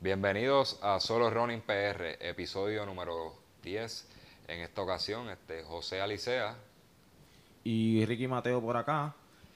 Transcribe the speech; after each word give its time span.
Bienvenidos 0.00 0.78
a 0.82 1.00
Solo 1.00 1.30
Running 1.30 1.62
PR, 1.62 2.16
episodio 2.20 2.86
número 2.86 3.34
10. 3.62 4.08
En 4.46 4.60
esta 4.60 4.82
ocasión, 4.82 5.28
este 5.28 5.64
José 5.64 6.00
Alicea. 6.00 6.56
Y 7.64 8.04
Ricky 8.06 8.28
Mateo 8.28 8.60
por 8.60 8.76
acá. 8.76 9.14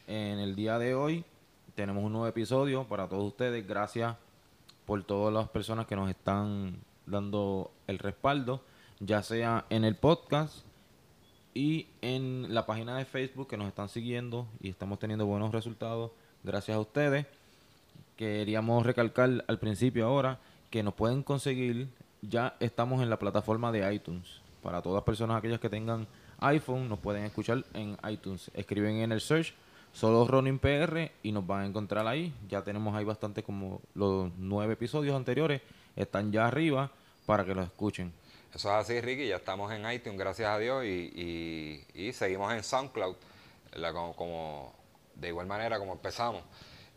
En 0.09 0.39
el 0.39 0.57
día 0.57 0.79
de 0.79 0.95
hoy 0.95 1.25
tenemos 1.77 2.03
un 2.03 2.13
nuevo 2.13 2.27
episodio 2.27 2.85
para 2.85 3.09
todos 3.09 3.25
ustedes. 3.25 3.67
Gracias 3.67 4.17
por 4.87 5.05
todas 5.05 5.33
las 5.33 5.49
personas 5.49 5.87
que 5.87 5.95
nos 5.95 6.11
están 6.11 6.79
dando 7.07 7.71
el 7.87 7.99
respaldo, 7.99 8.63
ya 9.01 9.23
sea 9.23 9.67
en 9.71 9.85
el 9.85 9.97
podcast 9.97 10.65
y 11.55 11.87
en 12.03 12.55
la 12.55 12.67
página 12.67 12.97
de 12.97 13.05
Facebook 13.05 13.49
que 13.49 13.57
nos 13.57 13.69
están 13.69 13.89
siguiendo 13.89 14.47
y 14.61 14.69
estamos 14.69 14.99
teniendo 14.99 15.27
buenos 15.27 15.53
resultados 15.53 16.11
gracias 16.43 16.77
a 16.77 16.81
ustedes. 16.81 17.27
Queríamos 18.17 18.85
recalcar 18.85 19.45
al 19.47 19.59
principio 19.59 20.07
ahora 20.07 20.39
que 20.71 20.83
nos 20.83 20.95
pueden 20.95 21.23
conseguir, 21.23 21.89
ya 22.23 22.57
estamos 22.61 23.03
en 23.03 23.11
la 23.11 23.19
plataforma 23.19 23.73
de 23.73 23.95
iTunes. 23.95 24.41
Para 24.63 24.83
todas 24.83 24.97
las 24.97 25.05
personas 25.05 25.39
aquellas 25.39 25.61
que 25.61 25.69
tengan 25.69 26.07
iPhone, 26.41 26.89
nos 26.89 26.99
pueden 26.99 27.25
escuchar 27.25 27.65
en 27.73 27.97
iTunes. 28.09 28.51
Escriben 28.55 28.97
en 28.97 29.13
el 29.13 29.21
search 29.21 29.55
solo 29.93 30.27
Running 30.27 30.59
PR 30.59 31.13
y 31.23 31.33
nos 31.33 31.47
van 31.47 31.63
a 31.63 31.67
encontrar 31.67 32.07
ahí. 32.07 32.35
Ya 32.49 32.63
tenemos 32.63 32.95
ahí 32.95 33.05
bastante 33.05 33.43
como 33.43 33.81
los 33.95 34.31
nueve 34.39 34.75
episodios 34.75 35.15
anteriores. 35.15 35.63
Están 35.95 36.33
ya 36.33 36.47
arriba 36.47 36.91
para 37.27 37.45
que 37.45 37.55
los 37.55 37.67
escuchen. 37.67 38.13
Eso 38.55 38.71
es 38.71 38.75
así, 38.75 39.01
Ricky. 39.01 39.29
Ya 39.29 39.37
estamos 39.37 39.71
en 39.73 39.91
iTunes, 39.91 40.19
gracias 40.19 40.49
a 40.49 40.59
Dios. 40.59 40.85
Y, 40.85 41.85
y, 41.95 42.13
seguimos 42.13 42.53
en 42.55 42.63
SoundCloud. 42.63 43.17
Como, 43.93 44.17
como, 44.17 44.75
de 45.15 45.29
igual 45.29 45.47
manera 45.47 45.79
como 45.79 45.93
empezamos. 45.93 46.43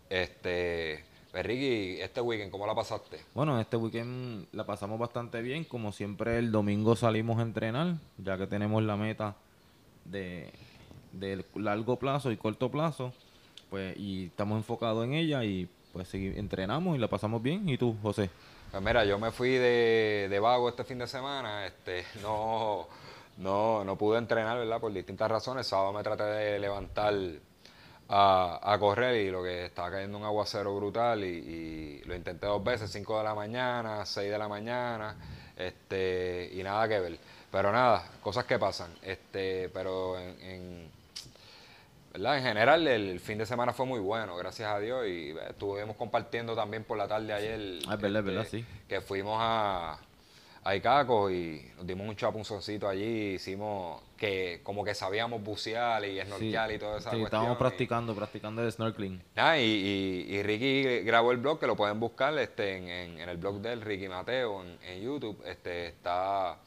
Este, 0.09 1.03
pues, 1.31 1.45
Ricky, 1.45 1.99
este 1.99 2.21
weekend, 2.21 2.51
¿cómo 2.51 2.65
la 2.65 2.73
pasaste? 2.73 3.19
Bueno, 3.33 3.59
este 3.59 3.75
weekend 3.75 4.47
la 4.53 4.65
pasamos 4.65 4.97
bastante 4.97 5.41
bien. 5.41 5.65
Como 5.65 5.91
siempre, 5.91 6.37
el 6.37 6.51
domingo 6.51 6.95
salimos 6.95 7.39
a 7.39 7.41
entrenar, 7.41 7.95
ya 8.17 8.37
que 8.37 8.47
tenemos 8.47 8.81
la 8.83 8.95
meta 8.95 9.35
de, 10.05 10.53
de 11.11 11.43
largo 11.55 11.97
plazo 11.97 12.31
y 12.31 12.37
corto 12.37 12.71
plazo. 12.71 13.11
Pues, 13.69 13.97
y 13.97 14.27
estamos 14.27 14.57
enfocados 14.57 15.03
en 15.03 15.13
ella 15.13 15.43
y 15.43 15.67
pues 15.91 16.13
entrenamos 16.13 16.95
y 16.95 16.99
la 16.99 17.07
pasamos 17.07 17.43
bien. 17.43 17.67
¿Y 17.67 17.77
tú, 17.77 17.97
José? 18.01 18.29
Pues 18.71 18.83
mira, 18.83 19.03
yo 19.03 19.17
me 19.17 19.31
fui 19.31 19.51
de, 19.51 20.27
de 20.29 20.39
vago 20.39 20.69
este 20.69 20.83
fin 20.83 20.99
de 20.99 21.07
semana. 21.07 21.65
Este, 21.65 22.05
no, 22.21 22.87
no, 23.37 23.83
no 23.83 23.97
pude 23.97 24.17
entrenar, 24.19 24.57
¿verdad? 24.57 24.79
Por 24.79 24.93
distintas 24.93 25.29
razones. 25.29 25.65
El 25.65 25.69
sábado 25.69 25.93
me 25.93 26.03
traté 26.03 26.23
de 26.23 26.59
levantar 26.59 27.13
a, 28.09 28.77
correr 28.79 29.15
y 29.27 29.31
lo 29.31 29.43
que 29.43 29.65
estaba 29.65 29.91
cayendo 29.91 30.17
un 30.17 30.23
aguacero 30.23 30.75
brutal 30.75 31.23
y, 31.23 32.01
lo 32.05 32.15
intenté 32.15 32.47
dos 32.47 32.63
veces, 32.63 32.91
5 32.91 33.17
de 33.19 33.23
la 33.23 33.35
mañana, 33.35 34.05
6 34.05 34.31
de 34.31 34.37
la 34.37 34.47
mañana, 34.47 35.15
este, 35.55 36.49
y 36.53 36.63
nada 36.63 36.87
que 36.87 36.99
ver. 36.99 37.19
Pero 37.51 37.71
nada, 37.71 38.03
cosas 38.21 38.45
que 38.45 38.59
pasan. 38.59 38.91
Este, 39.01 39.69
pero 39.69 40.17
en, 40.19 40.91
¿verdad? 42.13 42.37
en 42.37 42.43
general 42.43 42.87
el 42.87 43.19
fin 43.19 43.37
de 43.37 43.45
semana 43.45 43.73
fue 43.73 43.85
muy 43.85 43.99
bueno, 43.99 44.35
gracias 44.35 44.69
a 44.69 44.79
Dios, 44.79 45.07
y 45.07 45.33
estuvimos 45.49 45.95
compartiendo 45.95 46.55
también 46.55 46.83
por 46.83 46.97
la 46.97 47.07
tarde 47.07 47.33
ayer. 47.33 47.79
Ah, 47.87 47.95
verdad, 47.95 48.23
verdad, 48.23 48.43
este, 48.43 48.59
sí. 48.59 48.65
Que 48.87 49.01
fuimos 49.01 49.37
a, 49.39 49.99
a 50.63 50.75
Icaco 50.75 51.31
y 51.31 51.71
nos 51.77 51.87
dimos 51.87 52.07
un 52.07 52.15
chapunzoncito 52.15 52.87
allí, 52.87 53.33
hicimos 53.33 54.01
que 54.17 54.59
como 54.63 54.83
que 54.83 54.93
sabíamos 54.93 55.41
bucear 55.41 56.03
y 56.05 56.19
snorkear 56.21 56.71
y 56.73 56.79
todo 56.79 56.97
eso. 56.97 57.09
Sí, 57.09 57.21
estábamos 57.21 57.57
practicando, 57.57 58.13
practicando 58.13 58.63
el 58.63 58.71
snorkeling. 58.71 59.21
Ah, 59.35 59.57
y, 59.57 59.63
y, 59.63 60.43
Ricky 60.43 61.01
grabó 61.01 61.31
el 61.31 61.37
blog, 61.37 61.59
que 61.59 61.67
lo 61.67 61.75
pueden 61.75 61.99
buscar 61.99 62.37
este, 62.37 62.77
en, 62.77 63.19
en, 63.19 63.29
el 63.29 63.37
blog 63.37 63.61
del 63.61 63.81
Ricky 63.81 64.09
Mateo 64.09 64.61
en, 64.63 64.77
en, 64.83 65.01
YouTube. 65.01 65.41
Este, 65.45 65.87
está, 65.87 66.57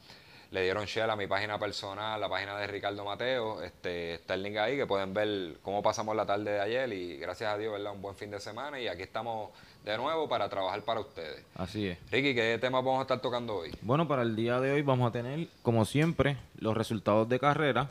le 0.53 0.63
dieron 0.63 0.85
share 0.85 1.11
a 1.11 1.17
mi 1.17 1.27
página 1.27 1.59
personal, 1.59 2.21
la 2.21 2.29
página 2.29 2.57
de 2.59 2.67
Ricardo 2.67 3.05
Mateo. 3.05 3.63
Este, 3.63 4.15
está 4.15 4.35
el 4.35 4.43
link 4.43 4.57
ahí 4.59 4.77
que 4.77 4.87
pueden 4.87 5.15
ver 5.15 5.57
cómo 5.63 5.83
pasamos 5.83 6.15
la 6.15 6.27
tarde 6.27 6.53
de 6.53 6.61
ayer 6.61 6.93
y 6.93 7.17
gracias 7.17 7.55
a 7.55 7.57
Dios, 7.57 7.73
¿verdad? 7.73 7.93
Un 7.93 8.03
buen 8.03 8.15
fin 8.15 8.31
de 8.31 8.39
semana 8.39 8.79
y 8.79 8.87
aquí 8.87 9.01
estamos 9.01 9.51
de 9.83 9.97
nuevo 9.97 10.29
para 10.29 10.51
trabajar 10.51 10.83
para 10.83 11.01
ustedes. 11.01 11.43
Así 11.55 11.89
es. 11.89 11.99
Ricky, 12.11 12.35
¿qué 12.35 12.59
temas 12.61 12.85
vamos 12.85 12.99
a 12.99 13.03
estar 13.03 13.21
tocando 13.21 13.57
hoy? 13.57 13.73
Bueno, 13.81 14.07
para 14.07 14.21
el 14.23 14.37
día 14.37 14.61
de 14.61 14.73
hoy 14.73 14.83
vamos 14.83 15.09
a 15.09 15.13
tener, 15.13 15.49
como 15.63 15.87
siempre, 15.87 16.37
los 16.59 16.77
resultados 16.77 17.27
de 17.31 17.41
carrera. 17.41 17.91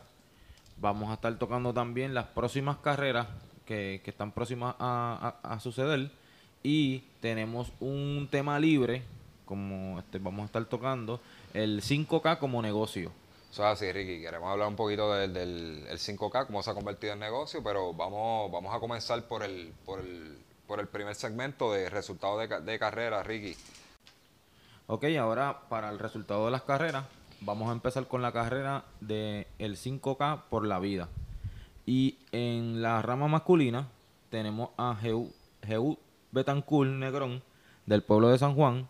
Vamos 0.77 1.09
a 1.09 1.15
estar 1.15 1.35
tocando 1.39 1.73
también 1.73 2.13
las 2.13 2.27
próximas 2.27 2.77
carreras 2.77 3.25
que, 3.65 4.01
están 4.05 4.31
próximas 4.31 4.75
a, 4.77 5.57
suceder. 5.59 6.11
Y 6.61 6.99
tenemos 7.21 7.71
un 7.79 8.27
tema 8.29 8.59
libre, 8.59 9.01
como 9.45 9.97
este, 9.97 10.19
vamos 10.19 10.43
a 10.43 10.45
estar 10.45 10.63
tocando, 10.65 11.19
el 11.53 11.81
5K 11.81 12.39
como 12.39 12.61
negocio. 12.61 13.11
Eso 13.51 13.63
es 13.63 13.73
así, 13.73 13.91
Ricky. 13.91 14.21
Queremos 14.21 14.49
hablar 14.49 14.67
un 14.67 14.75
poquito 14.75 15.13
del, 15.13 15.33
del 15.33 15.85
5K, 15.87 16.47
cómo 16.47 16.63
se 16.63 16.71
ha 16.71 16.73
convertido 16.73 17.13
en 17.13 17.19
negocio, 17.19 17.61
pero 17.63 17.93
vamos, 17.93 18.51
vamos 18.51 18.73
a 18.73 18.79
comenzar 18.79 19.27
por 19.27 19.43
el, 19.43 19.73
por 19.85 19.99
el 19.99 20.37
por 20.71 20.79
el 20.79 20.87
primer 20.87 21.15
segmento 21.15 21.73
de 21.73 21.89
resultados 21.89 22.47
de, 22.47 22.61
de 22.61 22.79
carrera, 22.79 23.21
Ricky. 23.23 23.57
Ok, 24.87 25.03
ahora 25.19 25.63
para 25.67 25.89
el 25.89 25.99
resultado 25.99 26.45
de 26.45 26.51
las 26.51 26.61
carreras, 26.61 27.03
vamos 27.41 27.67
a 27.67 27.73
empezar 27.73 28.07
con 28.07 28.21
la 28.21 28.31
carrera 28.31 28.85
del 29.01 29.47
el 29.59 29.75
5K 29.75 30.43
por 30.49 30.65
la 30.65 30.79
vida. 30.79 31.09
Y 31.85 32.19
en 32.31 32.81
la 32.81 33.01
rama 33.01 33.27
masculina 33.27 33.89
tenemos 34.29 34.69
a 34.77 34.95
Jeú 34.95 35.97
Betancourt 36.31 36.89
Negrón 36.89 37.43
del 37.85 38.01
pueblo 38.01 38.29
de 38.29 38.37
San 38.37 38.55
Juan, 38.55 38.87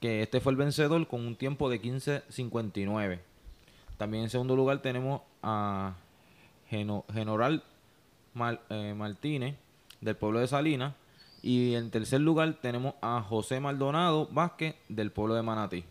que 0.00 0.22
este 0.22 0.40
fue 0.40 0.52
el 0.52 0.56
vencedor 0.56 1.06
con 1.06 1.26
un 1.26 1.36
tiempo 1.36 1.68
de 1.70 1.80
15.59. 1.80 3.20
También 3.96 4.24
en 4.24 4.30
segundo 4.30 4.56
lugar 4.56 4.82
tenemos 4.82 5.22
a 5.42 5.94
General 6.68 7.62
eh, 8.68 8.94
Martínez 8.96 9.56
del 10.00 10.16
pueblo 10.16 10.40
de 10.40 10.46
Salinas 10.48 10.94
y 11.42 11.74
en 11.74 11.90
tercer 11.90 12.20
lugar 12.20 12.58
tenemos 12.60 12.94
a 13.00 13.22
José 13.22 13.60
Maldonado 13.60 14.28
Vázquez 14.30 14.74
del 14.88 15.12
pueblo 15.12 15.34
de 15.34 15.42
Manatí. 15.42 15.84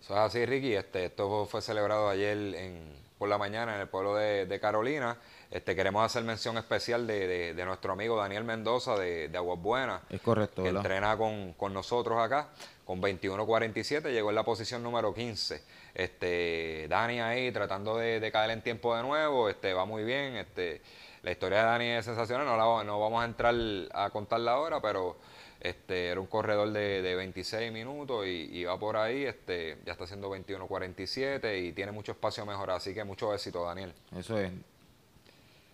Eso 0.00 0.14
es 0.14 0.20
así, 0.20 0.46
Ricky. 0.46 0.74
Este, 0.74 1.06
esto 1.06 1.46
fue 1.46 1.60
celebrado 1.60 2.08
ayer 2.08 2.36
en, 2.54 2.92
por 3.18 3.28
la 3.28 3.36
mañana 3.36 3.74
en 3.74 3.80
el 3.80 3.88
pueblo 3.88 4.14
de, 4.14 4.58
Carolina. 4.60 5.16
Este, 5.50 5.74
queremos 5.74 6.04
hacer 6.04 6.22
mención 6.24 6.56
especial 6.56 7.06
de, 7.06 7.60
nuestro 7.64 7.92
amigo 7.92 8.16
Daniel 8.16 8.44
Mendoza 8.44 8.96
de, 8.96 9.30
Aguas 9.34 9.60
Buenas. 9.60 10.02
Es 10.08 10.20
correcto. 10.20 10.62
Que 10.62 10.68
entrena 10.68 11.16
con, 11.16 11.72
nosotros 11.72 12.18
acá. 12.18 12.48
Con 12.88 13.02
21.47 13.02 14.10
llegó 14.10 14.30
en 14.30 14.34
la 14.34 14.44
posición 14.44 14.82
número 14.82 15.12
15. 15.12 15.62
Este, 15.92 16.86
Dani 16.88 17.20
ahí 17.20 17.52
tratando 17.52 17.98
de, 17.98 18.30
caer 18.32 18.52
en 18.52 18.62
tiempo 18.62 18.96
de 18.96 19.02
nuevo. 19.02 19.50
Este, 19.50 19.74
va 19.74 19.84
muy 19.84 20.04
bien. 20.04 20.36
Este, 20.36 20.80
la 21.22 21.30
historia 21.30 21.58
de 21.58 21.64
Dani 21.64 21.84
es 21.84 22.06
sensacional, 22.06 22.46
no, 22.46 22.56
la, 22.56 22.84
no 22.84 22.98
vamos 22.98 23.20
a 23.20 23.26
entrar 23.26 23.54
a 23.92 24.08
contarla 24.08 24.52
ahora, 24.52 24.80
pero 24.80 25.18
este, 25.60 26.08
era 26.08 26.18
un 26.18 26.28
corredor 26.28 26.72
de, 26.72 27.14
26 27.14 27.70
minutos 27.70 28.26
y, 28.26 28.64
va 28.64 28.78
por 28.78 28.96
ahí, 28.96 29.24
este, 29.24 29.76
ya 29.84 29.92
está 29.92 30.04
haciendo 30.04 30.34
21.47 30.34 31.68
y 31.68 31.74
tiene 31.74 31.92
mucho 31.92 32.12
espacio 32.12 32.42
a 32.44 32.46
mejorar, 32.46 32.76
así 32.76 32.94
que 32.94 33.04
mucho 33.04 33.34
éxito, 33.34 33.66
Daniel. 33.66 33.92
Eso 34.16 34.38
es. 34.38 34.50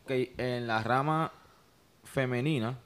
Okay, 0.03 0.35
en 0.37 0.67
la 0.67 0.83
rama 0.83 1.31
femenina 2.03 2.77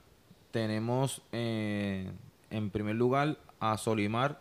tenemos 0.51 1.23
eh, 1.31 2.11
en 2.51 2.69
primer 2.69 2.93
lugar 2.93 3.48
a 3.59 3.77
Solimar 3.77 4.39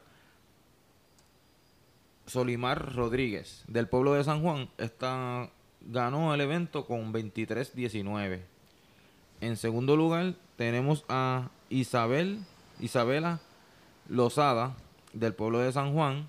Solimar 2.27 2.95
Rodríguez 2.95 3.65
del 3.67 3.89
pueblo 3.89 4.13
de 4.15 4.23
San 4.23 4.43
Juan. 4.43 4.69
Está 4.77 5.51
ganó 5.81 6.35
el 6.35 6.41
evento 6.41 6.87
con 6.87 7.13
23-19. 7.13 8.43
En 9.41 9.57
segundo 9.57 9.97
lugar 9.97 10.35
tenemos 10.57 11.05
a 11.09 11.49
Isabel, 11.71 12.45
Isabela 12.81 13.41
Lozada 14.09 14.77
del 15.13 15.35
pueblo 15.35 15.61
de 15.61 15.73
San 15.73 15.95
Juan. 15.95 16.29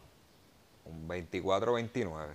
Con 0.84 1.08
24-29. 1.08 2.28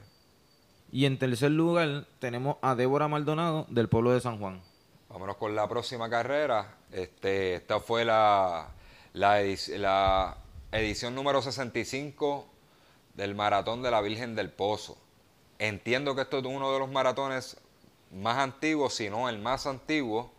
Y 0.93 1.07
en 1.07 1.19
tercer 1.19 1.51
lugar 1.51 2.07
tenemos 2.19 2.57
a 2.63 2.75
Débora 2.75 3.09
Maldonado 3.09 3.67
del 3.69 3.89
pueblo 3.89 4.13
de 4.13 4.21
San 4.21 4.39
Juan. 4.39 4.61
Vámonos 5.09 5.37
con 5.37 5.55
la 5.55 5.69
próxima 5.69 6.11
carrera. 6.11 6.77
Este, 6.93 7.55
esta 7.55 7.81
fue 7.81 8.05
la, 8.05 8.69
la, 9.13 9.41
la 9.77 10.37
edición 10.75 11.15
número 11.15 11.41
65 11.41 12.47
del 13.15 13.37
Maratón 13.37 13.83
de 13.83 13.93
la 13.93 14.01
Virgen 14.01 14.35
del 14.35 14.51
Pozo. 14.51 14.99
Entiendo 15.61 16.17
que 16.17 16.23
esto 16.23 16.39
es 16.39 16.45
uno 16.45 16.73
de 16.73 16.81
los 16.81 16.91
maratones 16.91 17.57
más 18.13 18.39
antiguos, 18.39 18.95
si 18.95 19.09
no 19.09 19.29
el 19.29 19.39
más 19.39 19.67
antiguo 19.67 20.33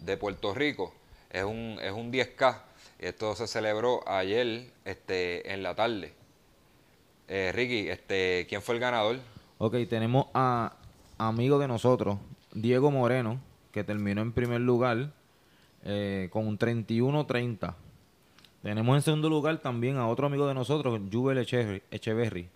de 0.00 0.18
Puerto 0.18 0.54
Rico. 0.54 0.92
Es 1.30 1.44
un, 1.44 1.78
es 1.82 1.92
un 1.92 2.12
10K. 2.12 2.60
Esto 2.98 3.34
se 3.34 3.46
celebró 3.46 4.06
ayer 4.06 4.70
este, 4.84 5.50
en 5.50 5.62
la 5.62 5.74
tarde. 5.74 6.12
Eh, 7.28 7.50
Ricky, 7.54 7.88
este, 7.88 8.46
¿quién 8.48 8.60
fue 8.60 8.74
el 8.74 8.80
ganador? 8.82 9.18
Ok, 9.56 9.76
tenemos 9.88 10.26
a 10.34 10.76
amigo 11.16 11.58
de 11.58 11.68
nosotros, 11.68 12.18
Diego 12.52 12.90
Moreno, 12.90 13.40
que 13.72 13.82
terminó 13.82 14.20
en 14.20 14.32
primer 14.32 14.60
lugar 14.60 15.12
eh, 15.84 16.28
con 16.30 16.46
un 16.46 16.58
31-30. 16.58 17.74
Tenemos 18.62 18.94
en 18.94 19.02
segundo 19.02 19.30
lugar 19.30 19.56
también 19.58 19.96
a 19.96 20.06
otro 20.06 20.26
amigo 20.26 20.46
de 20.46 20.52
nosotros, 20.52 21.00
Jubel 21.10 21.38
Echeverry, 21.38 22.50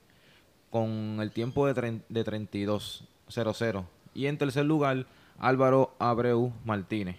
con 0.71 1.19
el 1.21 1.31
tiempo 1.31 1.67
de, 1.67 2.01
de 2.09 2.25
32-00. 2.25 3.85
Y 4.13 4.27
en 4.27 4.37
tercer 4.37 4.67
lugar, 4.67 5.07
Álvaro 5.39 5.95
Abreu 5.99 6.53
Martínez. 6.65 7.17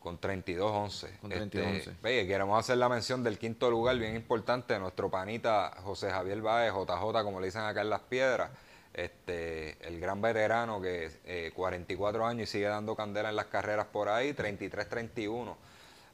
Con 0.00 0.18
32-11. 0.18 1.18
Con 1.20 1.30
32 1.30 1.86
este, 1.86 2.26
queremos 2.26 2.58
hacer 2.58 2.78
la 2.78 2.88
mención 2.88 3.22
del 3.22 3.38
quinto 3.38 3.70
lugar, 3.70 3.98
bien 3.98 4.16
importante, 4.16 4.78
nuestro 4.78 5.10
panita 5.10 5.76
José 5.82 6.10
Javier 6.10 6.40
Báez, 6.40 6.72
JJ, 6.72 7.22
como 7.22 7.38
le 7.38 7.46
dicen 7.46 7.62
acá 7.62 7.82
en 7.82 7.90
Las 7.90 8.00
Piedras. 8.00 8.50
Este, 8.94 9.76
el 9.86 10.00
gran 10.00 10.20
veterano 10.20 10.80
que 10.80 11.10
eh, 11.24 11.50
44 11.54 12.26
años 12.26 12.48
y 12.48 12.52
sigue 12.52 12.66
dando 12.66 12.96
candela 12.96 13.30
en 13.30 13.36
las 13.36 13.46
carreras 13.46 13.86
por 13.86 14.08
ahí, 14.08 14.32
33-31 14.32 15.54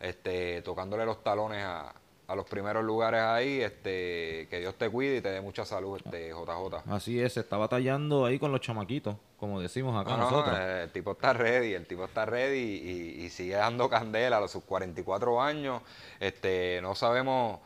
este, 0.00 0.62
tocándole 0.62 1.05
los 1.05 1.23
talones 1.23 1.65
a, 1.65 1.95
los 2.35 2.45
primeros 2.45 2.85
lugares 2.85 3.23
ahí, 3.23 3.62
este, 3.62 4.47
que 4.50 4.61
Dios 4.61 4.75
te 4.75 4.91
cuide 4.91 5.17
y 5.17 5.21
te 5.23 5.31
dé 5.31 5.41
mucha 5.41 5.65
salud, 5.65 5.97
este 5.97 6.29
JJ. 6.29 6.93
Así 6.93 7.19
es, 7.19 7.33
se 7.33 7.41
está 7.41 7.56
batallando 7.56 8.27
ahí 8.27 8.39
con 8.39 8.53
los 8.53 8.61
chamaquitos, 8.61 9.17
como 9.39 9.62
decimos 9.62 9.99
acá 9.99 10.19
nosotros. 10.19 10.55
Eh, 10.61 10.83
el 10.85 10.91
tipo 10.91 11.12
está 11.12 11.33
ready, 11.33 11.73
el 11.73 11.87
tipo 11.87 12.05
está 12.05 12.27
ready 12.27 12.59
y, 12.59 13.31
sigue 13.31 13.55
dando 13.55 13.89
candela 13.89 14.37
a 14.39 14.49
sus 14.49 14.62
44 14.65 15.41
años. 15.41 15.81
Este, 16.21 16.81
no 16.83 16.95
sabemos, 16.95 17.61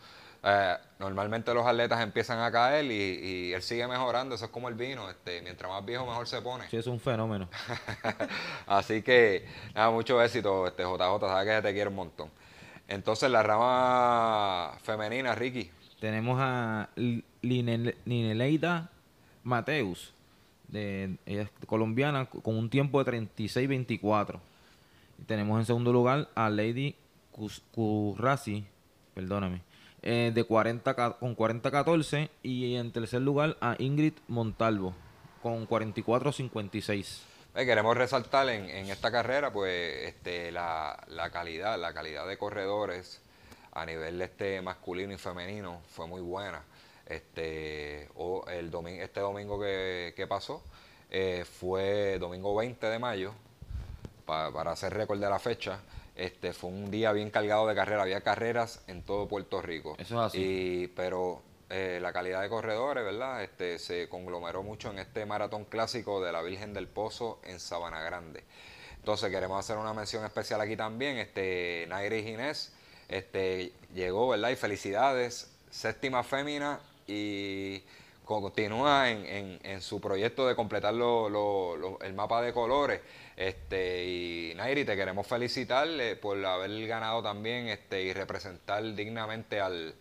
eh, 0.44 0.76
normalmente 0.98 1.54
los 1.54 1.64
atletas 1.64 2.00
empiezan 2.00 2.40
a 2.40 2.50
caer 2.50 2.84
y, 2.86 3.52
él 3.52 3.62
sigue 3.62 3.86
mejorando, 3.86 4.34
eso 4.34 4.46
es 4.46 4.50
como 4.50 4.68
el 4.68 4.74
vino, 4.74 5.08
este, 5.08 5.40
mientras 5.42 5.70
más 5.70 5.84
viejo 5.84 6.04
mejor 6.04 6.26
se 6.26 6.42
pone. 6.42 6.68
Sí, 6.68 6.76
es 6.76 6.86
un 6.86 6.98
fenómeno. 6.98 7.48
Así 8.66 9.02
que, 9.02 9.46
nada, 9.74 9.90
mucho 9.90 10.20
éxito, 10.22 10.66
este 10.66 10.82
JJ, 10.82 11.20
sabes 11.20 11.56
que 11.56 11.62
te 11.62 11.72
quiero 11.72 11.90
un 11.90 11.96
montón. 11.96 12.30
Entonces, 12.88 13.30
la 13.30 13.42
rama 13.42 14.76
femenina, 14.82 15.34
Ricky. 15.34 15.70
Tenemos 16.00 16.38
a 16.40 16.88
Lineleida 17.42 18.90
Mateus, 19.44 20.12
de, 20.66 21.16
ella 21.26 21.42
es 21.42 21.50
colombiana, 21.66 22.26
con 22.26 22.56
un 22.56 22.68
tiempo 22.68 23.02
de 23.02 23.12
36-24. 23.12 24.40
Tenemos 25.26 25.60
en 25.60 25.66
segundo 25.66 25.92
lugar 25.92 26.28
a 26.34 26.50
Lady 26.50 26.96
Currasi, 27.30 28.64
perdóname, 29.14 29.62
eh, 30.02 30.32
de 30.34 30.44
40, 30.44 30.94
con 31.18 31.36
40-14 31.36 32.28
y 32.42 32.74
en 32.74 32.92
tercer 32.92 33.22
lugar 33.22 33.56
a 33.60 33.76
Ingrid 33.78 34.14
Montalvo 34.28 34.94
con 35.42 35.68
44-56. 35.68 37.20
Eh, 37.54 37.66
queremos 37.66 37.96
resaltar 37.96 38.48
en, 38.48 38.64
esta 38.88 39.10
carrera 39.10 39.52
pues 39.52 40.08
este, 40.08 40.50
la, 40.52 40.96
calidad, 41.32 41.78
la 41.78 41.92
calidad 41.92 42.26
de 42.26 42.38
corredores 42.38 43.20
a 43.72 43.84
nivel 43.84 44.22
este 44.22 44.62
masculino 44.62 45.12
y 45.12 45.18
femenino 45.18 45.82
fue 45.88 46.06
muy 46.06 46.20
buena. 46.20 46.62
Este, 47.06 48.08
el 48.48 48.70
domingo, 48.70 49.02
este 49.02 49.20
domingo 49.20 49.60
que, 49.60 50.26
pasó 50.28 50.62
eh, 51.10 51.44
fue 51.44 52.18
domingo 52.18 52.54
20 52.54 52.86
de 52.86 52.98
mayo, 52.98 53.34
para 54.24 54.70
hacer 54.70 54.94
récord 54.94 55.20
de 55.20 55.28
la 55.28 55.38
fecha. 55.38 55.78
Este, 56.14 56.52
fue 56.52 56.70
un 56.70 56.90
día 56.90 57.12
bien 57.12 57.30
cargado 57.30 57.66
de 57.66 57.74
carreras, 57.74 58.02
había 58.02 58.20
carreras 58.20 58.82
en 58.86 59.02
todo 59.02 59.28
Puerto 59.28 59.62
Rico. 59.62 59.96
Eso 59.98 60.14
es 60.14 60.26
así. 60.26 60.92
pero 60.94 61.42
eh, 61.70 62.00
la 62.02 62.12
calidad 62.12 62.42
de 62.42 62.50
corredores, 62.50 63.02
¿verdad? 63.02 63.42
Este, 63.42 63.78
se 63.78 64.08
conglomeró 64.10 64.62
mucho 64.62 64.90
en 64.90 64.98
este 64.98 65.24
maratón 65.24 65.64
clásico 65.64 66.22
de 66.22 66.30
la 66.30 66.42
Virgen 66.42 66.74
del 66.74 66.86
Pozo 66.86 67.40
en 67.44 67.58
Sabana 67.58 68.02
Grande. 68.02 68.44
Entonces 68.96 69.30
queremos 69.30 69.58
hacer 69.58 69.78
una 69.78 69.94
mención 69.94 70.22
especial 70.24 70.60
aquí 70.60 70.76
también. 70.76 71.16
Este, 71.16 71.86
Nairi 71.88 72.22
Ginés 72.22 72.74
este, 73.08 73.72
llegó, 73.94 74.28
¿verdad? 74.28 74.50
Y 74.50 74.56
felicidades, 74.56 75.50
séptima 75.70 76.22
fémina 76.22 76.78
y 77.06 77.82
continúa 78.24 79.10
en, 79.10 79.58
en, 79.62 79.80
su 79.80 80.00
proyecto 80.00 80.46
de 80.46 80.54
completar 80.54 80.94
el 80.94 82.14
mapa 82.14 82.42
de 82.42 82.52
colores. 82.52 83.00
Este, 83.36 84.04
y 84.04 84.54
Nairi, 84.56 84.84
te 84.84 84.96
queremos 84.96 85.26
felicitar 85.26 85.88
por 86.20 86.44
haber 86.44 86.86
ganado 86.86 87.22
también 87.22 87.68
este, 87.68 88.02
y 88.02 88.12
representar 88.12 88.82
dignamente 88.94 89.60
al, 89.60 89.94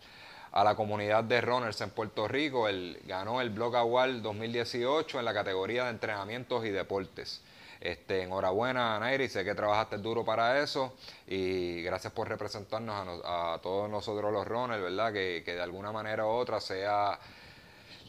a 0.52 0.64
la 0.64 0.74
comunidad 0.74 1.24
de 1.24 1.40
runners 1.40 1.80
en 1.80 1.90
Puerto 1.90 2.28
Rico. 2.28 2.68
Él 2.68 3.00
ganó 3.06 3.40
el 3.40 3.50
Blog 3.50 3.74
Award 3.76 4.20
2018 4.22 5.18
en 5.18 5.24
la 5.24 5.34
categoría 5.34 5.84
de 5.84 5.90
entrenamientos 5.90 6.64
y 6.66 6.70
deportes. 6.70 7.42
Este, 7.80 8.22
enhorabuena, 8.22 8.96
Nairi, 9.00 9.28
sé 9.28 9.42
que 9.44 9.56
trabajaste 9.56 9.98
duro 9.98 10.24
para 10.24 10.60
eso 10.60 10.94
y 11.26 11.82
gracias 11.82 12.12
por 12.12 12.28
representarnos 12.28 13.22
a, 13.24 13.58
todos 13.60 13.90
nosotros 13.90 14.32
los 14.32 14.46
runners, 14.46 14.80
¿verdad? 14.80 15.12
Que, 15.12 15.42
que 15.44 15.54
de 15.54 15.62
alguna 15.62 15.90
manera 15.90 16.24
u 16.26 16.28
otra 16.28 16.60
sea 16.60 17.18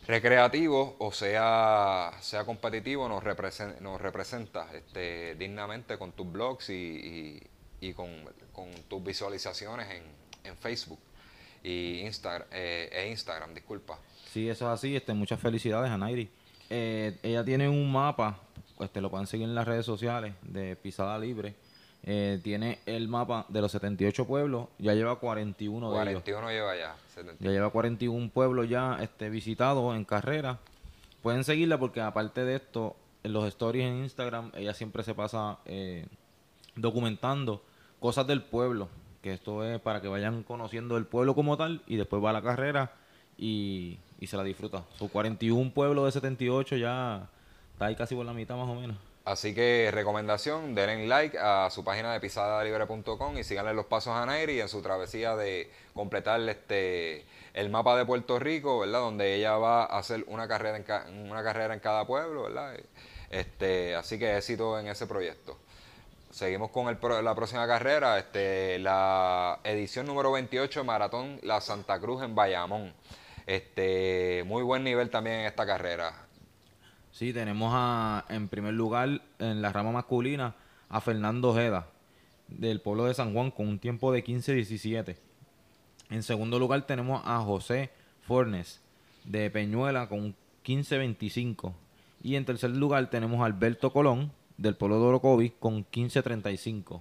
recreativo 0.08 0.96
o 1.00 1.12
sea, 1.12 2.12
sea 2.20 2.46
competitivo, 2.46 3.08
nos, 3.08 3.24
representa, 3.24 3.80
nos 3.80 4.02
representa 4.02 4.68
este, 4.74 5.36
dignamente 5.36 5.98
con 5.98 6.12
tus 6.12 6.32
blogs 6.32 6.70
y, 6.70 7.42
con, 7.96 8.10
tus 8.88 9.04
visualizaciones 9.04 9.88
en, 10.44 10.58
Facebook 10.58 11.00
y 11.64 12.02
Instagram, 12.02 12.48
eh, 12.52 12.90
e 12.92 13.10
Instagram, 13.10 13.54
disculpa. 13.54 13.98
Sí, 14.32 14.50
eso 14.50 14.66
es 14.66 14.80
así. 14.80 14.96
Este, 14.96 15.14
muchas 15.14 15.40
felicidades 15.40 15.90
a 15.90 15.98
Nairi. 15.98 16.30
Eh, 16.70 17.18
ella 17.24 17.44
tiene 17.46 17.70
un 17.70 17.92
mapa, 17.92 18.40
este, 18.80 19.00
lo 19.00 19.10
pueden 19.10 19.28
seguir 19.28 19.48
en 19.48 19.56
las 19.56 19.66
redes 19.66 19.86
sociales 19.86 20.34
de 20.42 20.76
Pisada 20.76 21.18
Libre 21.18 21.56
eh, 22.06 22.40
tiene 22.44 22.80
el 22.86 23.08
mapa 23.08 23.46
de 23.48 23.62
los 23.62 23.72
78 23.72 24.26
pueblos, 24.26 24.68
ya 24.78 24.94
lleva 24.94 25.20
41 25.20 25.90
de 25.90 25.96
41 25.96 26.50
lleva 26.50 26.76
ya. 26.76 26.96
Ya 27.40 27.52
lleva 27.52 27.70
41 27.70 28.30
pueblos 28.30 28.68
ya 28.68 28.98
este, 29.02 29.30
visitados 29.30 29.96
en 29.96 30.04
carrera. 30.04 30.60
Pueden 31.22 31.46
seguirla 31.46 31.80
porque 31.80 32.02
aparte 32.02 32.44
de 32.44 32.56
esto, 32.56 32.98
en 33.24 33.32
los 33.32 33.46
stories 33.46 33.86
en 33.86 34.04
Instagram, 34.04 34.52
ella 34.54 34.74
siempre 34.74 35.04
se 35.04 35.16
pasa 35.16 35.60
eh, 35.66 36.06
documentando 36.76 37.64
cosas 38.02 38.28
del 38.28 38.42
pueblo, 38.42 38.90
que 39.22 39.32
esto 39.32 39.64
es 39.64 39.80
para 39.80 40.02
que 40.02 40.10
vayan 40.10 40.44
conociendo 40.44 40.98
el 40.98 41.06
pueblo 41.06 41.36
como 41.36 41.56
tal 41.56 41.84
y 41.88 41.96
después 41.96 42.22
va 42.22 42.32
a 42.32 42.34
la 42.34 42.42
carrera 42.42 42.92
y, 43.38 43.98
y 44.20 44.28
se 44.28 44.36
la 44.36 44.44
disfruta. 44.44 44.84
Su 44.98 45.08
41 45.08 45.72
pueblos 45.72 46.04
de 46.04 46.12
78 46.12 46.76
ya 46.76 47.30
está 47.72 47.86
ahí 47.86 47.96
casi 47.96 48.14
por 48.14 48.26
la 48.26 48.34
mitad 48.34 48.58
más 48.58 48.68
o 48.68 48.76
menos. 48.76 48.98
Así 49.26 49.56
que 49.56 49.90
recomendación, 49.94 50.76
denle 50.76 51.08
like 51.08 51.38
a 51.40 51.70
su 51.70 51.86
página 51.86 52.12
de 52.12 52.20
pisadalibre.com 52.20 53.38
y 53.38 53.44
síganle 53.46 53.74
los 53.74 53.86
pasos 53.86 54.14
a 54.14 54.26
Nairi 54.26 54.60
en 54.60 54.68
su 54.68 54.82
travesía 54.82 55.38
de 55.38 55.72
completar 55.94 56.42
este 56.50 57.26
el 57.54 57.70
mapa 57.70 57.96
de 57.96 58.06
Puerto 58.06 58.38
Rico, 58.40 58.80
¿verdad? 58.80 59.00
Donde 59.00 59.36
ella 59.36 59.58
va 59.58 59.84
a 59.86 60.00
hacer 60.00 60.26
una 60.28 60.48
carrera 60.48 60.78
en, 60.78 61.32
una 61.32 61.42
carrera 61.42 61.74
en 61.74 61.80
cada 61.80 62.06
pueblo, 62.06 62.44
¿verdad? 62.44 62.76
Este, 63.30 63.96
así 63.96 64.20
que 64.20 64.38
éxito 64.38 64.78
en 64.78 64.88
ese 64.88 65.08
proyecto. 65.08 65.58
Seguimos 66.30 66.72
con 66.72 66.88
el, 66.90 66.98
la 67.24 67.36
próxima 67.36 67.66
carrera, 67.68 68.18
este, 68.18 68.80
la 68.80 69.60
edición 69.64 70.06
número 70.06 70.32
28 70.32 70.82
de 70.82 70.84
Maratón 70.86 71.40
La 71.44 71.62
Santa 71.62 72.00
Cruz 72.00 72.24
en 72.24 72.36
Bayamón. 72.36 72.94
Este, 73.46 74.44
muy 74.46 74.64
buen 74.64 74.84
nivel 74.84 75.10
también 75.10 75.42
en 75.42 75.46
esta 75.46 75.66
carrera. 75.66 76.14
Sí, 77.14 77.32
tenemos 77.32 77.72
a, 77.76 78.26
en 78.30 78.48
primer 78.48 78.74
lugar 78.74 79.22
en 79.38 79.62
la 79.62 79.72
rama 79.72 79.92
masculina 79.92 80.56
a 80.90 81.00
Fernando 81.00 81.52
Ojeda 81.52 81.88
del 82.48 82.82
pueblo 82.82 83.06
de 83.06 83.14
San 83.14 83.34
Juan 83.34 83.52
con 83.52 83.68
un 83.68 83.78
tiempo 83.78 84.12
de 84.12 84.24
15-17. 84.24 85.16
En 86.10 86.24
segundo 86.24 86.58
lugar 86.58 86.88
tenemos 86.88 87.22
a 87.24 87.40
José 87.42 87.92
Fornes 88.24 88.82
de 89.26 89.52
Peñuela 89.52 90.10
con 90.10 90.36
15-25. 90.66 91.74
Y 92.24 92.36
en 92.36 92.46
tercer 92.46 92.72
lugar 92.72 93.08
tenemos 93.12 93.42
a 93.42 93.46
Alberto 93.46 93.94
Colón 93.94 94.32
del 94.58 94.76
pueblo 94.76 95.00
de 95.00 95.06
Orocovis 95.06 95.52
con 95.60 95.86
15-35. 95.86 97.00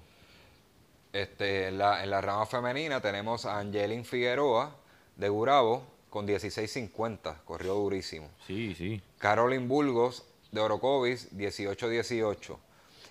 Este, 1.14 1.68
en, 1.68 1.78
la, 1.78 2.04
en 2.04 2.10
la 2.10 2.20
rama 2.20 2.44
femenina 2.44 3.00
tenemos 3.00 3.46
a 3.46 3.58
Angelín 3.58 4.04
Figueroa 4.04 4.76
de 5.16 5.28
Gurabo 5.30 5.86
con 6.10 6.28
16.50, 6.28 7.44
corrió 7.44 7.72
durísimo. 7.72 8.28
Sí, 8.46 8.74
sí. 8.74 9.00
Caroline 9.22 9.66
Bulgos 9.68 10.26
de 10.50 10.60
Orocovis, 10.60 11.30
18-18. 11.30 12.58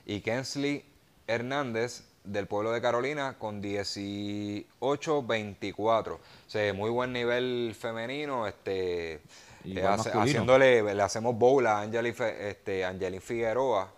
Y 0.05 0.19
Kensley 0.19 0.83
Hernández 1.25 2.03
del 2.25 2.47
pueblo 2.47 2.73
de 2.73 2.81
Carolina 2.81 3.37
con 3.39 3.63
18-24. 3.63 6.11
O 6.11 6.19
sea, 6.47 6.73
muy 6.73 6.89
buen 6.89 7.13
nivel 7.13 7.73
femenino. 7.79 8.45
Este, 8.45 9.21
eh, 9.63 9.85
haciéndole, 9.85 10.93
le 10.93 11.01
hacemos 11.01 11.37
bowl 11.37 11.65
a 11.65 11.79
Angelin, 11.79 12.13
este, 12.41 13.21
Figueroa. 13.21 13.93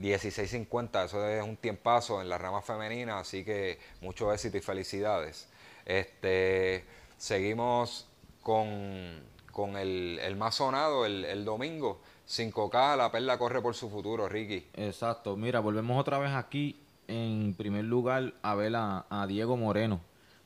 16.50, 0.00 1.04
eso 1.04 1.28
es 1.28 1.44
un 1.44 1.58
tiempazo 1.58 2.22
en 2.22 2.28
la 2.28 2.38
rama 2.38 2.62
femenina, 2.62 3.20
así 3.20 3.44
que 3.44 3.78
mucho 4.00 4.32
éxito 4.32 4.56
y 4.56 4.60
felicidades. 4.60 5.46
Este, 5.84 6.84
seguimos 7.18 8.08
con, 8.42 9.22
con 9.52 9.76
el, 9.76 10.18
el 10.22 10.34
más 10.36 10.56
sonado 10.56 11.06
el, 11.06 11.24
el 11.24 11.44
domingo. 11.44 12.00
5K, 12.28 12.96
la 12.96 13.12
perla 13.12 13.38
corre 13.38 13.60
por 13.60 13.74
su 13.74 13.90
futuro, 13.90 14.28
Ricky. 14.28 14.66
Exacto. 14.74 15.36
Mira, 15.36 15.60
volvemos 15.60 16.00
otra 16.00 16.18
vez 16.18 16.30
aquí. 16.32 16.76
En 17.08 17.54
primer 17.54 17.84
lugar, 17.84 18.32
a 18.42 18.54
ver 18.54 18.74
a, 18.74 19.04
a 19.10 19.26
Diego 19.26 19.56
Moreno 19.56 20.00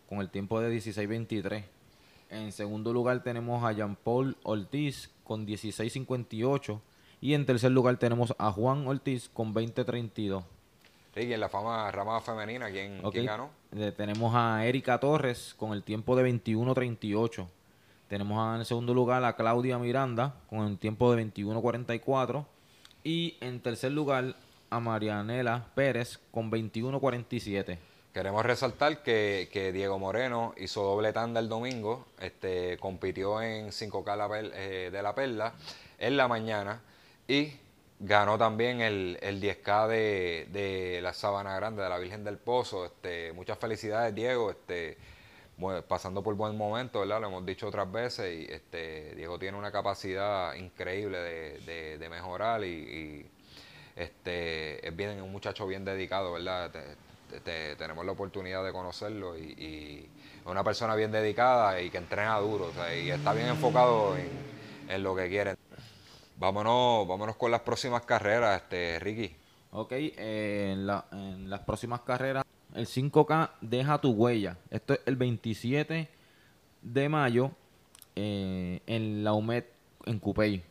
con 0.09 0.19
el 0.19 0.31
tiempo 0.31 0.61
de 0.61 0.77
16.23. 0.77 1.65
En 2.31 2.51
segundo 2.51 2.93
lugar 2.93 3.23
tenemos 3.23 3.63
a 3.63 3.73
Jean 3.73 3.95
Paul 3.97 4.37
Ortiz 4.43 5.11
con 5.23 5.47
16.58. 5.47 6.81
Y 7.21 7.35
en 7.35 7.47
tercer 7.47 7.71
lugar 7.73 7.99
tenemos 7.99 8.35
a 8.39 8.51
Juan 8.51 8.87
Ortiz 8.87 9.29
con 9.33 9.55
20.32. 9.55 10.43
Ricky, 11.15 11.33
en 11.33 11.41
la 11.41 11.49
fama 11.49 11.91
rama 11.91 12.21
femenina, 12.21 12.71
¿quién, 12.71 13.03
Ok. 13.05 13.13
¿quién 13.15 13.27
ganó? 13.27 13.51
Eh, 13.75 13.93
tenemos 13.97 14.35
a 14.35 14.67
Erika 14.67 14.99
Torres 14.99 15.55
con 15.57 15.73
el 15.73 15.83
tiempo 15.83 16.15
de 16.17 16.31
21.38. 16.31 17.47
Tenemos 18.09 18.59
en 18.59 18.65
segundo 18.65 18.95
lugar 18.95 19.25
a 19.25 19.35
Claudia 19.35 19.79
Miranda 19.79 20.35
con 20.49 20.61
el 20.67 20.79
tiempo 20.79 21.13
de 21.15 21.25
21.44. 21.25 22.45
Y 23.03 23.37
en 23.41 23.61
tercer 23.61 23.93
lugar 23.93 24.35
a 24.71 24.81
Marianela 24.81 25.67
Pérez 25.75 26.19
con 26.31 26.51
21.47. 26.51 27.79
Queremos 28.13 28.47
resaltar 28.47 29.03
que, 29.03 29.71
Diego 29.75 29.99
Moreno 29.99 30.55
hizo 30.57 30.83
doble 30.83 31.13
tanda 31.13 31.39
el 31.39 31.49
domingo, 31.49 32.07
este, 32.19 32.79
compitió 32.79 33.43
en 33.43 33.69
5K 33.73 34.17
la 34.17 34.29
per- 34.29 34.53
eh, 34.55 34.89
de 34.91 35.03
la 35.03 35.15
Perla 35.15 35.53
en 35.99 36.17
la 36.17 36.27
mañana 36.27 36.81
y 37.29 37.53
ganó 38.01 38.39
también 38.39 38.81
el, 38.81 39.19
el 39.21 39.41
10K 39.41 39.87
de, 39.89 41.01
la 41.03 41.13
Sabana 41.13 41.55
Grande, 41.57 41.83
de 41.83 41.89
la 41.91 41.99
Virgen 41.99 42.25
del 42.25 42.39
Pozo. 42.39 42.87
Este, 42.87 43.33
muchas 43.35 43.59
felicidades, 43.59 44.15
Diego, 44.15 44.51
este, 44.51 44.97
pasando 45.89 46.23
por 46.23 46.35
buen 46.35 46.57
momento, 46.57 47.01
¿verdad? 47.01 47.21
Lo 47.21 47.29
hemos 47.29 47.47
dicho 47.47 47.69
otras 47.69 47.91
veces 47.91 48.49
y 48.49 48.53
este, 48.53 49.15
Diego 49.15 49.39
tiene 49.39 49.57
una 49.57 49.73
capacidad 49.73 50.55
increíble 50.55 51.19
de, 51.19 52.09
mejorar 52.11 52.63
y, 52.65 53.27
este, 53.95 54.87
es 54.87 54.95
bien 54.95 55.21
un 55.23 55.33
muchacho 55.33 55.67
bien 55.67 55.85
dedicado, 55.85 56.33
¿verdad? 56.33 56.71
Te- 56.71 56.97
te- 57.31 57.41
te- 57.41 57.77
tenemos 57.77 58.05
la 58.05 58.13
oportunidad 58.13 58.65
de 58.65 58.73
conocerlo 58.73 59.37
y, 59.39 60.09
es 60.41 60.47
una 60.47 60.63
persona 60.63 60.95
bien 60.95 61.11
dedicada 61.11 61.81
y 61.81 61.91
que 61.91 61.99
entrena 61.99 62.39
duro, 62.39 62.67
o 62.67 62.73
sea, 62.73 62.95
y 62.95 63.11
está 63.11 63.33
bien 63.33 63.49
enfocado 63.49 64.17
en, 64.17 64.29
en 64.89 65.03
lo 65.03 65.17
que 65.17 65.29
quiere. 65.29 65.57
Vámonos, 66.39 67.09
vámonos 67.09 67.37
con 67.37 67.51
las 67.51 67.63
próximas 67.63 68.03
carreras, 68.05 68.63
este, 68.63 68.99
Ricky. 69.01 69.35
Ok, 69.73 69.93
eh, 69.93 70.71
en, 70.73 70.87
la- 70.87 71.07
en 71.13 71.49
las 71.51 71.61
próximas 71.61 72.03
carreras, 72.03 72.45
el 72.77 72.87
5K 72.87 73.51
deja 73.61 73.99
tu 74.01 74.11
huella. 74.13 74.57
Esto 74.71 74.95
es 74.95 75.01
el 75.07 75.17
27 75.17 76.09
de 76.83 77.09
mayo 77.09 77.51
eh, 78.15 78.81
en 78.87 79.25
la 79.25 79.33
UMED 79.33 79.65
en 80.05 80.19
Cupey. 80.19 80.63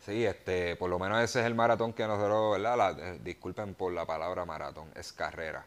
Sí, 0.00 0.24
este, 0.24 0.76
por 0.76 0.88
lo 0.88 0.98
menos 0.98 1.20
ese 1.22 1.40
es 1.40 1.46
el 1.46 1.54
maratón 1.54 1.92
que 1.92 2.06
nosotros, 2.06 2.60
¿verdad? 2.60 2.98
Eh, 2.98 3.18
disculpen 3.24 3.74
por 3.74 3.92
la 3.92 4.06
palabra 4.06 4.44
maratón, 4.44 4.88
es 4.94 5.12
carrera. 5.12 5.66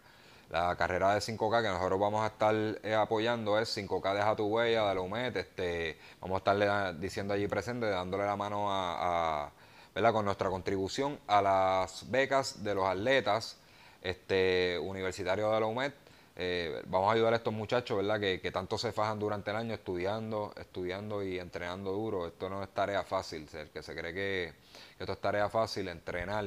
La 0.50 0.76
carrera 0.76 1.14
de 1.14 1.20
5K 1.22 1.62
que 1.62 1.68
nosotros 1.70 2.00
vamos 2.00 2.24
a 2.24 2.28
estar 2.28 2.54
eh, 2.84 2.94
apoyando 2.94 3.58
es 3.60 3.76
5K 3.78 4.14
Deja 4.16 4.36
tu 4.36 4.46
huella 4.48 4.88
de 4.90 4.96
la 4.96 5.02
UMED. 5.02 5.38
Este, 5.38 5.98
vamos 6.20 6.36
a 6.36 6.38
estarle 6.40 7.00
diciendo 7.00 7.34
allí 7.34 7.48
presente, 7.48 7.86
dándole 7.88 8.26
la 8.26 8.36
mano 8.36 8.72
a, 8.72 9.46
a- 9.46 9.52
¿verdad? 9.96 10.14
con 10.14 10.26
nuestra 10.26 10.50
contribución 10.50 11.20
a 11.28 11.42
las 11.42 12.10
becas 12.10 12.64
de 12.64 12.76
los 12.76 12.86
atletas 12.86 13.58
este, 14.02 14.80
universitarios 14.80 15.52
de 15.54 15.60
la 15.60 15.66
UMED. 15.66 15.94
Eh, 16.38 16.82
vamos 16.88 17.10
a 17.10 17.14
ayudar 17.14 17.34
a 17.34 17.38
estos 17.38 17.54
muchachos, 17.54 17.98
¿verdad? 17.98 18.20
Que, 18.20 18.40
que 18.42 18.52
tanto 18.52 18.78
se 18.78 18.92
fajan 18.92 19.20
durante 19.20 19.52
el 19.52 19.58
año 19.58 19.74
estudiando, 19.74 20.54
estudiando 20.58 21.24
y 21.24 21.40
entrenando 21.40 21.92
duro. 21.92 22.28
Esto 22.28 22.50
no 22.50 22.64
es 22.64 22.70
tarea 22.70 23.04
fácil. 23.04 23.48
El 23.54 23.70
que 23.70 23.84
se 23.84 23.96
cree 23.96 24.14
que, 24.14 24.54
esto 25.00 25.14
es 25.14 25.22
tarea 25.22 25.50
fácil, 25.50 25.88
entrenar, 25.90 26.46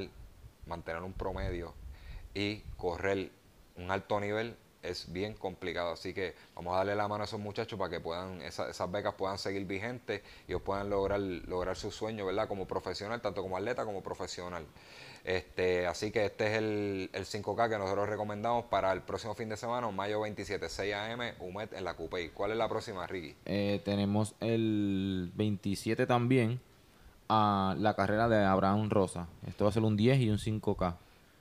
mantener 0.65 1.01
un 1.03 1.13
promedio 1.13 1.73
y 2.33 2.61
correr 2.77 3.31
un 3.77 3.91
alto 3.91 4.19
nivel 4.19 4.55
es 4.81 5.11
bien 5.11 5.33
complicado. 5.33 5.93
Así 5.93 6.13
que 6.13 6.35
vamos 6.55 6.73
a 6.73 6.77
darle 6.77 6.95
la 6.95 7.07
mano 7.07 7.23
a 7.23 7.25
esos 7.25 7.39
muchachos 7.39 7.77
para 7.77 7.89
que 7.89 7.99
puedan, 7.99 8.41
esa- 8.41 8.69
esas 8.69 8.91
becas 8.91 9.13
puedan 9.15 9.37
seguir 9.37 9.65
vigentes 9.65 10.21
y 10.47 10.55
puedan 10.55 10.89
lograr, 10.89 11.19
lograr 11.19 11.75
sus 11.75 11.95
sueños, 11.95 12.25
¿verdad? 12.27 12.47
Como 12.47 12.67
profesional, 12.67 13.21
tanto 13.21 13.41
como 13.41 13.57
atleta 13.57 13.85
como 13.85 14.01
profesional. 14.03 14.65
Este, 15.25 15.87
así 15.87 16.11
que 16.11 16.25
este 16.25 16.45
es 16.47 16.53
el, 16.59 17.09
el 17.11 17.25
5K 17.25 17.67
que 17.69 17.77
nosotros 17.79 18.07
recomendamos 18.07 18.65
para 18.65 18.93
el 18.93 19.01
próximo 19.01 19.33
fin 19.33 19.49
de 19.49 19.57
semana, 19.57 19.89
mayo 19.89 20.21
27, 20.21 20.69
6 20.69 20.93
a.m., 20.93 21.33
UMED 21.39 21.73
en 21.73 21.83
la 21.83 21.95
Cupey. 21.95 22.29
¿Cuál 22.29 22.51
es 22.51 22.57
la 22.57 22.69
próxima, 22.69 23.07
Ricky? 23.07 23.35
Eh, 23.45 23.81
tenemos 23.83 24.35
el 24.39 25.31
27 25.33 26.05
también 26.05 26.61
a 27.27 27.75
la 27.79 27.95
carrera 27.95 28.29
de 28.29 28.43
Abraham 28.45 28.89
Rosa. 28.91 29.27
Esto 29.47 29.63
va 29.65 29.71
a 29.71 29.73
ser 29.73 29.81
un 29.81 29.97
10 29.97 30.19
y 30.19 30.29
un 30.29 30.37
5K. 30.37 30.95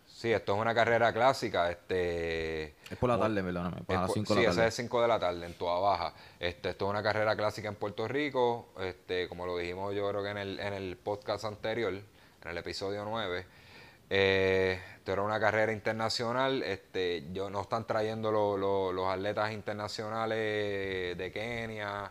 Sí, 0.07 0.33
esto 0.33 0.55
es 0.55 0.61
una 0.63 0.75
carrera 0.75 1.13
clásica. 1.13 1.71
Este, 1.71 2.75
Es 2.91 2.97
por 2.99 3.11
la 3.11 3.19
tarde, 3.19 3.43
perdóname, 3.43 3.83
para 3.83 4.01
las 4.01 4.07
por- 4.09 4.15
5 4.15 4.35
de 4.35 4.41
sí, 4.41 4.45
la 4.47 4.51
ese 4.51 4.57
tarde. 4.61 4.69
es 4.69 4.75
5 4.77 5.03
de 5.03 5.09
la 5.09 5.19
tarde, 5.19 5.45
en 5.45 5.53
Toa 5.59 5.81
Baja. 5.81 6.15
Este, 6.41 6.71
esto 6.71 6.87
es 6.87 6.91
una 6.91 7.03
carrera 7.03 7.37
clásica 7.37 7.69
en 7.69 7.75
Puerto 7.75 8.09
Rico, 8.09 8.69
este, 8.81 9.29
como 9.29 9.45
lo 9.45 9.59
dijimos 9.59 9.95
yo 9.95 10.09
creo 10.09 10.23
que 10.23 10.31
en 10.31 10.39
el, 10.39 10.59
en 10.61 10.73
el 10.73 10.97
podcast 10.97 11.45
anterior, 11.45 11.93
en 11.93 12.51
el 12.51 12.57
episodio 12.57 13.05
9. 13.05 13.45
Eh, 14.11 14.81
esto 14.97 15.13
era 15.13 15.23
una 15.23 15.41
carrera 15.41 15.73
internacional, 15.73 16.63
este, 16.63 17.25
yo, 17.33 17.51
no 17.51 17.63
están 17.63 17.87
trayendo 17.87 18.31
lo- 18.33 18.57
lo- 18.57 18.93
los 18.93 19.09
atletas 19.09 19.53
internacionales 19.53 21.17
de 21.19 21.31
Kenia, 21.33 22.11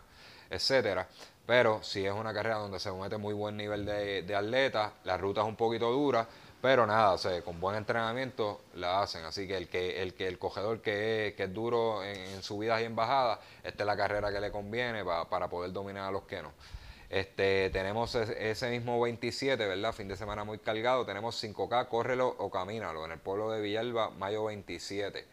etcétera. 0.50 1.08
Pero 1.46 1.82
sí 1.82 2.04
es 2.06 2.12
una 2.12 2.32
carrera 2.32 2.56
donde 2.56 2.80
se 2.80 2.90
mete 2.92 3.18
muy 3.18 3.34
buen 3.34 3.56
nivel 3.56 3.84
de, 3.84 4.22
de 4.22 4.34
atletas, 4.34 4.92
la 5.04 5.16
ruta 5.18 5.42
es 5.42 5.46
un 5.46 5.56
poquito 5.56 5.90
dura, 5.90 6.26
pero 6.62 6.86
nada, 6.86 7.14
o 7.14 7.44
con 7.44 7.60
buen 7.60 7.76
entrenamiento 7.76 8.62
la 8.74 9.02
hacen. 9.02 9.24
Así 9.24 9.46
que 9.46 9.56
el 9.58 9.68
que 9.68 10.02
el, 10.02 10.14
que 10.14 10.26
el 10.26 10.38
cogedor 10.38 10.80
que 10.80 11.28
es, 11.28 11.34
que 11.34 11.44
es 11.44 11.52
duro 11.52 12.02
en, 12.02 12.16
en 12.16 12.42
subidas 12.42 12.80
y 12.80 12.84
en 12.84 12.96
bajadas, 12.96 13.38
esta 13.62 13.82
es 13.82 13.86
la 13.86 13.96
carrera 13.96 14.32
que 14.32 14.40
le 14.40 14.50
conviene 14.50 15.04
pa- 15.04 15.28
para 15.28 15.48
poder 15.48 15.72
dominar 15.72 16.08
a 16.08 16.10
los 16.12 16.22
que 16.22 16.42
no. 16.42 16.52
Este, 17.24 17.70
tenemos 17.70 18.12
ese, 18.16 18.70
mismo 18.70 19.00
27, 19.00 19.64
¿verdad? 19.68 19.92
Fin 19.92 20.08
de 20.08 20.16
semana 20.16 20.42
muy 20.42 20.58
cargado. 20.58 21.06
Tenemos 21.06 21.36
5K, 21.40 21.86
córrelo 21.88 22.26
o 22.26 22.50
camínalo 22.50 23.04
en 23.04 23.12
el 23.12 23.20
pueblo 23.20 23.52
de 23.52 23.60
Villalba, 23.60 24.10
mayo 24.10 24.46
27. 24.46 25.24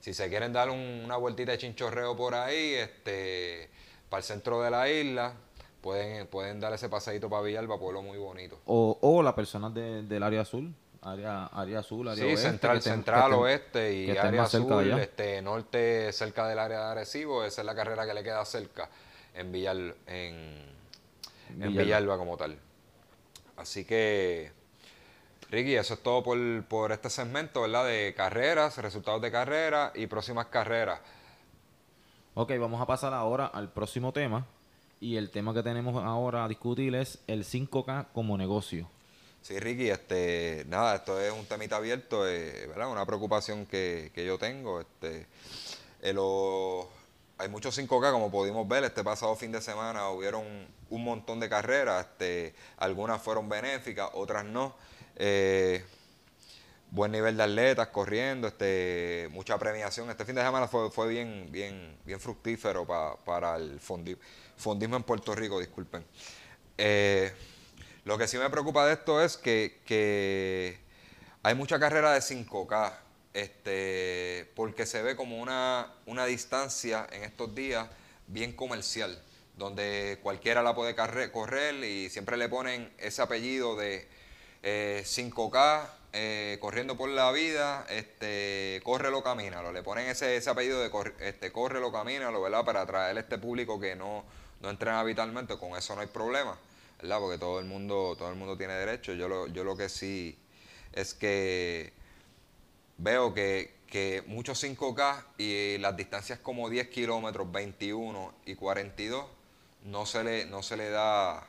Si 0.00 0.12
se 0.12 0.28
quieren 0.28 0.52
dar 0.52 0.70
un- 0.70 1.02
una 1.04 1.16
vueltita 1.16 1.52
de 1.52 1.58
chinchorreo 1.58 2.16
por 2.16 2.34
ahí, 2.34 2.74
este, 2.74 3.70
para 4.08 4.18
el 4.18 4.24
centro 4.24 4.60
de 4.60 4.72
la 4.72 4.90
isla, 4.90 5.34
pueden, 5.80 6.26
pueden 6.26 6.58
dar 6.58 6.72
ese 6.72 6.88
paseíto 6.88 7.30
para 7.30 7.42
Villalba, 7.42 7.78
pueblo 7.78 8.02
muy 8.02 8.18
bonito. 8.18 8.58
O, 8.66 8.98
o 9.00 9.22
las 9.22 9.34
personas 9.34 9.72
de- 9.72 10.02
del 10.02 10.20
área 10.24 10.40
azul, 10.40 10.74
área, 11.00 11.46
área 11.46 11.78
azul, 11.78 12.08
área 12.08 12.24
Sí, 12.24 12.28
oeste. 12.30 12.42
central, 12.48 12.78
estén- 12.78 12.92
central, 12.94 13.20
estén- 13.30 13.38
oeste 13.40 13.94
y 13.94 14.10
área 14.10 14.42
azul, 14.42 14.98
este, 14.98 15.40
norte 15.42 16.12
cerca 16.12 16.48
del 16.48 16.58
área 16.58 16.80
de 16.86 16.90
Arecibo, 16.90 17.44
esa 17.44 17.60
es 17.62 17.66
la 17.66 17.74
carrera 17.76 18.04
que 18.04 18.14
le 18.14 18.24
queda 18.24 18.44
cerca 18.44 18.90
en 19.32 19.52
Villal, 19.52 19.94
en, 20.08 20.74
en 21.54 21.68
Villalba. 21.68 21.82
Villalba 21.82 22.18
como 22.18 22.36
tal. 22.36 22.58
Así 23.56 23.84
que, 23.84 24.50
Ricky, 25.50 25.74
eso 25.76 25.94
es 25.94 26.02
todo 26.02 26.22
por, 26.22 26.38
por 26.64 26.92
este 26.92 27.08
segmento, 27.10 27.62
¿verdad? 27.62 27.86
De 27.86 28.14
carreras, 28.16 28.78
resultados 28.78 29.22
de 29.22 29.30
carreras 29.30 29.92
y 29.94 30.06
próximas 30.06 30.46
carreras. 30.46 31.00
Ok, 32.34 32.52
vamos 32.58 32.80
a 32.80 32.86
pasar 32.86 33.14
ahora 33.14 33.46
al 33.46 33.70
próximo 33.72 34.12
tema. 34.12 34.46
Y 35.00 35.16
el 35.16 35.30
tema 35.30 35.52
que 35.52 35.62
tenemos 35.62 36.02
ahora 36.02 36.44
a 36.44 36.48
discutir 36.48 36.94
es 36.94 37.18
el 37.26 37.44
5K 37.44 38.06
como 38.12 38.38
negocio. 38.38 38.88
Sí, 39.42 39.58
Ricky, 39.60 39.90
este, 39.90 40.64
nada, 40.68 40.96
esto 40.96 41.20
es 41.20 41.30
un 41.30 41.44
temita 41.44 41.76
abierto, 41.76 42.26
eh, 42.26 42.66
¿verdad? 42.68 42.90
Una 42.90 43.04
preocupación 43.04 43.66
que, 43.66 44.10
que 44.14 44.24
yo 44.24 44.38
tengo. 44.38 44.80
Este, 44.80 45.26
eh, 46.00 46.12
lo- 46.14 46.88
hay 47.44 47.50
muchos 47.50 47.76
5K, 47.78 48.10
como 48.10 48.30
pudimos 48.30 48.66
ver, 48.66 48.84
este 48.84 49.04
pasado 49.04 49.36
fin 49.36 49.52
de 49.52 49.60
semana 49.60 50.08
hubieron 50.08 50.44
un 50.88 51.04
montón 51.04 51.40
de 51.40 51.48
carreras, 51.50 52.06
este, 52.06 52.54
algunas 52.78 53.20
fueron 53.20 53.48
benéficas, 53.50 54.08
otras 54.14 54.44
no. 54.46 54.74
Eh, 55.16 55.84
buen 56.90 57.12
nivel 57.12 57.36
de 57.36 57.42
atletas 57.42 57.88
corriendo, 57.88 58.48
este, 58.48 59.28
mucha 59.30 59.58
premiación. 59.58 60.08
Este 60.10 60.24
fin 60.24 60.34
de 60.36 60.42
semana 60.42 60.68
fue, 60.68 60.88
bien, 61.08 61.98
fructífero 62.18 62.86
pa- 62.86 63.16
para 63.24 63.56
el 63.56 63.78
fondi- 63.78 64.16
fondismo 64.56 64.96
en 64.96 65.02
Puerto 65.02 65.34
Rico, 65.34 65.60
disculpen. 65.60 66.02
Eh, 66.78 67.30
lo 68.04 68.16
que 68.16 68.26
sí 68.26 68.38
me 68.38 68.48
preocupa 68.48 68.86
de 68.86 68.94
esto 68.94 69.20
es 69.22 69.36
que, 69.36 69.82
que 69.84 70.78
hay 71.42 71.54
mucha 71.54 71.78
carrera 71.78 72.12
de 72.12 72.20
5K, 72.22 73.00
este, 73.34 74.50
porque 74.54 74.86
se 74.86 75.02
ve 75.02 75.16
como 75.16 75.38
una, 75.38 75.92
una 76.06 76.24
distancia 76.24 77.06
en 77.12 77.24
estos 77.24 77.54
días 77.54 77.88
bien 78.28 78.52
comercial, 78.52 79.20
donde 79.56 80.18
cualquiera 80.22 80.62
la 80.62 80.74
puede 80.74 80.94
correr 80.94 81.74
y 81.84 82.08
siempre 82.10 82.36
le 82.36 82.48
ponen 82.48 82.92
ese 82.98 83.22
apellido 83.22 83.76
de 83.76 84.08
eh, 84.62 85.02
5K 85.04 85.88
eh, 86.16 86.58
corriendo 86.60 86.96
por 86.96 87.08
la 87.08 87.32
vida, 87.32 87.84
este, 87.90 88.80
córrelo, 88.84 89.24
camínalo. 89.24 89.72
Le 89.72 89.82
ponen 89.82 90.06
ese, 90.06 90.36
ese 90.36 90.48
apellido 90.48 90.80
de 90.80 90.88
corre, 90.88 91.12
este, 91.18 91.50
córrelo, 91.50 91.90
camínalo, 91.90 92.40
¿verdad? 92.40 92.64
Para 92.64 92.82
atraer 92.82 93.16
a 93.16 93.20
este 93.20 93.36
público 93.36 93.80
que 93.80 93.96
no, 93.96 94.24
no 94.60 94.70
entrena 94.70 95.00
habitualmente, 95.00 95.58
con 95.58 95.76
eso 95.76 95.96
no 95.96 96.02
hay 96.02 96.06
problema, 96.06 96.56
¿verdad? 97.02 97.18
Porque 97.18 97.38
todo 97.38 97.58
el 97.58 97.64
mundo, 97.64 98.14
todo 98.16 98.28
el 98.28 98.36
mundo 98.36 98.56
tiene 98.56 98.74
derecho. 98.74 99.12
Yo 99.12 99.26
lo, 99.26 99.48
yo 99.48 99.64
lo 99.64 99.76
que 99.76 99.88
sí 99.88 100.38
es 100.92 101.14
que 101.14 101.92
veo 102.98 103.34
que, 103.34 103.74
que 103.86 104.22
muchos 104.26 104.62
5K 104.62 105.24
y 105.38 105.78
las 105.78 105.96
distancias 105.96 106.38
como 106.38 106.68
10 106.68 106.88
kilómetros, 106.88 107.50
21 107.50 108.34
y 108.46 108.54
42, 108.54 109.26
no 109.84 110.06
se 110.06 110.24
le, 110.24 110.46
no 110.46 110.62
se 110.62 110.76
le 110.76 110.90
da 110.90 111.46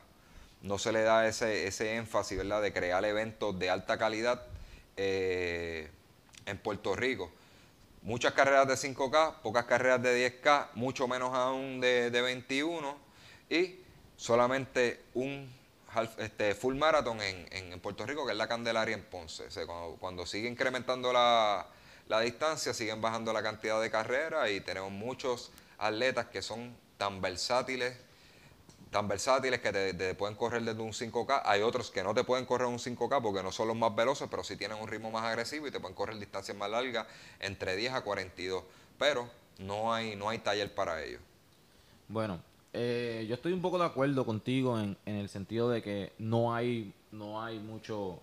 no 0.65 0.79
se 0.79 0.91
le 0.91 1.03
da 1.03 1.27
ese, 1.27 1.67
ese 1.67 1.95
énfasis, 1.95 2.39
¿verdad?, 2.39 2.61
de 2.61 2.73
crear 2.73 3.05
eventos 3.05 3.57
de 3.59 3.69
alta 3.69 3.99
calidad 3.99 4.47
eh, 4.97 5.89
en 6.47 6.57
Puerto 6.57 6.95
Rico. 6.95 7.31
Muchas 8.01 8.33
carreras 8.33 8.67
de 8.67 8.73
5K, 8.73 9.41
pocas 9.41 9.65
carreras 9.65 10.01
de 10.01 10.41
10K, 10.41 10.69
mucho 10.73 11.07
menos 11.07 11.35
aún 11.35 11.79
de, 11.81 12.09
de 12.09 12.21
21 12.21 12.97
y 13.49 13.75
solamente 14.17 15.01
un 15.13 15.51
este, 16.17 16.55
full 16.55 16.75
marathon 16.75 17.21
en, 17.21 17.47
en, 17.51 17.79
Puerto 17.79 18.05
Rico, 18.05 18.25
que 18.25 18.31
es 18.31 18.37
la 18.37 18.47
Candelaria 18.47 18.95
en 18.95 19.03
Ponce. 19.03 19.45
cuando, 19.99 20.25
sigue 20.25 20.47
incrementando 20.47 21.13
la, 21.13 21.67
la 22.07 22.19
distancia, 22.21 22.73
siguen 22.73 23.01
bajando 23.01 23.33
la 23.33 23.43
cantidad 23.43 23.81
de 23.81 23.89
carreras 23.89 24.49
y 24.49 24.61
tenemos 24.61 24.91
muchos 24.91 25.51
atletas 25.77 26.27
que 26.27 26.41
son 26.41 26.75
tan 26.97 27.21
versátiles 27.21 27.97
tan 28.95 29.09
versátiles 29.09 29.59
que 29.59 29.73
te, 29.73 30.15
pueden 30.15 30.37
correr 30.37 30.61
desde 30.63 30.81
un 30.81 30.93
5K. 30.93 31.41
Hay 31.43 31.61
otros 31.61 31.91
que 31.91 32.01
no 32.01 32.13
te 32.13 32.23
pueden 32.23 32.45
correr 32.45 32.67
un 32.67 32.79
5K 32.79 33.21
porque 33.21 33.43
no 33.43 33.51
son 33.51 33.67
los 33.67 33.75
más 33.75 33.93
veloces, 33.93 34.29
pero 34.31 34.41
sí 34.41 34.55
tienen 34.55 34.77
un 34.77 34.87
ritmo 34.87 35.11
más 35.11 35.25
agresivo 35.25 35.67
y 35.67 35.71
te 35.71 35.81
pueden 35.81 35.95
correr 35.95 36.17
distancias 36.17 36.55
más 36.55 36.69
largas, 36.69 37.05
entre 37.41 37.75
10 37.75 37.93
a 37.93 38.01
42. 38.01 38.63
Pero 38.97 39.29
no 39.57 39.93
hay, 39.93 40.15
no 40.15 40.29
hay 40.29 40.39
taller 40.39 40.73
para 40.73 41.03
ellos. 41.03 41.19
Bueno, 42.07 42.41
eh, 42.77 43.25
yo 43.27 43.35
estoy 43.35 43.53
un 43.53 43.61
poco 43.61 43.79
de 43.79 43.85
acuerdo 43.85 44.25
contigo 44.25 44.77
en, 44.79 44.97
el 45.05 45.29
sentido 45.29 45.69
de 45.69 45.81
que 45.81 46.13
no 46.19 46.53
hay, 46.53 46.93
no 47.11 47.41
hay 47.41 47.57
mucho 47.59 48.19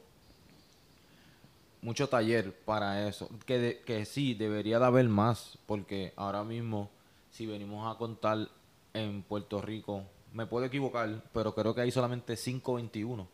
mucho 1.81 2.09
taller 2.09 2.55
para 2.65 3.09
eso. 3.09 3.29
Que, 3.47 3.83
que 3.85 4.05
sí, 4.05 4.35
debería 4.35 4.79
de 4.79 4.85
haber 4.85 5.09
más, 5.09 5.59
porque 5.67 6.13
ahora 6.17 6.45
mismo, 6.45 6.91
si 7.31 7.47
venimos 7.47 7.93
a 7.93 7.99
contar 7.99 8.49
en 8.93 9.23
Puerto 9.23 9.61
Rico, 9.61 10.05
me 10.33 10.47
puedo 10.47 10.67
equivocar, 10.67 11.23
pero 11.33 11.55
creo 11.55 11.75
que 11.75 11.81
hay 11.81 11.91
solamente 11.91 12.37
521 12.37 13.27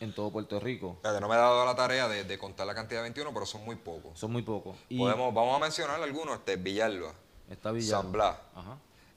en 0.00 0.14
todo 0.14 0.30
Puerto 0.30 0.58
Rico. 0.58 0.98
no 1.02 1.28
me 1.28 1.34
he 1.34 1.38
dado 1.38 1.64
la 1.64 1.74
tarea 1.74 2.08
de, 2.08 2.38
contar 2.38 2.66
la 2.66 2.74
cantidad 2.74 3.00
de 3.00 3.04
21, 3.04 3.32
pero 3.34 3.46
son 3.46 3.64
muy 3.64 3.76
pocos. 3.76 4.18
Son 4.18 4.32
muy 4.32 4.42
pocos. 4.42 4.76
Podemos, 4.88 5.34
vamos 5.34 5.56
a 5.56 5.58
mencionar 5.58 6.00
algunos, 6.00 6.38
este, 6.38 6.56
Villalba, 6.56 7.12
Está 7.48 7.72
Villalba. 7.72 8.02
San 8.02 8.12
Blas, 8.12 8.36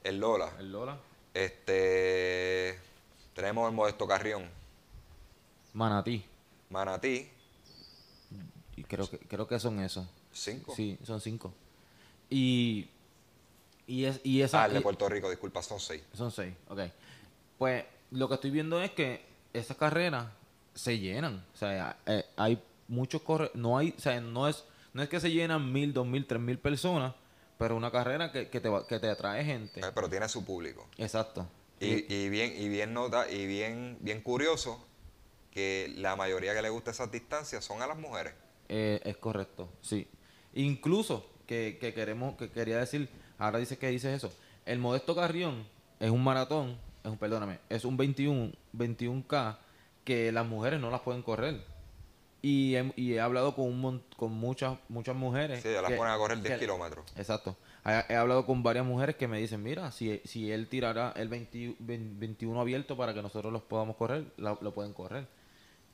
el 0.03 0.19
Lola. 0.19 0.53
El 0.59 0.71
Lola. 0.71 0.97
Este, 1.33 2.79
tenemos 3.33 3.69
el 3.69 3.75
Modesto 3.75 4.07
Carrión. 4.07 4.49
Manatí. 5.73 6.23
Manatí. 6.69 7.29
Y 8.75 8.83
creo 8.83 9.09
que, 9.09 9.17
creo 9.19 9.47
que 9.47 9.59
son 9.59 9.79
esos. 9.79 10.07
¿Cinco? 10.31 10.73
Sí, 10.75 10.97
son 11.03 11.21
cinco. 11.21 11.53
Y 12.29 12.87
y, 13.85 14.05
es, 14.05 14.21
y 14.23 14.41
esa, 14.41 14.63
ah, 14.63 14.65
el 14.67 14.73
de 14.73 14.81
Puerto 14.81 15.07
Rico, 15.09 15.29
disculpa, 15.29 15.61
son 15.61 15.79
seis. 15.79 16.03
Son 16.13 16.31
seis, 16.31 16.53
ok. 16.69 16.79
Pues 17.57 17.83
lo 18.11 18.27
que 18.27 18.35
estoy 18.35 18.51
viendo 18.51 18.81
es 18.81 18.91
que 18.91 19.25
esas 19.51 19.75
carreras 19.77 20.27
se 20.73 20.99
llenan. 20.99 21.45
O 21.53 21.57
sea, 21.57 21.97
eh, 22.05 22.25
hay 22.37 22.61
muchos 22.87 23.21
corre 23.21 23.51
no 23.53 23.77
hay, 23.77 23.93
o 23.97 24.01
sea, 24.01 24.19
no 24.21 24.47
es, 24.47 24.63
no 24.93 25.01
es 25.01 25.09
que 25.09 25.19
se 25.19 25.31
llenan 25.31 25.71
mil, 25.71 25.93
dos 25.93 26.07
mil, 26.07 26.25
tres 26.25 26.41
mil 26.41 26.57
personas, 26.57 27.13
pero 27.63 27.77
una 27.77 27.91
carrera 27.91 28.29
que, 28.29 28.49
que, 28.49 28.59
te, 28.59 28.69
que 28.89 28.99
te 28.99 29.09
atrae 29.09 29.45
gente. 29.45 29.79
Eh, 29.79 29.91
pero 29.95 30.09
tiene 30.09 30.27
su 30.27 30.43
público. 30.43 30.85
Exacto. 30.97 31.47
Y, 31.79 32.13
y, 32.13 32.27
bien, 32.27 32.53
y 32.57 32.67
bien 32.67 32.93
nota, 32.93 33.31
y 33.31 33.47
bien, 33.47 33.97
bien 34.01 34.19
curioso 34.19 34.85
que 35.49 35.93
la 35.95 36.17
mayoría 36.17 36.53
que 36.53 36.61
le 36.61 36.69
gusta 36.69 36.91
esas 36.91 37.09
distancias 37.09 37.63
son 37.63 37.81
a 37.81 37.87
las 37.87 37.97
mujeres. 37.97 38.33
Eh, 38.67 38.99
es 39.05 39.15
correcto, 39.15 39.69
sí. 39.79 40.09
Incluso 40.55 41.25
que, 41.47 41.77
que 41.79 41.93
queremos, 41.93 42.35
que 42.35 42.51
quería 42.51 42.79
decir, 42.79 43.07
Ahora 43.37 43.59
dice 43.59 43.77
que 43.77 43.87
dice 43.87 44.13
eso. 44.13 44.33
El 44.65 44.79
Modesto 44.79 45.15
Carrión 45.15 45.65
es 46.01 46.11
un 46.11 46.21
maratón, 46.21 46.77
es 47.01 47.09
un, 47.11 47.17
perdóname, 47.17 47.59
es 47.69 47.85
un 47.85 47.95
21, 47.95 48.51
21K 48.75 49.57
que 50.03 50.33
las 50.33 50.45
mujeres 50.45 50.81
no 50.81 50.91
las 50.91 50.99
pueden 50.99 51.21
correr. 51.21 51.63
Y 52.43 52.75
he, 52.75 52.93
y 52.95 53.13
he 53.13 53.19
hablado 53.19 53.55
con, 53.55 53.65
un, 53.65 54.03
con 54.15 54.31
muchas 54.33 54.77
muchas 54.89 55.15
mujeres. 55.15 55.63
Sí, 55.63 55.69
las 55.69 55.93
ponen 55.93 56.13
a 56.13 56.17
correr 56.17 56.41
10 56.41 56.59
kilómetros. 56.59 57.05
Exacto. 57.15 57.55
He, 57.85 58.15
hablado 58.15 58.45
con 58.45 58.61
varias 58.61 58.85
mujeres 58.85 59.15
que 59.15 59.27
me 59.27 59.39
dicen, 59.39 59.63
mira, 59.63 59.91
si, 59.91 60.21
si 60.25 60.51
él 60.51 60.67
tirará 60.67 61.13
el 61.15 61.29
21 61.29 62.61
abierto 62.61 62.95
para 62.95 63.15
que 63.15 63.21
nosotros 63.21 63.51
los 63.51 63.63
podamos 63.63 63.95
correr, 63.95 64.25
lo 64.37 64.73
pueden 64.73 64.93
correr 64.93 65.25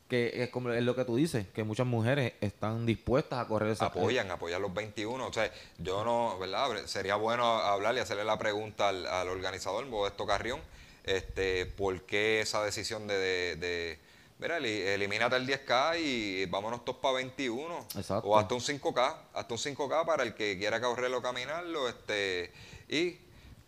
que 0.09 0.43
es 0.43 0.49
como 0.49 0.71
es 0.71 0.83
lo 0.83 0.95
que 0.95 1.05
tú 1.05 1.15
dices, 1.15 1.45
que 1.53 1.63
muchas 1.63 1.85
mujeres 1.85 2.33
están 2.41 2.85
dispuestas 2.85 3.39
a 3.39 3.47
correr 3.47 3.69
esa 3.69 3.85
Apoyan, 3.85 4.29
apoyan 4.31 4.61
los 4.61 4.73
21. 4.73 5.25
O 5.25 5.31
sea, 5.31 5.51
yo 5.77 6.03
no, 6.03 6.37
¿verdad? 6.39 6.85
Sería 6.87 7.15
bueno 7.15 7.45
hablar 7.45 7.95
y 7.95 7.99
hacerle 7.99 8.25
la 8.25 8.39
pregunta 8.39 8.89
al, 8.89 9.29
organizador, 9.29 9.85
Modesto 9.85 10.25
Carrión, 10.25 10.59
este, 11.03 11.67
¿por 11.67 12.01
qué 12.01 12.41
esa 12.41 12.63
decisión 12.63 13.05
de, 13.07 13.55
de, 13.55 13.99
mira, 14.39 14.57
elimínate 14.57 15.35
el 15.35 15.47
10K 15.47 15.99
y 15.99 16.45
vámonos 16.47 16.83
todos 16.83 16.99
para 16.99 17.15
21? 17.15 17.87
Exacto. 17.95 18.27
O 18.27 18.37
hasta 18.37 18.55
un 18.55 18.61
5K, 18.61 19.17
hasta 19.33 19.53
un 19.53 19.59
5K 19.59 20.05
para 20.05 20.23
el 20.23 20.33
que 20.33 20.57
quiera 20.57 20.81
correrlo 20.81 21.19
o 21.19 21.21
caminarlo, 21.21 21.87
este, 21.87 22.51
y 22.87 23.17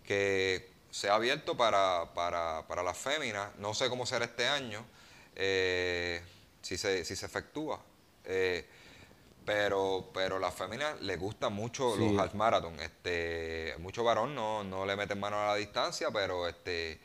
que 0.04 0.72
sea 0.90 1.16
abierto 1.16 1.56
para, 1.56 2.14
para, 2.14 2.68
para 2.68 2.84
las 2.84 2.98
féminas. 2.98 3.56
No 3.58 3.74
sé 3.74 3.90
cómo 3.90 4.06
será 4.06 4.26
este 4.26 4.48
año. 4.48 4.84
Eh, 5.36 6.22
si, 6.62 6.78
se, 6.78 7.06
si 7.06 7.16
se 7.16 7.26
efectúa. 7.26 7.80
Eh, 8.26 8.66
pero, 9.46 10.10
pero 10.14 10.38
las 10.38 10.54
féminas 10.54 11.02
les 11.02 11.20
gustan 11.20 11.54
mucho 11.54 11.96
los 11.96 12.18
half 12.20 12.34
marathon. 12.36 12.80
Este, 12.80 13.76
mucho 13.80 14.04
varón 14.04 14.36
no, 14.36 14.64
no 14.64 14.86
le 14.86 14.96
meten 14.96 15.20
mano 15.20 15.40
a 15.42 15.48
la 15.48 15.56
distancia, 15.56 16.10
pero 16.12 16.48
este, 16.48 17.00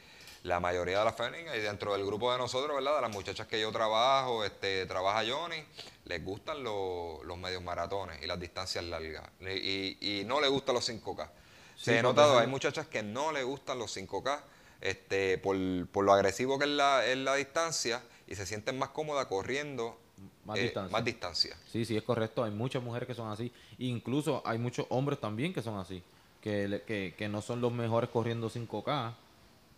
la 0.46 0.60
mayoría 0.60 1.00
de 1.00 1.04
las 1.04 1.16
féminas 1.16 1.56
y 1.56 1.60
dentro 1.60 1.92
del 1.92 2.06
grupo 2.06 2.30
de 2.30 2.38
nosotros, 2.38 2.76
¿verdad? 2.76 2.96
De 2.96 3.02
las 3.02 3.10
muchachas 3.10 3.48
que 3.48 3.60
yo 3.60 3.72
trabajo, 3.72 4.44
este, 4.44 4.86
trabaja 4.86 5.24
Johnny, 5.28 5.56
les 6.04 6.24
gustan 6.24 6.62
los, 6.62 7.24
los 7.24 7.36
medios 7.36 7.62
maratones 7.62 8.22
y 8.22 8.26
las 8.26 8.38
distancias 8.38 8.84
largas. 8.84 9.28
Y, 9.40 10.20
y 10.20 10.24
no 10.24 10.40
les 10.40 10.48
gustan 10.48 10.76
los 10.76 10.88
5K. 10.88 11.28
Se 11.76 11.98
he 11.98 12.02
notado, 12.02 12.38
hay 12.38 12.46
muchachas 12.46 12.86
que 12.86 13.02
no 13.02 13.32
les 13.32 13.44
gustan 13.44 13.78
los 13.78 13.94
5K 13.96 14.40
este, 14.80 15.38
por, 15.38 15.56
por 15.88 16.04
lo 16.04 16.12
agresivo 16.12 16.58
que 16.58 16.64
es 16.64 16.70
la, 16.70 17.04
es 17.04 17.18
la 17.18 17.34
distancia 17.34 18.02
y 18.26 18.36
se 18.36 18.46
sienten 18.46 18.78
más 18.78 18.90
cómodas 18.90 19.26
corriendo 19.26 19.98
más, 20.44 20.58
eh, 20.58 20.72
distancia. 21.04 21.56
Sí, 21.70 21.84
sí, 21.84 21.96
es 21.96 22.04
correcto. 22.04 22.44
Hay 22.44 22.52
muchas 22.52 22.82
mujeres 22.82 23.08
que 23.08 23.14
son 23.14 23.30
así. 23.30 23.52
Incluso 23.78 24.42
hay 24.46 24.58
muchos 24.58 24.86
hombres 24.90 25.20
también 25.20 25.52
que 25.52 25.60
son 25.60 25.76
así. 25.78 26.02
Que, 26.40 26.82
que, 26.86 27.14
que 27.18 27.28
no 27.28 27.42
son 27.42 27.60
los 27.60 27.72
mejores 27.72 28.08
corriendo 28.10 28.48
5K, 28.48 29.14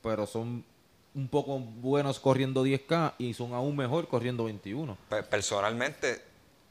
pero 0.02 0.26
son 0.26 0.64
un 1.14 1.28
poco 1.28 1.58
buenos 1.58 2.20
corriendo 2.20 2.64
10K 2.64 3.14
y 3.18 3.34
son 3.34 3.52
aún 3.52 3.76
mejor 3.76 4.08
corriendo 4.08 4.44
21. 4.44 4.96
Personalmente, 5.30 6.22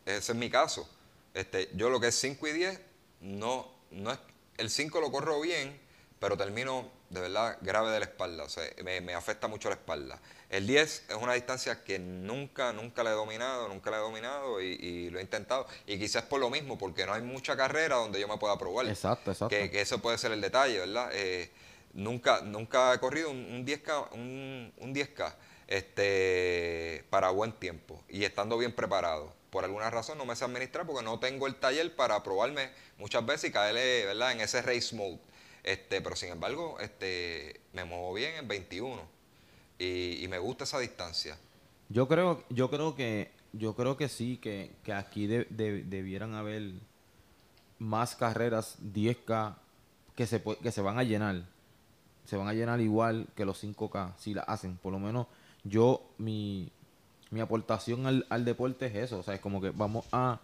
ese 0.06 0.32
es 0.32 0.38
mi 0.38 0.50
caso. 0.50 0.88
Este, 1.34 1.70
yo 1.76 1.90
lo 1.90 2.00
que 2.00 2.08
es 2.08 2.16
5 2.16 2.48
y 2.48 2.54
10, 2.54 2.82
no, 3.22 3.68
no 3.92 4.12
es, 4.12 4.20
el 4.58 4.70
5 4.70 5.02
lo 5.02 5.12
corro 5.12 5.42
bien, 5.42 5.80
pero 6.20 6.38
termino 6.38 6.90
de 7.10 7.22
verdad 7.22 7.58
grave 7.62 7.92
de 7.92 8.00
la 8.00 8.06
espalda, 8.06 8.44
o 8.44 8.50
sea, 8.50 8.64
me, 8.84 9.02
me, 9.02 9.14
afecta 9.14 9.48
mucho 9.48 9.70
la 9.70 9.76
espalda. 9.76 10.20
El 10.50 10.66
10 10.66 11.06
es 11.10 11.16
una 11.16 11.34
distancia 11.34 11.84
que 11.84 12.00
nunca, 12.00 12.74
nunca 12.74 13.04
la 13.04 13.12
he 13.12 13.14
dominado, 13.14 13.68
nunca 13.68 13.92
la 13.92 13.98
he 13.98 14.02
dominado 14.02 14.62
y, 14.62 15.10
lo 15.10 15.20
he 15.20 15.22
intentado. 15.22 15.68
Y 15.86 16.00
quizás 16.00 16.24
por 16.24 16.40
lo 16.40 16.50
mismo, 16.50 16.78
porque 16.78 17.06
no 17.06 17.14
hay 17.14 17.22
mucha 17.22 17.56
carrera 17.56 17.98
donde 17.98 18.20
yo 18.20 18.28
me 18.28 18.38
pueda 18.38 18.58
probar. 18.58 18.88
Exacto, 18.88 19.32
exacto. 19.32 19.56
Que, 19.56 19.70
que 19.70 19.82
eso 19.82 20.00
puede 20.00 20.18
ser 20.18 20.32
el 20.32 20.42
detalle, 20.42 20.80
¿verdad? 20.80 21.10
Eh, 21.14 21.52
nunca, 21.98 22.42
nunca 22.42 22.94
he 22.94 23.00
corrido 23.00 23.32
un, 23.32 23.66
10K, 23.66 24.14
un, 24.14 24.72
un 24.78 24.96
10K 24.96 25.34
este, 25.68 27.04
para 27.10 27.32
buen 27.32 27.52
tiempo 27.52 28.02
y 28.08 28.24
estando 28.24 28.58
bien 28.58 28.72
preparado. 28.72 29.36
Por 29.50 29.66
alguna 29.66 29.90
razón 29.90 30.18
no 30.18 30.26
me 30.26 30.36
sé 30.36 30.46
administrar 30.46 30.86
porque 30.86 31.04
no 31.04 31.20
tengo 31.20 31.48
el 31.48 31.56
taller 31.56 31.96
para 31.96 32.22
probarme 32.24 32.70
muchas 32.98 33.26
veces 33.26 33.50
y 33.50 33.54
caerle 33.54 34.06
¿verdad? 34.06 34.32
en 34.32 34.42
ese 34.42 34.62
race 34.62 34.96
mode. 34.96 35.20
Este, 35.64 36.00
pero 36.00 36.16
sin 36.16 36.30
embargo, 36.30 36.78
este, 36.80 37.60
me 37.74 37.84
muevo 37.84 38.14
bien 38.14 38.36
en 38.36 38.48
21 38.48 39.02
y, 39.80 40.26
me 40.30 40.40
gusta 40.40 40.64
esa 40.64 40.80
distancia. 40.80 41.38
Yo 41.90 42.08
creo, 42.08 42.44
yo 42.50 42.70
creo 42.70 42.96
que, 42.96 43.32
yo 43.54 43.76
creo 43.76 43.98
que 43.98 44.08
sí, 44.08 44.38
que, 44.38 44.72
aquí 44.94 45.28
debieran 45.28 46.36
haber 46.36 46.74
más 47.80 48.16
carreras 48.16 48.78
10K 48.82 49.56
que 50.16 50.26
se, 50.26 50.42
que 50.42 50.72
se 50.72 50.82
van 50.82 51.00
a 51.00 51.04
llenar. 51.04 51.44
Se 52.28 52.38
van 52.38 52.48
a 52.48 52.54
llenar 52.54 52.80
igual 52.82 53.26
que 53.36 53.44
los 53.46 53.64
5K, 53.64 54.14
si 54.18 54.36
la 54.36 54.44
hacen. 54.44 54.78
Por 54.78 54.92
lo 54.94 55.00
menos 55.00 55.26
yo, 55.64 56.02
mi, 56.20 56.70
mi 57.32 57.40
aportación 57.42 58.06
al, 58.06 58.28
al 58.30 58.46
deporte 58.46 58.86
es 58.86 58.96
eso. 58.96 59.18
O 59.20 59.24
sea, 59.24 59.34
es 59.34 59.40
como 59.42 59.60
que 59.62 59.72
vamos 59.72 60.06
a 60.12 60.40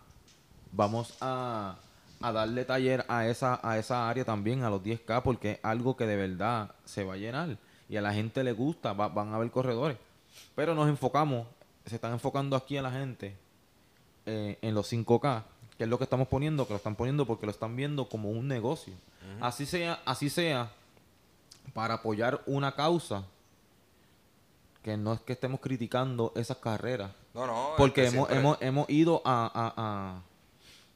vamos 0.72 1.13
a, 1.22 1.76
a 2.22 2.32
darle 2.32 2.65
taller 2.65 3.06
a 3.08 3.28
esa, 3.28 3.60
a 3.62 3.78
esa 3.78 4.10
área 4.10 4.26
también, 4.26 4.63
a 4.63 4.69
los 4.72 4.82
10K, 4.82 5.22
porque 5.22 5.52
es 5.52 5.60
algo 5.62 5.96
que 5.96 6.08
de 6.08 6.15
verdad 6.15 6.72
se 6.86 7.04
va 7.04 7.13
a 7.13 7.17
llenar 7.17 7.58
y 7.89 7.98
a 7.98 8.02
la 8.02 8.12
gente 8.12 8.43
le 8.43 8.54
gusta, 8.54 8.93
va- 8.93 9.10
van 9.10 9.34
a 9.34 9.36
haber 9.36 9.52
corredores. 9.52 9.98
Pero 10.56 10.74
nos 10.74 10.89
enfocamos, 10.89 11.46
se 11.86 11.93
están 11.96 12.12
enfocando 12.13 12.56
aquí 12.56 12.76
a 12.78 12.82
la 12.82 12.91
gente 12.91 13.36
eh, 14.26 14.58
en 14.62 14.74
los 14.74 14.91
5K, 14.91 15.43
que 15.78 15.84
es 15.84 15.89
lo 15.89 15.98
que 16.00 16.06
estamos 16.06 16.28
poniendo, 16.28 16.65
que 16.65 16.74
lo 16.74 16.78
están 16.78 16.96
poniendo 16.96 17.26
porque 17.28 17.46
lo 17.46 17.52
están 17.52 17.76
viendo 17.76 18.08
como 18.10 18.30
un 18.32 18.48
negocio. 18.48 18.93
Así 19.41 19.65
sea, 19.67 20.00
así 20.06 20.30
sea, 20.30 20.72
para 21.73 21.95
apoyar 21.95 22.41
una 22.45 22.76
causa, 22.76 23.23
que 24.82 24.97
no 24.97 25.13
es 25.13 25.21
que 25.21 25.34
estemos 25.34 25.60
criticando 25.62 26.34
esas 26.36 26.58
carreras, 26.58 27.12
No, 27.34 27.47
no. 27.47 27.69
es 27.71 27.78
porque 27.78 28.02
que 28.02 28.08
hemos, 28.08 28.28
siempre- 28.28 28.38
hemos, 28.39 28.58
hemos 28.62 28.89
ido 28.89 29.21
a, 29.26 29.45
a, 29.45 29.73
a- 29.78 30.21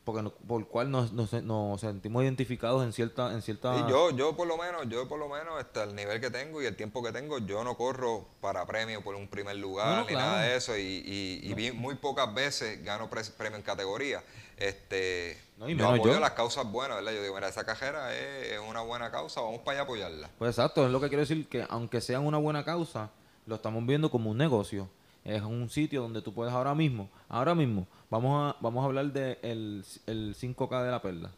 porque 0.07 0.21
no- 0.23 0.31
por 0.31 0.65
cual 0.69 0.89
nos, 0.89 1.11
nos, 1.11 1.33
nos 1.43 1.81
sentimos 1.81 2.23
identificados 2.23 2.81
en 2.85 2.93
cierta 2.93 3.33
en 3.33 3.41
cierta 3.41 3.75
Y 3.75 3.89
yo, 3.91 4.11
yo 4.11 4.37
por 4.37 4.47
lo 4.47 4.55
menos, 4.57 4.87
yo 4.87 5.05
por 5.09 5.19
lo 5.19 5.27
menos, 5.27 5.59
este, 5.59 5.83
el 5.83 5.93
nivel 5.95 6.21
que 6.21 6.31
tengo 6.31 6.61
y 6.61 6.65
el 6.65 6.77
tiempo 6.77 7.03
que 7.03 7.11
tengo, 7.11 7.39
yo 7.39 7.65
no 7.65 7.75
corro 7.75 8.25
para 8.39 8.65
premio 8.65 9.03
por 9.03 9.15
un 9.15 9.27
primer 9.27 9.57
lugar 9.57 9.95
No, 9.97 10.01
ni 10.03 10.07
claro. 10.07 10.25
nada 10.31 10.41
de 10.43 10.55
eso. 10.55 10.77
Y, 10.77 10.81
y, 10.81 11.39
y 11.43 11.53
vi- 11.53 11.73
muy 11.73 11.95
pocas 11.95 12.33
veces 12.33 12.81
gano 12.85 13.09
pre- 13.09 13.21
premio 13.37 13.57
en 13.57 13.63
categoría. 13.63 14.23
Este, 14.55 15.37
No, 15.57 15.69
y 15.69 15.75
yo 15.75 15.87
apoyo 15.89 16.13
yo. 16.13 16.19
las 16.21 16.31
causas 16.31 16.65
buenas, 16.71 16.97
¿verdad? 16.97 17.11
Yo 17.11 17.21
digo, 17.21 17.35
mira, 17.35 17.49
esa 17.49 17.65
cajera 17.65 18.15
es, 18.15 18.53
es 18.53 18.59
una 18.59 18.81
buena 18.81 19.11
causa, 19.11 19.41
vamos 19.41 19.59
para 19.59 19.71
allá 19.73 19.81
a 19.81 19.83
apoyarla. 19.83 20.29
pues 20.39 20.51
exacto 20.51 20.85
es 20.85 20.91
lo 20.91 20.99
que 21.01 21.09
quiero 21.09 21.21
decir 21.21 21.47
que 21.49 21.65
aunque 21.69 21.99
sean 22.01 22.25
una 22.25 22.37
buena 22.37 22.63
causa 22.63 23.11
lo 23.45 23.55
estamos 23.55 23.85
viendo 23.85 24.09
como 24.09 24.29
un 24.31 24.37
negocio 24.37 24.89
es 25.27 25.41
un 25.43 25.69
sitio 25.69 26.01
donde 26.01 26.21
tú 26.23 26.33
puedes 26.33 26.53
ahora 26.53 26.73
mismo 26.73 27.09
ahora 27.29 27.53
mismo 27.53 27.85
vamos 28.09 28.53
a 28.55 28.57
vamos 28.61 28.81
a 28.81 28.85
hablar 28.87 29.11
de 29.13 29.37
el, 29.43 29.83
el 30.07 30.35
5K 30.35 30.83
de 30.85 30.91
la 30.91 31.01
perla 31.01 31.29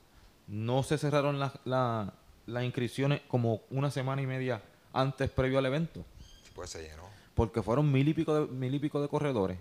no 0.48 0.84
se 0.84 0.98
cerraron 0.98 1.40
las 1.40 1.54
la- 1.66 2.14
las 2.48 2.64
inscripciones 2.64 3.22
como 3.28 3.62
una 3.70 3.92
semana 3.92 4.22
y 4.22 4.26
media 4.28 4.62
antes 4.94 5.30
previo 5.30 5.60
al 5.60 5.66
evento 5.66 6.04
Pues 6.56 6.70
se 6.72 6.82
llenó. 6.84 7.04
porque 7.36 7.62
fueron 7.62 7.92
mil 7.92 8.08
y 8.08 8.14
pico 8.14 8.34
de, 8.34 8.48
mil 8.52 8.74
y 8.74 8.80
pico 8.80 9.02
de 9.02 9.08
corredores 9.08 9.58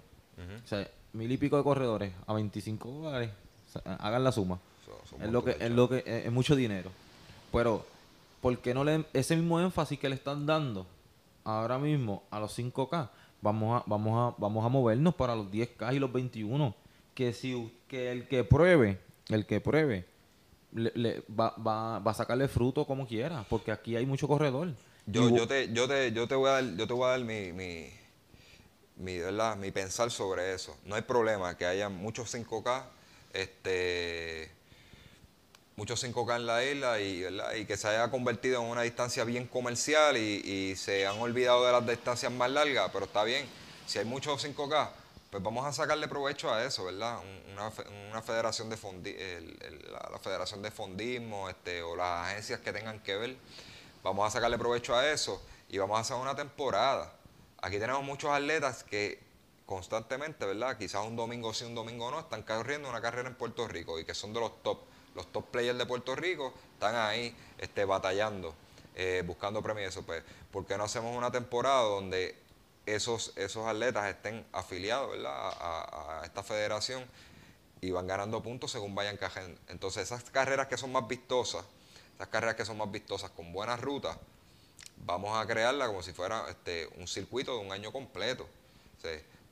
O 0.64 0.66
sea, 0.68 0.86
mil 1.12 1.30
y 1.32 1.36
pico 1.36 1.56
de 1.56 1.64
corredores 1.64 2.12
a 2.26 2.32
25 2.34 2.88
dólares. 2.90 3.30
O 3.68 3.70
sea, 3.72 3.94
hagan 3.96 4.22
la 4.24 4.30
suma. 4.30 4.58
Lo 5.30 5.42
que, 5.44 5.56
es 5.58 5.70
lo 5.70 5.88
que 5.88 5.98
es, 6.06 6.26
es 6.26 6.32
mucho 6.32 6.54
dinero. 6.54 6.90
Pero, 7.52 7.84
¿por 8.40 8.56
qué 8.58 8.72
no 8.72 8.84
le 8.84 9.04
ese 9.12 9.34
mismo 9.36 9.58
énfasis 9.60 9.98
que 9.98 10.08
le 10.08 10.14
están 10.14 10.46
dando 10.46 10.86
ahora 11.44 11.78
mismo 11.78 12.22
a 12.30 12.38
los 12.38 12.56
5K? 12.56 13.08
Vamos 13.40 13.80
a, 13.80 13.84
vamos 13.86 14.34
a, 14.34 14.40
vamos 14.40 14.64
a 14.64 14.68
movernos 14.68 15.14
para 15.14 15.34
los 15.36 15.46
10K 15.50 15.94
y 15.94 15.98
los 15.98 16.12
21. 16.12 16.74
Que 17.14 17.32
si 17.32 17.72
que 17.88 18.10
el 18.12 18.28
que 18.28 18.44
pruebe, 18.44 18.98
el 19.28 19.46
que 19.46 19.60
pruebe, 19.60 20.04
le, 20.72 20.92
le- 20.94 21.22
va, 21.28 21.54
va, 21.56 21.98
va 22.00 22.10
a 22.10 22.14
sacarle 22.14 22.48
fruto 22.48 22.84
como 22.86 23.06
quiera, 23.06 23.44
porque 23.48 23.70
aquí 23.72 23.96
hay 23.96 24.06
mucho 24.06 24.26
corredor. 24.28 24.72
Yo, 25.06 25.30
yo 25.36 25.48
te, 25.48 25.72
yo 25.72 25.88
te, 25.88 26.12
yo 26.12 26.28
te 26.28 26.34
voy 26.34 26.48
a 26.48 26.52
dar, 26.52 26.76
yo 26.76 26.86
te 26.86 26.92
voy 26.92 27.04
a 27.06 27.10
dar 27.10 27.20
mi, 27.20 27.52
mi, 27.52 27.86
mi, 28.96 29.18
¿verdad? 29.18 29.56
mi 29.56 29.70
pensar 29.70 30.10
sobre 30.10 30.52
eso. 30.54 30.76
No 30.84 30.94
hay 30.96 31.02
problema 31.02 31.56
que 31.56 31.64
haya 31.64 31.88
muchos 31.88 32.34
5K, 32.34 32.84
este, 33.32 34.50
muchos 35.78 36.02
5K 36.02 36.36
en 36.36 36.46
la 36.46 36.64
isla 36.64 37.00
y, 37.00 37.64
que 37.64 37.76
se 37.76 37.86
haya 37.86 38.10
convertido 38.10 38.60
en 38.60 38.68
una 38.68 38.82
distancia 38.82 39.22
bien 39.22 39.46
comercial 39.46 40.16
y, 40.16 40.74
se 40.74 41.06
han 41.06 41.18
olvidado 41.20 41.64
de 41.64 41.70
las 41.70 41.86
distancias 41.86 42.32
más 42.32 42.50
largas, 42.50 42.90
pero 42.92 43.04
está 43.04 43.22
bien. 43.22 43.46
Si 43.86 44.00
hay 44.00 44.04
muchos 44.04 44.44
5K, 44.44 44.90
pues 45.30 45.40
vamos 45.40 45.64
a 45.64 45.72
sacarle 45.72 46.08
provecho 46.08 46.52
a 46.52 46.64
eso, 46.64 46.84
¿verdad? 46.84 47.20
Un- 47.20 47.38
Una, 47.58 47.72
una 48.10 48.22
federación 48.22 48.70
de 48.70 48.76
fondi, 48.76 49.12
la 50.12 50.18
federación 50.20 50.62
de 50.62 50.70
fondismo, 50.70 51.48
este, 51.48 51.82
o 51.82 51.96
las 51.96 52.28
agencias 52.28 52.60
que 52.60 52.72
tengan 52.72 53.00
que 53.00 53.16
ver, 53.16 53.36
vamos 54.02 54.26
a 54.28 54.30
sacarle 54.30 54.56
provecho 54.58 54.94
a 54.94 55.10
eso 55.10 55.42
y 55.68 55.78
vamos 55.78 55.98
a 55.98 56.00
hacer 56.02 56.16
una 56.16 56.36
temporada. 56.36 57.12
Aquí 57.60 57.78
tenemos 57.78 58.04
muchos 58.04 58.30
atletas 58.30 58.84
que 58.84 59.20
constantemente, 59.66 60.46
¿verdad? 60.46 60.78
Quizás 60.78 61.04
un 61.04 61.16
domingo 61.16 61.52
sí, 61.52 61.64
un 61.64 61.74
domingo 61.74 62.10
no, 62.12 62.20
están 62.20 62.42
corriendo 62.42 62.88
una 62.88 63.00
carrera 63.00 63.28
en 63.28 63.34
Puerto 63.34 63.66
Rico 63.66 63.98
y 63.98 64.04
que 64.04 64.14
son 64.14 64.32
de 64.32 64.40
los 64.40 64.62
top, 64.62 64.78
los 65.18 65.30
top 65.32 65.46
players 65.50 65.76
de 65.76 65.84
Puerto 65.84 66.14
Rico, 66.16 66.54
están 66.74 66.94
ahí 66.94 67.36
este, 67.58 67.84
batallando, 67.84 68.54
eh, 68.94 69.22
buscando 69.26 69.62
premios. 69.62 69.98
Pues, 70.06 70.22
¿por 70.50 70.64
qué 70.64 70.78
no 70.78 70.84
hacemos 70.84 71.14
una 71.16 71.30
temporada 71.30 71.82
donde 71.82 72.36
esos, 72.86 73.32
esos 73.36 73.66
atletas 73.66 74.08
estén 74.08 74.46
afiliados, 74.52 75.10
¿verdad? 75.10 75.32
A, 75.34 76.22
esta 76.24 76.42
federación 76.42 77.04
y 77.80 77.90
van 77.90 78.06
ganando 78.06 78.42
puntos 78.42 78.70
según 78.72 78.94
vayan 78.94 79.16
cayendo. 79.16 79.60
Entonces, 79.68 80.04
esas 80.04 80.24
carreras 80.30 80.68
que 80.68 80.76
son 80.78 80.92
más 80.92 81.06
vistosas, 81.06 81.64
esas 82.14 82.28
carreras 82.28 82.54
que 82.56 82.64
son 82.64 82.78
más 82.78 82.90
vistosas 82.90 83.30
con 83.32 83.52
buenas 83.52 83.80
rutas, 83.80 84.16
vamos 85.04 85.36
a 85.36 85.46
crearla 85.46 85.86
como 85.86 86.02
si 86.02 86.12
fuera 86.12 86.46
este, 86.48 86.88
un 86.96 87.06
circuito 87.06 87.52
de 87.58 87.64
un 87.66 87.72
año 87.72 87.92
completo. 87.92 88.48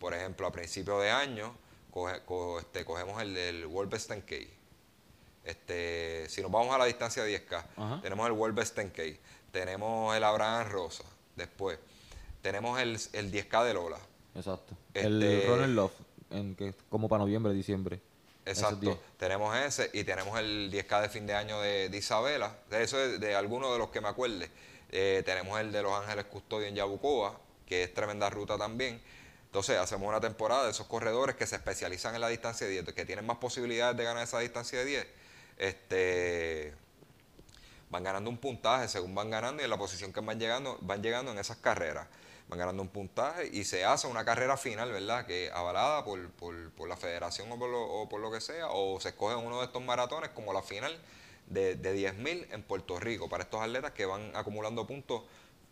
Por 0.01 0.15
ejemplo, 0.15 0.47
a 0.47 0.53
principio 0.53 0.99
de 1.01 1.11
año 1.11 1.55
coge- 1.93 2.23
co- 2.25 2.59
este, 2.59 2.85
cogemos 2.85 3.21
el 3.23 3.35
del 3.35 3.67
World 3.67 3.91
Best 3.93 4.11
10K. 4.11 4.49
Este, 5.47 6.29
si 6.29 6.43
nos 6.43 6.51
vamos 6.51 6.75
a 6.75 6.79
la 6.79 6.85
distancia 6.87 7.23
de 7.23 7.41
10K, 7.49 7.65
Ajá. 7.77 8.01
tenemos 8.03 8.27
el 8.27 8.33
World 8.33 8.57
Best 8.57 8.77
10K, 8.77 9.17
tenemos 9.53 10.15
el 10.17 10.25
Abraham 10.25 10.69
Rosa, 10.69 11.05
después 11.37 11.79
tenemos 12.43 12.81
el, 12.81 12.99
el 13.13 13.33
10K 13.33 13.65
de 13.65 13.75
Lola. 13.75 13.99
Exacto. 14.35 14.75
Este- 14.93 15.07
El 15.07 15.47
Runner 15.49 15.69
Love, 15.69 15.93
en 16.31 16.57
que, 16.57 16.75
como 16.91 17.09
para 17.09 17.21
noviembre, 17.21 17.53
diciembre. 17.53 18.01
Exacto. 18.45 19.01
Tenemos 19.19 19.57
ese 19.57 19.91
y 19.93 20.05
tenemos 20.05 20.39
el 20.39 20.71
10K 20.73 21.03
de 21.03 21.09
fin 21.09 21.27
de 21.27 21.35
año 21.35 21.61
de, 21.61 21.89
de 21.89 21.97
Isabela. 21.97 22.57
De 22.71 22.83
eso 22.83 23.01
es 23.01 23.19
de, 23.21 23.35
algunos 23.35 23.73
de 23.73 23.79
los 23.79 23.91
que 23.91 24.01
me 24.01 24.09
acuerde. 24.09 24.51
Eh, 24.91 25.23
tenemos 25.25 25.59
el 25.61 25.73
de 25.73 25.83
Los 25.83 25.93
Ángeles 25.93 26.27
Custodio 26.27 26.67
en 26.69 26.75
Yabucoa, 26.77 27.41
que 27.67 27.83
es 27.85 27.93
tremenda 27.95 28.31
ruta 28.31 28.57
también. 28.57 29.01
Entonces 29.47 29.79
hacemos 29.79 30.09
una 30.09 30.21
temporada 30.21 30.65
de 30.65 30.71
esos 30.71 30.87
corredores 30.87 31.35
que 31.35 31.47
se 31.47 31.57
especializan 31.57 32.15
en 32.15 32.21
la 32.21 32.29
distancia 32.29 32.67
de 32.67 32.83
10, 32.83 32.93
que 32.95 33.05
tienen 33.05 33.25
más 33.27 33.39
posibilidades 33.39 33.97
de 33.97 34.05
ganar 34.05 34.23
esa 34.23 34.39
distancia 34.39 34.79
de 34.81 34.85
10. 34.85 35.07
Este, 35.57 36.75
van 37.91 38.03
ganando 38.05 38.29
un 38.31 38.39
puntaje 38.39 38.89
según 38.89 39.15
van 39.15 39.31
ganando 39.31 39.63
y 39.63 39.65
en 39.65 39.71
la 39.71 39.79
posición 39.79 40.13
que 40.13 40.21
van 40.21 40.39
llegando, 40.39 40.79
van 40.83 41.03
llegando 41.03 41.33
en 41.33 41.39
esas 41.39 41.57
carreras. 41.59 42.07
Van 42.49 42.59
ganando 42.61 42.81
un 42.83 42.89
puntaje 42.89 43.49
y 43.53 43.65
se 43.65 43.85
hace 43.85 44.07
una 44.07 44.25
carrera 44.25 44.57
final, 44.57 44.93
¿verdad? 44.93 45.27
Que 45.27 45.51
avalada 45.53 46.05
por, 46.05 46.31
por, 46.31 46.89
la 46.89 46.97
federación 46.97 47.51
o 47.51 47.59
por, 47.59 47.69
lo, 47.69 48.09
por 48.09 48.21
lo 48.21 48.31
que 48.31 48.41
sea, 48.41 48.69
o 48.71 49.01
se 49.01 49.09
escoge 49.09 49.35
uno 49.35 49.59
de 49.59 49.67
estos 49.67 49.83
maratones 49.83 50.31
como 50.31 50.53
la 50.53 50.63
final 50.63 50.97
de, 51.49 51.75
de 51.75 52.13
10.000 52.15 52.47
en 52.53 52.63
Puerto 52.63 53.01
Rico 53.01 53.29
para 53.29 53.43
estos 53.45 53.61
atletas 53.61 53.91
que 53.93 54.07
van 54.07 54.31
acumulando 54.37 54.87
puntos 54.87 55.23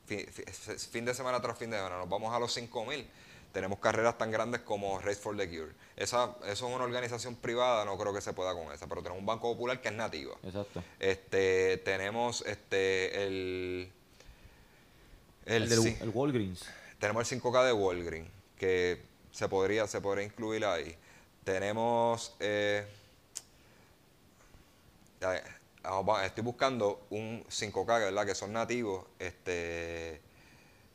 fi- 0.06 0.24
fi- 0.26 0.44
fin 0.90 1.04
de 1.04 1.14
semana 1.14 1.40
tras 1.40 1.56
fin 1.58 1.70
de 1.70 1.76
semana. 1.76 1.98
Nos 1.98 2.08
vamos 2.08 2.34
a 2.34 2.40
los 2.40 2.56
5.000. 2.56 3.06
Tenemos 3.54 3.78
carreras 3.78 4.18
tan 4.18 4.32
grandes 4.32 4.62
como 4.62 4.98
Race 4.98 5.14
for 5.20 5.36
the 5.36 5.48
Cure. 5.48 5.72
Esa, 5.94 6.34
eso 6.46 6.66
es 6.66 6.74
una 6.74 6.82
organización 6.82 7.36
privada, 7.36 7.84
no 7.84 7.96
creo 7.96 8.12
que 8.12 8.20
se 8.20 8.32
pueda 8.32 8.52
con 8.52 8.72
esa, 8.72 8.88
pero 8.88 9.00
tenemos 9.00 9.20
un 9.20 9.26
banco 9.26 9.52
popular 9.52 9.80
que 9.80 9.88
es 9.88 9.94
nativa. 9.94 10.34
Exacto. 10.42 10.82
Este, 10.98 11.78
tenemos 11.78 12.42
este 12.46 13.24
el 13.24 13.92
el, 15.46 15.62
El, 15.62 15.68
del, 15.68 15.78
sí, 15.82 15.96
el 16.00 16.08
Walgreens. 16.08 16.64
tenemos 16.98 17.30
el 17.30 17.40
5K 17.40 17.64
de 17.66 17.72
Walgreen 17.72 18.28
que 18.58 19.02
se 19.30 19.48
podría 19.48 19.86
se 19.86 20.00
podría 20.00 20.24
incluir 20.24 20.64
ahí. 20.64 20.96
Tenemos 21.44 22.34
eh, 22.40 22.84
estoy 26.24 26.42
buscando 26.42 27.06
un 27.10 27.44
5K, 27.48 27.86
¿verdad? 28.00 28.26
Que 28.26 28.34
son 28.34 28.52
nativos, 28.52 29.06
este 29.20 30.20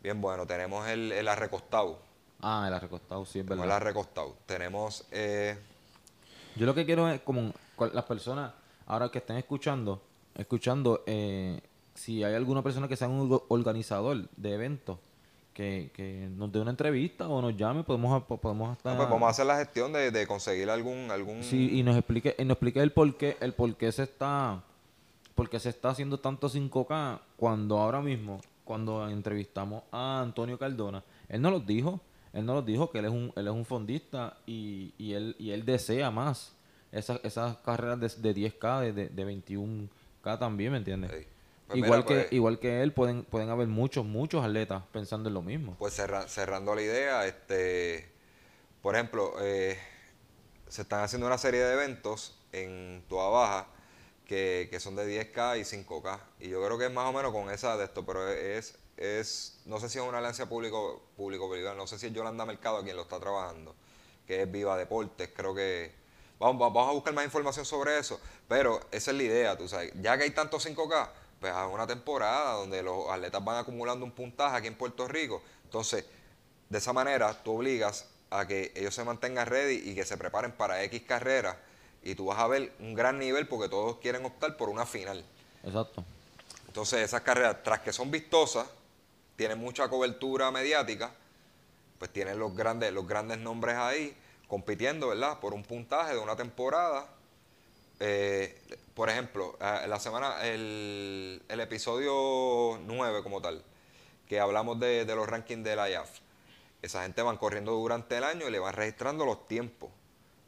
bien 0.04 0.19
bueno. 0.19 0.45
Tenemos 0.45 0.88
el, 0.89 1.13
el 1.13 1.28
arrecostado, 1.30 2.02
Ah, 2.41 2.65
el 2.67 2.73
arrecostado, 2.73 3.25
sí, 3.25 3.39
es 3.39 3.45
verdad. 3.45 3.65
el 3.65 3.71
arrecostado. 3.71 4.36
Tenemos 4.45 5.06
eh, 5.12 5.58
Yo 6.56 6.65
lo 6.65 6.73
que 6.73 6.86
quiero 6.86 7.10
es 7.10 7.21
como 7.21 7.54
las 7.93 8.06
personas 8.06 8.54
ahora 8.86 9.10
que 9.10 9.19
estén 9.19 9.38
escuchando, 9.38 10.02
escuchando, 10.36 11.04
eh, 11.06 11.62
si 11.93 12.23
hay 12.23 12.34
alguna 12.36 12.62
persona 12.63 12.88
que 12.88 12.95
sea 12.95 13.08
un 13.08 13.41
organizador 13.49 14.30
de 14.36 14.54
eventos, 14.54 14.97
que, 15.54 15.91
que 15.93 16.30
nos 16.38 16.52
dé 16.52 16.60
una 16.60 16.71
entrevista 16.71 17.28
o 17.28 17.41
nos 17.41 17.58
llame, 17.58 17.84
podemos, 17.84 18.23
podemos 18.23 18.71
hasta... 18.71 18.93
ah, 18.93 18.97
pues 18.97 19.10
vamos 19.10 19.28
a 19.28 19.30
hacer 19.32 19.45
la 19.45 19.58
gestión 19.58 19.91
de, 19.91 20.10
de 20.10 20.25
conseguir 20.25 20.69
algún 20.69 21.12
algún 21.12 21.43
Sí, 21.43 21.78
y 21.78 21.84
nos 21.84 21.97
explique, 21.97 22.36
y 22.38 22.45
nos 22.45 22.54
explique 22.54 22.80
el 22.80 22.93
por 22.93 23.17
qué, 23.17 23.36
el 23.41 23.54
por 23.54 23.75
qué 23.75 23.91
se 23.91 24.04
está, 24.04 24.63
por 25.36 25.49
qué 25.49 25.60
se 25.60 25.69
está 25.69 25.89
haciendo 25.89 26.19
tanto 26.19 26.49
5K 26.49 27.19
cuando 27.36 27.78
ahora 27.78 28.02
mismo, 28.02 28.39
cuando 28.63 29.10
entrevistamos 29.10 29.84
a 29.91 30.21
Antonio 30.21 30.58
Cardona, 30.58 31.04
él 31.28 31.41
no 31.41 31.52
los 31.52 31.65
dijo, 31.67 31.99
él 32.34 32.46
no 32.46 32.54
los 32.56 32.65
dijo 32.65 32.92
que 32.92 33.00
él 33.00 33.06
es 33.06 33.12
un, 33.12 33.34
él 33.36 33.48
es 33.48 33.54
un 33.54 33.65
fondista 33.65 34.38
y, 34.46 34.94
y 34.98 35.13
él, 35.13 35.36
y 35.39 35.52
él 35.52 35.65
desea 35.65 36.12
más 36.12 36.54
esas, 36.92 37.20
esas 37.24 37.58
carreras 37.58 38.00
de, 38.00 38.34
de 38.34 38.36
10K, 38.36 38.82
de, 38.82 38.94
de, 38.94 39.10
de 39.10 39.26
21K 39.26 40.39
también, 40.39 40.72
¿me 40.72 40.78
entiendes? 40.78 41.12
Sí. 41.12 41.28
Pues 41.68 41.78
igual 41.78 42.00
mira, 42.00 42.08
que, 42.08 42.15
pues- 42.22 42.34
igual 42.34 42.60
que 42.60 42.82
él, 42.82 42.94
pueden, 42.94 43.24
pueden 43.24 43.50
haber 43.50 43.68
muchos, 43.68 44.04
muchos 44.06 44.44
atletas 44.44 44.84
pensando 44.92 45.30
en 45.30 45.36
lo 45.36 45.42
mismo. 45.42 45.76
Pues 45.78 45.94
cerra- 45.94 46.28
cerrando 46.28 46.74
la 46.74 46.82
idea, 46.82 47.26
este 47.28 48.20
por 48.82 48.96
ejemplo, 48.96 49.34
eh, 49.42 49.78
se 50.68 50.84
están 50.84 51.04
haciendo 51.04 51.28
una 51.28 51.38
serie 51.38 51.62
de 51.62 51.74
eventos 51.74 52.39
en 52.54 53.04
Toa 53.10 53.30
Baja 53.30 53.68
que, 54.26 54.68
que, 54.72 54.80
son 54.80 54.96
de 54.96 55.06
10K 55.06 55.60
y 55.60 55.63
5K. 55.63 56.20
Y 56.39 56.50
yo 56.50 56.63
creo 56.63 56.78
que 56.78 56.86
es 56.86 56.92
más 56.92 57.08
o 57.08 57.13
menos 57.13 57.34
con 57.34 57.50
esa 57.50 57.76
de 57.76 57.86
esto, 57.86 58.06
pero 58.06 58.28
es, 58.30 58.78
es 58.99 59.59
no 59.65 59.79
sé 59.79 59.89
si 59.89 59.97
es 59.97 60.03
una 60.03 60.17
alianza 60.17 60.47
público, 60.47 61.01
público 61.15 61.49
privada, 61.49 61.75
no 61.75 61.88
sé 61.88 61.97
si 61.97 62.07
es 62.07 62.13
Yolanda 62.13 62.45
Mercado 62.45 62.83
quien 62.83 62.95
lo 62.95 63.03
está 63.03 63.19
trabajando, 63.19 63.73
que 64.27 64.41
es 64.41 64.51
Viva 64.51 64.77
Deportes, 64.77 65.29
creo 65.33 65.55
que 65.55 65.93
vamos, 66.38 66.59
vamos 66.73 66.89
a 66.89 66.93
buscar 66.93 67.13
más 67.13 67.23
información 67.23 67.65
sobre 67.65 67.97
eso, 67.97 68.19
pero 68.47 68.81
esa 68.91 69.12
es 69.12 69.17
la 69.17 69.23
idea, 69.23 69.57
tú 69.57 69.67
sabes, 69.67 69.93
ya 70.01 70.17
que 70.17 70.25
hay 70.25 70.31
tantos 70.31 70.67
5K, 70.67 71.09
pues 71.39 71.53
a 71.53 71.67
una 71.67 71.88
temporada 71.88 72.53
donde 72.55 72.83
los 72.83 73.09
atletas 73.09 73.43
van 73.43 73.57
acumulando 73.57 74.03
un 74.03 74.12
puntaje 74.12 74.57
aquí 74.57 74.67
en 74.67 74.75
Puerto 74.75 75.07
Rico, 75.07 75.41
entonces, 75.63 76.03
de 76.67 76.77
esa 76.77 76.93
manera 76.93 77.43
tú 77.43 77.57
obligas 77.57 78.07
a 78.31 78.45
que 78.45 78.73
ellos 78.75 78.93
se 78.93 79.03
mantengan 79.03 79.47
ready 79.47 79.89
y 79.89 79.95
que 79.95 80.03
se 80.03 80.17
preparen 80.17 80.51
para 80.51 80.83
X 80.83 81.03
carreras 81.03 81.55
y 82.03 82.15
tú 82.15 82.25
vas 82.25 82.39
a 82.39 82.47
ver 82.47 82.73
un 82.79 82.93
gran 82.93 83.19
nivel 83.19 83.47
porque 83.47 83.69
todos 83.69 83.97
quieren 83.97 84.25
optar 84.25 84.57
por 84.57 84.69
una 84.69 84.85
final. 84.85 85.23
Exacto. 85.63 86.03
Entonces 86.67 87.01
esas 87.01 87.21
carreras, 87.21 87.63
tras 87.63 87.79
que 87.79 87.91
son 87.91 88.12
vistosas, 88.12 88.67
tienen 89.39 89.58
mucha 89.58 89.88
cobertura 89.88 90.52
mediática, 90.52 91.13
pues 91.97 92.12
tienen 92.12 92.38
los 92.38 92.54
grandes, 92.54 92.91
los 92.91 93.08
grandes 93.08 93.38
nombres 93.38 93.78
ahí 93.78 94.13
compitiendo, 94.49 95.08
¿verdad? 95.08 95.39
Por 95.39 95.54
un 95.54 95.63
puntaje 95.63 96.12
de 96.12 96.19
una 96.19 96.36
temporada. 96.36 97.08
Eh, 98.02 98.62
por 98.93 99.10
ejemplo, 99.10 99.58
eh, 99.62 99.88
la 99.88 99.97
semana, 99.97 100.45
el, 100.45 101.41
el, 101.47 101.60
episodio 101.62 102.82
9 102.86 103.23
como 103.23 103.41
tal, 103.41 103.63
que 104.28 104.41
hablamos 104.41 104.78
de, 104.78 105.06
de 105.06 105.15
los 105.15 105.25
rankings 105.25 105.63
de 105.63 105.75
la 105.78 105.89
IAF. 105.89 106.10
Esa 106.82 107.04
gente 107.04 107.21
van 107.21 107.38
corriendo 107.38 107.71
durante 107.71 108.17
el 108.17 108.25
año 108.25 108.45
y 108.45 108.52
le 108.52 108.60
van 108.60 108.73
registrando 108.73 109.23
los 109.23 109.47
tiempos 109.47 109.89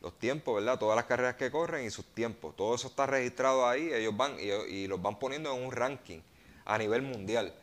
los 0.01 0.17
tiempos, 0.17 0.55
¿verdad? 0.55 0.79
Todas 0.79 0.95
las 0.95 1.05
carreras 1.05 1.35
que 1.35 1.51
corren 1.51 1.85
y 1.85 1.91
sus 1.91 2.05
tiempos. 2.07 2.55
Todo 2.55 2.73
eso 2.73 2.87
está 2.87 3.05
registrado 3.05 3.67
ahí, 3.67 3.93
ellos 3.93 4.17
van 4.17 4.35
y, 4.39 4.87
los 4.87 5.01
van 5.01 5.19
poniendo 5.19 5.55
en 5.55 5.63
un 5.63 5.71
ranking 5.71 6.21
a 6.65 6.77
nivel 6.79 7.03
mundial. 7.03 7.53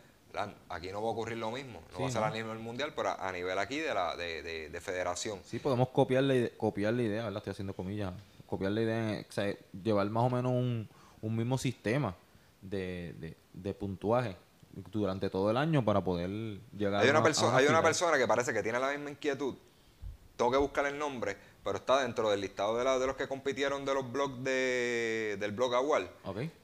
Aquí 0.69 0.93
no 0.93 1.03
va 1.03 1.09
a 1.09 1.13
ocurrir 1.13 1.39
lo 1.39 1.51
mismo, 1.51 1.83
no 1.93 2.01
va 2.01 2.09
a 2.09 2.11
ser 2.11 2.23
a 2.23 2.31
nivel 2.31 2.59
mundial, 2.59 2.93
pero 2.95 3.19
a, 3.19 3.33
nivel 3.33 3.59
aquí 3.59 3.79
de 3.79 3.95
la 3.95 4.15
de, 4.15 4.71
de, 4.71 4.81
federación. 4.81 5.41
Sí, 5.45 5.59
podemos 5.59 5.89
copiar 5.89 6.23
la, 6.23 6.49
copiar 6.57 6.95
la 6.95 7.03
idea, 7.03 7.25
¿verdad? 7.25 7.39
Estoy 7.39 7.53
haciendo 7.53 7.75
comillas. 7.75 8.13
Copiar 8.47 8.73
la 8.73 8.83
idea, 8.83 9.27
o 9.29 9.33
sea, 9.33 9.55
llevar 9.83 10.09
más 10.11 10.25
o 10.25 10.31
menos 10.31 10.53
un, 10.53 10.89
un 11.23 11.37
mismo 11.37 11.59
sistema 11.59 12.15
de, 12.63 13.37
de, 13.53 13.75
puntuaje 13.75 14.37
durante 14.91 15.31
todo 15.31 15.51
el 15.51 15.57
año 15.57 15.85
para 15.85 16.03
poder 16.03 16.31
llegar 16.77 17.03
hay 17.03 17.11
una 17.11 17.23
persona 17.23 17.57
Hay 17.57 17.67
una 17.67 17.83
persona 17.83 18.17
que 18.17 18.27
parece 18.27 18.53
que 18.53 18.63
tiene 18.63 18.79
la 18.79 18.91
misma 18.91 19.11
inquietud. 19.11 19.55
Tengo 20.37 20.51
que 20.51 20.59
buscar 20.59 20.87
el 20.87 20.99
nombre 20.99 21.37
pero 21.69 21.81
está 21.81 22.01
dentro 22.01 22.31
del 22.31 22.41
listado 22.41 22.79
de, 22.79 22.85
la, 22.85 22.99
de 22.99 23.07
los 23.07 23.15
que 23.15 23.29
compitieron 23.29 23.85
de 23.85 23.93
los 23.93 24.11
blogs 24.11 24.43
de, 24.43 25.37
del 25.39 25.53
blog 25.53 25.75
Agual. 25.75 26.11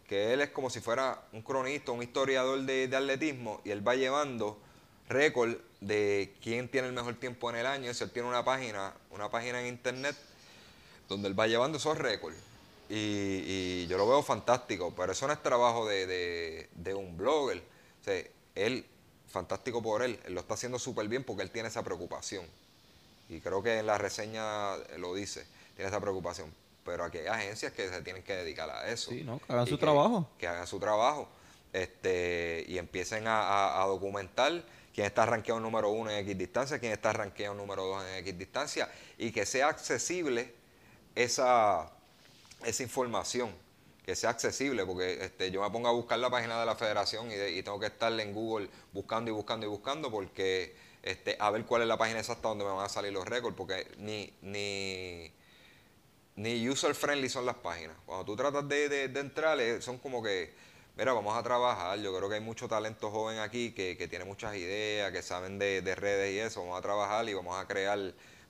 Que 0.09 0.33
él 0.33 0.41
es 0.41 0.49
como 0.49 0.71
si 0.71 0.81
fuera 0.81 1.25
un 1.35 1.43
cronista, 1.43 1.93
un 1.93 2.03
historiador 2.03 2.59
de, 2.63 2.85
atletismo 2.85 3.61
y 3.65 3.71
él 3.71 3.87
va 3.87 3.97
llevando 3.97 4.59
récord 5.07 5.57
de 5.83 6.33
quién 6.43 6.71
tiene 6.71 6.89
el 6.89 6.95
mejor 6.95 7.17
tiempo 7.17 7.51
en 7.51 7.57
el 7.57 7.67
año. 7.67 7.91
Él 7.91 8.11
tiene 8.13 8.27
una 8.27 8.47
página, 8.47 8.95
una 9.11 9.31
página 9.31 9.61
en 9.61 9.67
internet 9.67 10.17
donde 11.07 11.29
él 11.29 11.39
va 11.39 11.49
llevando 11.49 11.77
esos 11.77 11.99
récords. 11.99 12.39
Y, 12.89 13.87
yo 13.87 13.99
lo 13.99 14.09
veo 14.09 14.23
fantástico, 14.23 14.95
pero 14.97 15.13
eso 15.13 15.27
no 15.27 15.35
es 15.35 15.43
trabajo 15.43 15.87
de, 15.87 16.67
un 16.97 17.15
blogger. 17.15 17.59
O 17.59 18.05
sea, 18.05 18.25
él, 18.55 18.87
fantástico 19.29 19.83
por 19.83 20.03
él, 20.03 20.19
él 20.25 20.33
lo 20.33 20.41
está 20.41 20.55
haciendo 20.55 20.79
súper 20.79 21.09
bien 21.09 21.25
porque 21.25 21.43
él 21.43 21.51
tiene 21.51 21.69
esa 21.69 21.83
preocupación 21.83 22.47
y 23.29 23.41
creo 23.41 23.63
que 23.63 23.79
en 23.79 23.87
la 23.87 23.99
reseña 23.99 24.77
lo 24.99 25.15
dice, 25.15 25.47
tiene 25.75 25.89
esa 25.89 26.01
preocupación. 26.01 26.53
Pero 26.85 27.05
aquí 27.05 27.19
hay 27.19 27.27
agencias 27.27 27.73
que 27.73 27.89
se 27.89 28.03
tienen 28.03 28.23
que 28.23 28.35
dedicar 28.35 28.69
a 28.71 28.89
eso. 28.91 29.11
Sí, 29.11 29.25
¿no? 29.25 29.39
Que 29.39 29.53
hagan 29.53 29.67
su 29.67 29.79
trabajo. 29.79 30.29
Que 30.39 30.47
hagan 30.47 30.67
su 30.67 30.79
trabajo 30.79 31.29
este, 31.75 32.65
y 32.69 32.79
empiecen 32.79 33.25
a, 33.27 33.85
documentar 33.87 34.65
quién 34.95 35.07
está 35.07 35.27
rankeado 35.27 35.61
número 35.61 35.91
uno 35.91 36.11
en 36.11 36.19
X 36.19 36.39
distancia, 36.39 36.79
quién 36.79 36.93
está 36.93 37.13
rankeado 37.13 37.55
número 37.55 37.85
dos 37.85 38.05
en 38.07 38.15
X 38.19 38.39
distancia, 38.39 38.89
y 39.19 39.33
que 39.33 39.45
sea 39.45 39.69
accesible 39.69 40.55
esa, 41.17 41.91
esa 42.65 42.83
información, 42.83 43.51
que 44.07 44.15
sea 44.15 44.31
accesible, 44.31 44.87
porque 44.87 45.25
este, 45.25 45.51
yo 45.51 45.63
me 45.63 45.71
pongo 45.71 45.89
a 45.89 45.93
buscar 45.93 46.19
la 46.21 46.31
página 46.31 46.61
de 46.61 46.67
la 46.67 46.77
federación 46.77 47.31
y, 47.33 47.35
y 47.35 47.63
tengo 47.65 47.81
que 47.81 47.87
estar 47.87 48.13
en 48.21 48.33
Google 48.33 48.69
buscando 48.93 49.31
y 49.31 49.35
buscando 49.35 49.67
y 49.67 49.69
buscando, 49.69 50.13
porque 50.13 50.77
este, 51.05 51.37
a 51.39 51.51
ver 51.51 51.67
cuál 51.67 51.83
es 51.83 51.89
la 51.89 51.99
página 51.99 52.21
exacta 52.21 52.49
donde 52.49 52.65
me 52.65 52.71
van 52.71 52.87
a 52.87 52.89
salir 52.89 53.13
los 53.13 53.27
récords, 53.29 53.55
porque 53.55 53.87
ni, 53.99 54.33
ni, 54.41 55.31
ni 56.35 56.67
user 56.67 56.95
friendly 56.95 57.29
son 57.29 57.45
las 57.45 57.57
páginas. 57.57 57.95
Cuando 58.07 58.25
tú 58.25 58.35
tratas 58.35 58.67
de, 58.67 58.89
de, 58.89 59.21
entrar, 59.21 59.61
eh, 59.61 59.83
son 59.83 59.99
como 59.99 60.23
que, 60.23 60.55
mira, 60.97 61.13
vamos 61.13 61.37
a 61.37 61.43
trabajar. 61.43 61.99
Yo 61.99 62.17
creo 62.17 62.31
que 62.31 62.37
hay 62.37 62.41
mucho 62.41 62.69
talento 62.69 63.11
joven 63.11 63.39
aquí 63.39 63.73
que, 63.73 63.99
que 63.99 64.09
tiene 64.09 64.25
muchas 64.25 64.57
ideas, 64.57 65.13
que 65.13 65.23
saben 65.23 65.59
de, 65.59 65.83
de, 65.83 65.95
redes 65.95 66.33
y 66.33 66.39
eso. 66.39 66.63
Vamos 66.63 66.79
a 66.79 66.83
trabajar 66.83 67.29
y 67.29 67.35
vamos 67.35 67.63
a 67.63 67.69
crear, 67.69 67.99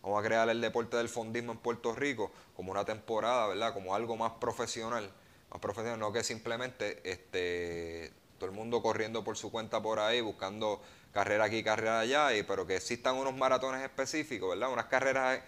vamos 0.00 0.20
a 0.20 0.24
crear 0.24 0.48
el 0.48 0.60
deporte 0.60 0.96
del 0.96 1.08
fondismo 1.08 1.50
en 1.50 1.58
Puerto 1.58 1.92
Rico 1.92 2.30
como 2.54 2.70
una 2.70 2.84
temporada, 2.84 3.48
¿verdad? 3.48 3.74
Como 3.74 3.96
algo 3.96 4.16
más 4.16 4.30
profesional, 4.34 5.10
más 5.50 5.58
profesional, 5.58 5.98
no 5.98 6.12
que 6.12 6.22
simplemente 6.22 7.00
este 7.02 8.12
todo 8.38 8.50
el 8.50 8.54
mundo 8.54 8.82
corriendo 8.82 9.24
por 9.24 9.36
su 9.36 9.50
cuenta 9.50 9.82
por 9.82 9.98
ahí, 9.98 10.20
buscando 10.20 10.80
carrera 11.14 11.44
aquí, 11.44 11.62
carrera 11.62 12.00
allá, 12.00 12.36
y, 12.36 12.42
pero 12.42 12.66
que 12.66 12.74
existan 12.76 13.14
unos 13.14 13.34
maratones 13.34 13.80
específicos, 13.82 14.50
¿verdad? 14.50 14.72
Unas 14.72 14.86
carreras, 14.86 15.40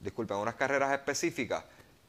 disculpen, 0.00 0.36
unas 0.36 0.56
carreras 0.56 0.92
específicas 0.92 1.62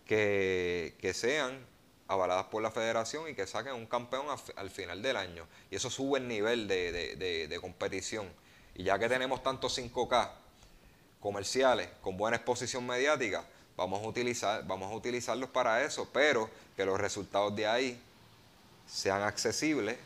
que, 0.03 1.11
sean 1.13 1.63
avaladas 2.07 2.45
por 2.45 2.63
la 2.63 2.71
federación 2.71 3.29
y 3.29 3.35
que 3.35 3.45
saquen 3.45 3.73
un 3.73 3.85
campeón 3.85 4.25
al, 4.55 4.69
final 4.71 5.03
del 5.03 5.15
año. 5.15 5.45
Y 5.69 5.75
eso 5.75 5.91
sube 5.91 6.17
el 6.17 6.27
nivel 6.27 6.67
de, 6.67 7.57
competición. 7.61 8.27
Y 8.73 8.83
ya 8.83 8.97
que 8.97 9.07
tenemos 9.07 9.43
tantos 9.43 9.77
5K 9.77 10.31
comerciales 11.19 11.89
con 12.01 12.17
buena 12.17 12.37
exposición 12.37 12.85
mediática, 12.87 13.45
vamos 13.75 14.03
a, 14.03 14.07
utilizar, 14.07 14.65
vamos 14.65 14.91
a 14.91 14.95
utilizarlos 14.95 15.51
para 15.51 15.83
eso, 15.83 16.09
pero 16.11 16.49
que 16.75 16.83
los 16.83 16.99
resultados 16.99 17.55
de 17.55 17.67
ahí 17.67 18.01
sean 18.87 19.21
accesibles 19.21 19.97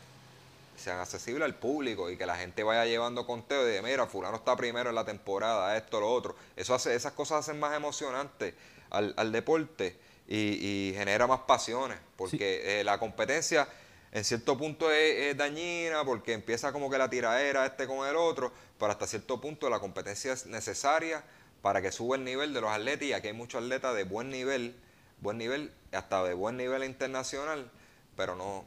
sean 0.76 0.98
accesibles 1.00 1.44
al 1.44 1.54
público 1.54 2.10
y 2.10 2.16
que 2.16 2.26
la 2.26 2.36
gente 2.36 2.62
vaya 2.62 2.84
llevando 2.84 3.26
conteo 3.26 3.64
de, 3.64 3.80
mira, 3.82 4.06
fulano 4.06 4.36
está 4.36 4.56
primero 4.56 4.90
en 4.90 4.94
la 4.94 5.04
temporada, 5.04 5.76
esto, 5.76 6.00
lo 6.00 6.10
otro. 6.10 6.34
Eso 6.56 6.74
hace, 6.74 6.94
esas 6.94 7.12
cosas 7.12 7.40
hacen 7.40 7.60
más 7.60 7.76
emocionante 7.76 8.54
al, 8.90 9.32
deporte 9.32 9.98
y, 10.28 10.92
genera 10.96 11.26
más 11.26 11.40
pasiones, 11.40 11.98
porque 12.16 12.80
eh, 12.80 12.84
la 12.84 12.98
competencia 12.98 13.68
en 14.12 14.24
cierto 14.24 14.58
punto 14.58 14.90
es, 14.90 15.34
dañina, 15.36 16.04
porque 16.04 16.34
empieza 16.34 16.70
como 16.70 16.90
que 16.90 16.98
la 16.98 17.08
tiraera 17.08 17.64
este 17.64 17.86
con 17.86 18.06
el 18.06 18.14
otro, 18.14 18.52
pero 18.78 18.92
hasta 18.92 19.06
cierto 19.06 19.40
punto 19.40 19.70
la 19.70 19.80
competencia 19.80 20.34
es 20.34 20.46
necesaria 20.46 21.24
para 21.62 21.80
que 21.80 21.90
suba 21.90 22.16
el 22.16 22.24
nivel 22.24 22.52
de 22.52 22.60
los 22.60 22.70
atletas 22.70 23.04
y 23.04 23.12
aquí 23.14 23.28
hay 23.28 23.32
muchos 23.32 23.62
atletas 23.62 23.94
de 23.94 24.04
buen 24.04 24.28
nivel, 24.28 24.76
buen 25.20 25.38
nivel, 25.38 25.72
hasta 25.92 26.22
de 26.24 26.34
buen 26.34 26.58
nivel 26.58 26.84
internacional, 26.84 27.70
pero 28.14 28.36
no, 28.36 28.64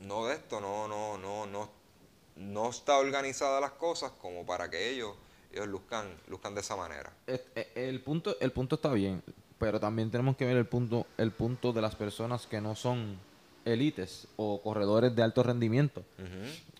no 0.00 0.26
de 0.26 0.34
esto, 0.34 0.60
no, 0.60 0.88
no, 0.88 1.18
no, 1.18 1.46
no, 1.46 1.70
no 2.36 2.70
está 2.70 2.98
organizada 2.98 3.60
las 3.60 3.72
cosas 3.72 4.12
como 4.20 4.44
para 4.44 4.70
que 4.70 4.90
ellos, 4.90 5.14
ellos 5.52 5.68
luzcan, 5.68 6.06
luzcan 6.28 6.54
de 6.54 6.60
esa 6.60 6.76
manera. 6.76 7.12
Eh, 7.26 7.72
el 7.74 8.00
punto, 8.00 8.36
el 8.40 8.52
punto 8.52 8.76
está 8.76 8.92
bien, 8.92 9.22
pero 9.58 9.80
también 9.80 10.10
tenemos 10.10 10.36
que 10.36 10.44
ver 10.44 10.56
el 10.56 10.66
punto, 10.66 11.06
el 11.16 11.32
punto 11.32 11.72
de 11.72 11.80
las 11.80 11.94
personas 11.94 12.46
que 12.46 12.60
no 12.60 12.74
son 12.74 13.18
élites 13.64 14.28
o 14.36 14.62
corredores 14.62 15.14
de 15.14 15.22
alto 15.22 15.42
rendimiento. 15.42 16.04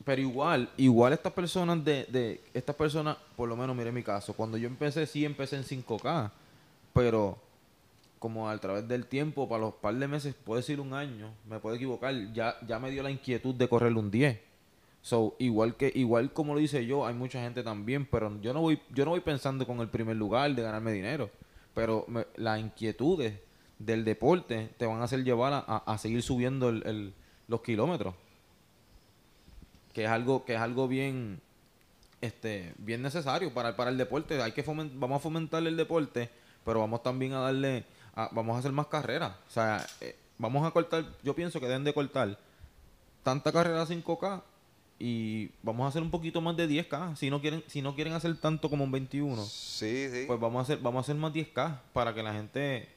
Pero 0.05 0.23
igual, 0.23 0.71
igual 0.77 1.13
estas 1.13 1.33
personas 1.33 1.85
de, 1.85 2.05
de, 2.05 2.41
estas 2.55 2.77
personas, 2.77 3.17
por 3.37 3.49
lo 3.49 3.57
menos 3.57 3.75
mire 3.75 3.91
mi 3.91 4.05
caso, 4.05 4.35
cuando 4.35 4.57
yo 4.57 4.69
empecé, 4.69 5.07
sí 5.07 5.25
empecé 5.25 5.57
en 5.57 5.65
5K, 5.65 6.31
pero 6.93 7.39
como 8.19 8.49
a 8.49 8.59
través 8.59 8.89
del 8.89 9.07
tiempo, 9.07 9.49
para 9.49 9.63
los 9.63 9.75
par 9.75 9.95
de 9.95 10.09
meses, 10.09 10.35
puede 10.35 10.63
ser 10.63 10.81
un 10.81 10.95
año, 10.95 11.33
me 11.49 11.59
puedo 11.59 11.77
equivocar, 11.77 12.15
ya, 12.33 12.57
ya 12.67 12.79
me 12.79 12.91
dio 12.91 13.03
la 13.03 13.11
inquietud 13.11 13.55
de 13.55 13.69
correr 13.69 13.93
un 13.93 14.11
10. 14.11 14.41
So, 15.03 15.37
igual 15.39 15.77
que, 15.77 15.93
igual 15.95 16.33
como 16.33 16.55
lo 16.55 16.59
dice 16.59 16.85
yo, 16.85 17.07
hay 17.07 17.15
mucha 17.15 17.41
gente 17.41 17.63
también, 17.63 18.07
pero 18.07 18.41
yo 18.41 18.53
no 18.53 18.61
voy, 18.61 18.81
yo 18.93 19.05
no 19.05 19.13
voy 19.13 19.21
pensando 19.21 19.65
con 19.65 19.79
el 19.79 19.89
primer 19.89 20.17
lugar 20.17 20.53
de 20.53 20.63
ganarme 20.63 20.91
dinero. 20.91 21.31
Pero 21.75 22.07
las 22.37 22.59
inquietudes 22.59 23.39
del 23.79 24.05
deporte 24.05 24.71
te 24.79 24.87
van 24.87 25.01
a 25.01 25.05
hacer 25.05 25.23
llevar 25.23 25.53
a, 25.53 25.77
a 25.77 25.99
seguir 25.99 26.23
subiendo 26.23 26.71
el, 26.71 27.15
los 27.47 27.61
kilómetros. 27.61 28.15
Que 29.93 30.05
es 30.05 30.11
algo, 30.11 30.45
que 30.45 30.55
es 30.55 30.61
algo 30.61 30.89
bien, 30.89 31.41
este, 32.21 32.75
bien 32.79 33.03
necesario 33.03 33.55
para, 33.55 33.77
para 33.77 33.91
el 33.91 33.99
deporte. 33.99 34.43
Hay 34.43 34.53
que 34.53 34.63
vamos 34.63 35.17
a 35.17 35.21
fomentar 35.21 35.65
el 35.65 35.77
deporte, 35.77 36.31
pero 36.65 36.81
vamos 36.81 37.03
también 37.03 37.33
a 37.35 37.41
darle 37.41 37.85
vamos 38.33 38.57
a 38.57 38.59
hacer 38.59 38.73
más 38.73 38.87
carreras. 38.87 39.33
O 39.49 39.51
sea, 39.51 39.87
eh, 40.01 40.17
vamos 40.39 40.67
a 40.67 40.71
cortar, 40.71 41.05
yo 41.23 41.35
pienso 41.35 41.61
que 41.61 41.67
deben 41.67 41.85
de 41.85 41.93
cortar 41.95 42.39
tanta 43.23 43.53
carrera 43.53 43.85
5K 43.87 44.43
y 44.99 45.51
vamos 45.63 45.85
a 45.85 45.89
hacer 45.89 46.03
un 46.03 46.11
poquito 46.11 46.41
más 46.41 46.57
de 46.57 46.67
10K. 46.69 47.17
Si 47.17 47.29
no 47.31 47.41
quieren, 47.41 47.63
si 47.67 47.83
no 47.83 47.95
quieren 47.95 48.15
hacer 48.15 48.37
tanto 48.41 48.71
como 48.71 48.85
un 48.85 48.93
21, 48.93 49.45
Sí, 49.45 50.09
sí. 50.11 50.25
pues 50.27 50.41
vamos 50.41 50.61
a 50.61 50.63
hacer, 50.63 50.79
vamos 50.79 51.01
a 51.01 51.03
hacer 51.03 51.17
más 51.17 51.33
10K 51.33 51.81
para 51.93 52.15
que 52.15 52.23
la 52.23 52.33
gente, 52.33 52.89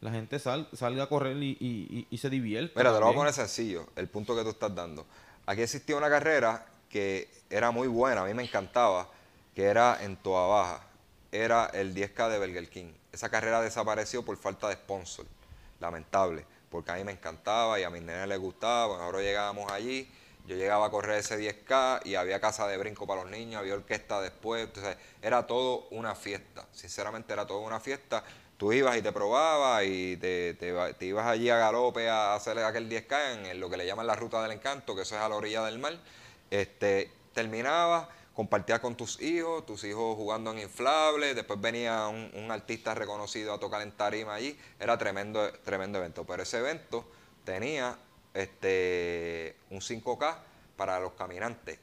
la 0.00 0.10
gente 0.10 0.38
sal- 0.38 0.68
salga 0.74 1.04
a 1.04 1.08
correr 1.08 1.36
y, 1.42 2.06
y- 2.10 2.18
se 2.18 2.28
divierta. 2.28 2.78
Mira, 2.78 2.92
te 2.92 3.00
lo 3.00 3.06
voy 3.06 3.14
a 3.14 3.16
poner 3.18 3.32
sencillo, 3.32 3.86
el 3.96 4.08
punto 4.08 4.36
que 4.36 4.42
tú 4.42 4.50
estás 4.50 4.74
dando. 4.74 5.06
Aquí 5.46 5.62
existía 5.62 5.96
una 5.96 6.10
carrera 6.10 6.66
que 6.90 7.28
era 7.48 7.70
muy 7.70 7.88
buena, 7.88 8.22
a 8.22 8.24
mí 8.26 8.34
me 8.34 8.42
encantaba, 8.42 9.08
que 9.54 9.62
era 9.64 10.02
en 10.04 10.16
Toa 10.16 10.46
Baja. 10.48 10.82
Era 11.32 11.66
el 11.66 11.94
10K 11.94 12.28
de 12.28 12.38
Burger 12.38 12.68
King. 12.68 12.92
Esa 13.16 13.30
carrera 13.30 13.62
desapareció 13.62 14.22
por 14.22 14.36
falta 14.36 14.68
de 14.68 14.74
sponsor. 14.74 15.24
Lamentable, 15.80 16.44
porque 16.70 16.90
a 16.90 16.96
mí 16.96 17.04
me 17.04 17.12
encantaba 17.12 17.80
y 17.80 17.82
a 17.82 17.88
mis 17.88 18.02
nenes 18.02 18.28
les 18.28 18.38
gustaba. 18.38 18.88
Bueno, 18.88 19.02
nosotros 19.04 19.22
llegábamos 19.22 19.72
allí, 19.72 20.06
yo 20.46 20.54
llegaba 20.54 20.84
a 20.84 20.90
correr 20.90 21.20
ese 21.20 21.38
10K 21.38 22.02
y 22.04 22.14
había 22.14 22.38
casa 22.42 22.66
de 22.68 22.76
brinco 22.76 23.06
para 23.06 23.22
los 23.22 23.30
niños, 23.30 23.58
había 23.60 23.72
orquesta 23.72 24.20
después. 24.20 24.64
Entonces, 24.66 24.98
era 25.22 25.46
todo 25.46 25.86
una 25.92 26.14
fiesta. 26.14 26.66
Sinceramente, 26.72 27.32
era 27.32 27.46
todo 27.46 27.60
una 27.60 27.80
fiesta. 27.80 28.22
Tú 28.58 28.70
ibas 28.74 28.98
y 28.98 29.00
te 29.02 29.12
probabas 29.12 29.84
y 29.86 30.18
te, 30.18 30.52
te 30.52 30.68
iba- 30.68 30.92
te 30.92 31.06
ibas 31.06 31.26
allí 31.26 31.48
a 31.48 31.56
galope 31.56 32.10
a 32.10 32.34
hacer 32.34 32.58
aquel 32.58 32.86
10K 32.86 33.32
en, 33.38 33.46
en 33.46 33.60
lo 33.60 33.70
que 33.70 33.78
le 33.78 33.86
llaman 33.86 34.06
la 34.06 34.14
ruta 34.14 34.42
del 34.42 34.52
encanto, 34.52 34.94
que 34.94 35.02
eso 35.02 35.16
es 35.16 35.22
a 35.22 35.28
la 35.30 35.36
orilla 35.36 35.64
del 35.64 35.78
mar. 35.78 35.94
Este, 36.50 37.10
terminabas, 37.32 38.08
compartías 38.36 38.80
con 38.80 38.94
tus 38.94 39.18
hijos, 39.22 39.64
tus 39.64 39.82
hijos 39.84 40.14
jugando 40.14 40.52
en 40.52 40.58
inflables, 40.58 41.34
después 41.34 41.58
venía 41.58 42.06
un, 42.08 42.50
artista 42.50 42.94
reconocido 42.94 43.54
a 43.54 43.58
tocar 43.58 43.80
en 43.80 43.92
tarima 43.92 44.34
allí, 44.34 44.56
era 44.78 44.98
tremendo, 44.98 45.50
tremendo 45.64 45.98
evento. 45.98 46.24
Pero 46.26 46.42
ese 46.42 46.58
evento 46.58 47.06
tenía 47.44 47.96
este, 48.34 49.56
un 49.70 49.80
5K 49.80 50.36
para 50.76 51.00
los 51.00 51.12
caminantes. 51.14 51.78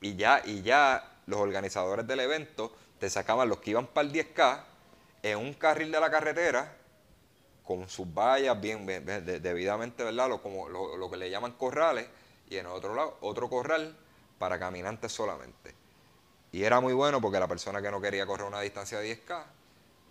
Y 0.00 0.14
ya, 0.14 0.40
y 0.44 0.62
ya 0.62 1.16
los 1.26 1.40
organizadores 1.40 2.06
del 2.06 2.20
evento 2.20 2.72
te 3.00 3.10
sacaban 3.10 3.48
los 3.48 3.58
que 3.58 3.70
iban 3.70 3.88
para 3.88 4.06
el 4.06 4.14
10K 4.14 4.62
en 5.24 5.38
un 5.38 5.52
carril 5.54 5.90
de 5.90 5.98
la 5.98 6.12
carretera 6.12 6.76
con 7.64 7.88
sus 7.88 8.06
vallas 8.14 8.60
bien, 8.60 8.86
bien- 8.86 9.04
bien- 9.04 9.26
de- 9.26 9.40
debidamente, 9.40 10.04
¿verdad? 10.04 10.28
Lo, 10.28 10.40
como, 10.40 10.68
lo, 10.68 10.96
lo 10.96 11.10
que 11.10 11.16
le 11.16 11.28
llaman 11.28 11.52
corrales 11.54 12.06
y 12.48 12.56
en 12.56 12.66
otro 12.66 12.94
lado 12.94 13.16
otro 13.20 13.50
corral 13.50 13.96
para 14.38 14.58
caminantes 14.58 15.12
solamente. 15.12 15.74
Y 16.52 16.62
era 16.64 16.80
muy 16.80 16.92
bueno 16.94 17.20
porque 17.20 17.38
la 17.40 17.48
persona 17.48 17.82
que 17.82 17.90
no 17.90 18.00
quería 18.00 18.26
correr 18.26 18.46
una 18.46 18.60
distancia 18.60 18.98
de 18.98 19.06
10K, 19.26 19.44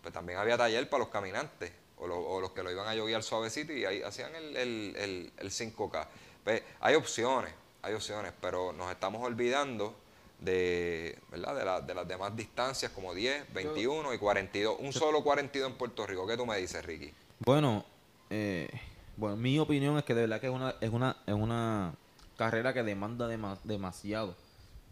pues 0.02 0.14
también 0.14 0.38
había 0.40 0.58
taller 0.58 0.90
para 0.90 1.00
los 1.04 1.10
caminantes 1.10 1.72
o, 1.98 2.08
lo- 2.08 2.20
o 2.20 2.42
los 2.42 2.52
que 2.52 2.62
lo 2.62 2.72
iban 2.72 2.88
a 2.88 2.94
lloviar 2.94 3.24
suavecito 3.24 3.74
y 3.74 3.86
ahí 3.86 4.02
hacían 4.04 4.36
el, 4.36 4.56
el- 4.58 4.96
el- 4.98 5.34
el 5.38 5.52
5K. 5.52 6.08
Pues, 6.44 6.62
hay 6.82 6.96
opciones, 6.96 7.54
hay 7.82 7.94
opciones, 7.94 8.34
pero 8.42 8.74
nos 8.74 8.92
estamos 8.92 9.24
olvidando 9.24 9.96
de, 10.40 11.18
¿verdad? 11.32 11.56
de, 11.56 11.66
la- 11.66 11.82
de 11.82 11.94
las 11.96 12.08
demás 12.08 12.36
distancias 12.36 12.92
como 12.92 13.14
10, 13.14 13.52
21 13.54 14.14
y 14.14 14.18
42. 14.18 14.76
Un 14.80 14.92
solo 14.94 15.24
42 15.24 15.72
en 15.72 15.78
Puerto 15.78 16.06
Rico. 16.06 16.28
¿Qué 16.28 16.36
tú 16.38 16.46
me 16.46 16.58
dices, 16.58 16.86
Ricky? 16.86 17.14
Bueno, 17.40 17.86
eh, 18.30 18.70
bueno, 19.18 19.38
mi 19.38 19.58
opinión 19.58 19.98
es 19.98 20.04
que 20.04 20.14
de 20.14 20.22
verdad 20.22 20.42
que 20.42 20.48
es 20.48 20.54
una, 20.54 20.76
es 20.82 20.90
una, 20.92 21.18
es 21.26 21.34
una 21.34 21.96
carrera 22.38 22.74
que 22.74 22.84
demanda 22.84 23.28
dema- 23.30 23.60
demasiado 23.64 24.36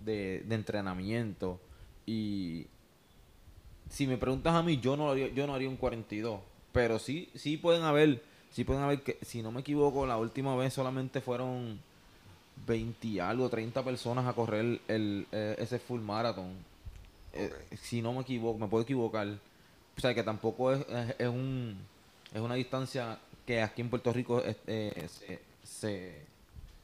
de, 0.04 0.44
de 0.46 0.56
entrenamiento. 0.56 1.60
Y 2.06 2.68
si 3.90 4.08
me 4.08 4.18
preguntas 4.18 4.54
a 4.54 4.64
mí, 4.64 4.80
yo 4.80 4.98
no 4.98 5.12
haría, 5.12 5.28
yo 5.30 5.46
no 5.48 5.54
haría 5.56 5.70
un 5.70 5.78
42. 5.78 6.40
Pero 6.72 7.00
sí, 7.00 7.30
sí 7.36 7.58
pueden 7.58 7.84
haber, 7.84 8.24
sí 8.52 8.64
pueden 8.64 8.84
haber 8.84 9.02
que, 9.04 9.18
si 9.22 9.42
no 9.42 9.52
me 9.52 9.62
equivoco, 9.62 10.06
la 10.06 10.18
última 10.18 10.56
vez 10.56 10.74
solamente 10.74 11.22
fueron 11.22 11.80
20 12.66 13.08
y 13.08 13.20
algo, 13.20 13.50
30 13.50 13.84
personas 13.84 14.26
a 14.26 14.34
correr 14.34 14.80
el, 14.88 15.28
eh, 15.32 15.56
ese 15.60 15.80
full 15.80 16.02
marathon. 16.02 16.52
Eh, 17.34 17.52
si 17.82 18.02
no 18.02 18.14
me 18.14 18.22
equivoco, 18.22 18.58
me 18.60 18.68
puedo 18.68 18.84
equivocar. 18.84 19.28
O 19.96 20.02
sea, 20.02 20.14
que 20.16 20.24
tampoco 20.24 20.74
es, 20.74 20.80
es, 20.90 21.16
es 21.20 21.28
un, 21.28 21.78
es 22.34 22.42
una 22.42 22.56
distancia 22.56 23.20
que 23.46 23.62
aquí 23.62 23.82
en 23.82 23.90
Puerto 23.90 24.12
Rico 24.12 24.42
eh, 24.46 25.08
se, 25.08 25.40
se, 25.64 26.22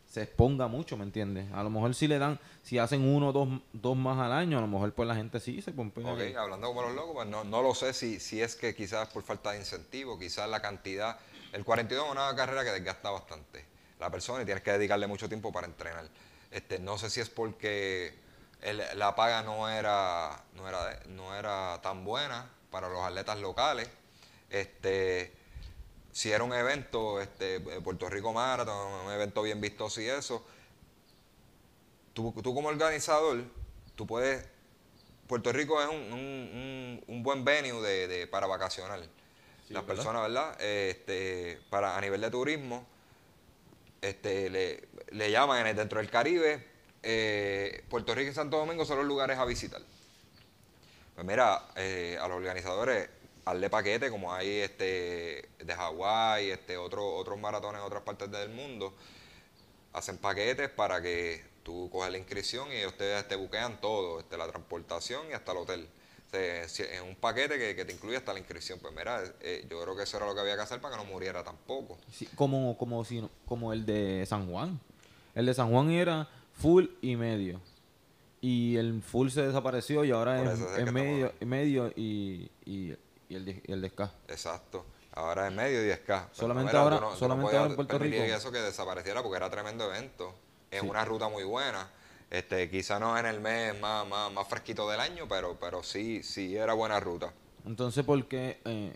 se 0.09 0.23
exponga 0.23 0.67
mucho, 0.67 0.97
¿me 0.97 1.03
entiendes? 1.03 1.51
A 1.53 1.61
lo 1.63 1.69
mejor 1.69 1.93
si 1.93 2.07
le 2.07 2.17
dan, 2.19 2.39
si 2.63 2.79
hacen 2.79 3.07
uno 3.07 3.29
o 3.29 3.31
dos, 3.31 3.47
dos 3.73 3.95
más 3.95 4.17
al 4.17 4.31
año, 4.33 4.57
a 4.57 4.61
lo 4.61 4.67
mejor 4.67 4.91
pues 4.93 5.07
la 5.07 5.15
gente 5.15 5.39
sí 5.39 5.61
se 5.61 5.71
pompea. 5.71 6.11
Ok, 6.11 6.35
hablando 6.35 6.67
como 6.67 6.81
los 6.81 6.93
locos, 6.95 7.11
pues 7.13 7.27
no, 7.27 7.43
no 7.43 7.61
lo 7.61 7.75
sé 7.75 7.93
si, 7.93 8.19
si 8.19 8.41
es 8.41 8.55
que 8.55 8.73
quizás 8.75 9.07
por 9.09 9.21
falta 9.23 9.51
de 9.51 9.59
incentivo, 9.59 10.17
quizás 10.17 10.49
la 10.49 10.61
cantidad. 10.61 11.17
El 11.53 11.63
42 11.63 12.05
es 12.07 12.11
una 12.11 12.35
carrera 12.35 12.63
que 12.63 12.71
desgasta 12.71 13.11
bastante 13.11 13.63
la 13.99 14.09
persona 14.09 14.41
y 14.41 14.45
tienes 14.45 14.63
que 14.63 14.71
dedicarle 14.71 15.05
mucho 15.07 15.27
tiempo 15.29 15.51
para 15.51 15.67
entrenar. 15.67 16.05
Este, 16.51 16.79
no 16.79 16.97
sé 16.97 17.09
si 17.11 17.19
es 17.19 17.29
porque 17.29 18.13
el- 18.61 18.81
la 18.95 19.15
paga 19.15 19.43
no 19.43 19.69
era, 19.69 20.43
no, 20.55 20.67
era, 20.67 20.99
no 21.07 21.35
era 21.35 21.79
tan 21.83 22.03
buena 22.03 22.49
para 22.71 22.89
los 22.89 23.01
atletas 23.03 23.39
locales. 23.39 23.87
Este, 24.49 25.31
si 26.11 26.31
era 26.31 26.43
un 26.43 26.53
evento, 26.53 27.21
este, 27.21 27.55
eh, 27.57 27.81
Puerto 27.83 28.09
Rico 28.09 28.33
Marathon, 28.33 29.05
un 29.05 29.11
evento 29.11 29.41
bien 29.43 29.61
vistoso 29.61 30.01
y 30.01 30.05
eso, 30.07 30.43
tú, 32.13 32.33
tú 32.41 32.53
como 32.53 32.69
organizador, 32.69 33.43
tú 33.95 34.05
puedes 34.07 34.45
Puerto 35.27 35.51
Rico 35.53 35.79
es 35.81 35.87
un, 35.87 35.95
un- 35.95 36.19
un- 36.19 37.03
un 37.07 37.23
buen 37.23 37.45
venue 37.45 37.81
de, 37.83 38.07
de- 38.07 38.27
para 38.27 38.47
vacacionar. 38.47 38.99
Sí, 39.67 39.73
Las 39.73 39.85
¿verdad? 39.85 39.95
personas, 39.95 40.21
¿verdad? 40.23 40.59
Este, 40.61 41.59
para, 41.69 41.95
a 41.95 42.01
nivel 42.01 42.19
de 42.21 42.31
turismo, 42.31 42.83
este, 44.01 44.49
le, 44.49 44.87
le 45.11 45.29
llaman 45.29 45.59
en 45.61 45.67
el- 45.67 45.75
dentro 45.75 45.99
del 45.99 46.09
Caribe, 46.09 46.65
eh, 47.03 47.83
Puerto 47.89 48.15
Rico 48.15 48.31
y 48.31 48.33
Santo 48.33 48.57
Domingo 48.57 48.85
son 48.85 48.97
los 48.97 49.05
lugares 49.05 49.37
a 49.37 49.45
visitar. 49.45 49.81
Pues 51.13 51.27
mira, 51.27 51.67
eh, 51.75 52.17
a 52.19 52.27
los 52.27 52.37
organizadores, 52.37 53.07
hazle 53.49 53.69
paquete, 53.69 54.09
como 54.09 54.33
hay 54.33 54.49
este, 54.59 55.49
de 55.59 55.75
Hawái, 55.75 56.51
este, 56.51 56.77
otro, 56.77 57.15
otros 57.15 57.39
maratones 57.39 57.81
en 57.81 57.87
otras 57.87 58.03
partes 58.03 58.29
del 58.31 58.49
mundo, 58.49 58.93
hacen 59.93 60.17
paquetes 60.17 60.69
para 60.69 61.01
que 61.01 61.43
tú 61.63 61.89
coges 61.91 62.11
la 62.11 62.17
inscripción 62.17 62.67
y 62.71 62.85
ustedes 62.85 63.27
te 63.27 63.35
buquean 63.35 63.79
todo, 63.81 64.19
este, 64.19 64.37
la 64.37 64.47
transportación 64.47 65.27
y 65.29 65.33
hasta 65.33 65.51
el 65.51 65.57
hotel. 65.57 65.87
O 66.29 66.31
sea, 66.67 66.95
en 66.95 67.05
un 67.05 67.15
paquete 67.15 67.57
que, 67.57 67.75
que 67.75 67.85
te 67.85 67.91
incluye 67.91 68.15
hasta 68.15 68.33
la 68.33 68.39
inscripción. 68.39 68.77
Pues 68.79 68.93
mira, 68.95 69.23
eh, 69.41 69.65
yo 69.67 69.81
creo 69.81 69.95
que 69.95 70.03
eso 70.03 70.17
era 70.17 70.27
lo 70.27 70.35
que 70.35 70.41
había 70.41 70.55
que 70.55 70.61
hacer 70.61 70.79
para 70.79 70.95
que 70.95 71.03
no 71.03 71.09
muriera 71.09 71.43
tampoco. 71.43 71.97
Sí, 72.11 72.27
como, 72.35 72.77
como, 72.77 73.03
si, 73.03 73.27
como 73.47 73.73
el 73.73 73.83
de 73.83 74.23
San 74.27 74.47
Juan. 74.47 74.79
El 75.33 75.47
de 75.47 75.55
San 75.55 75.71
Juan 75.71 75.89
era 75.89 76.29
full 76.53 76.85
y 77.01 77.15
medio. 77.15 77.59
Y 78.41 78.77
el 78.77 79.01
full 79.01 79.29
se 79.29 79.41
desapareció 79.41 80.05
y 80.05 80.11
ahora 80.11 80.41
es, 80.41 80.59
es 80.59 80.65
estamos 80.65 80.93
medio, 80.93 81.33
medio 81.41 81.91
y, 81.95 82.51
y, 82.63 82.95
y 83.29 83.35
el, 83.35 83.45
de- 83.45 83.63
y 83.65 83.71
el 83.71 83.81
de 83.81 83.89
ska. 83.89 84.11
Exacto. 84.27 84.85
Ahora 85.13 85.47
es 85.47 85.53
medio 85.53 85.79
10K. 85.81 86.05
Pero 86.05 86.29
Solamente 86.33 86.71
mira, 86.71 86.81
ahora- 86.81 86.99
no- 86.99 87.09
no 87.11 87.15
solamente 87.15 87.45
podías 87.47 87.59
ahora 87.61 87.69
en 87.71 87.75
Puerto 87.75 87.99
Rico. 87.99 88.15
eso 88.23 88.51
que 88.51 88.59
desapareciera 88.59 89.21
porque 89.23 89.37
era 89.37 89.49
tremendo 89.49 89.85
evento. 89.93 90.33
Es 90.71 90.81
Sí. 90.81 90.87
una 90.87 91.03
ruta 91.05 91.29
muy 91.29 91.43
buena. 91.43 91.89
Este, 92.29 92.69
quizá 92.69 92.99
no 92.99 93.17
en 93.17 93.25
el 93.25 93.39
mes 93.39 93.79
más, 93.79 94.07
más, 94.07 94.31
más 94.31 94.47
fresquito 94.47 94.87
del 94.89 94.99
año, 94.99 95.27
pero, 95.27 95.57
pero 95.59 95.81
sí, 95.81 96.21
sí 96.21 96.55
era 96.55 96.73
buena 96.73 96.99
ruta. 96.99 97.33
Entonces, 97.65 98.05
¿por 98.05 98.23
qué, 98.27 98.61
eh, 98.65 98.95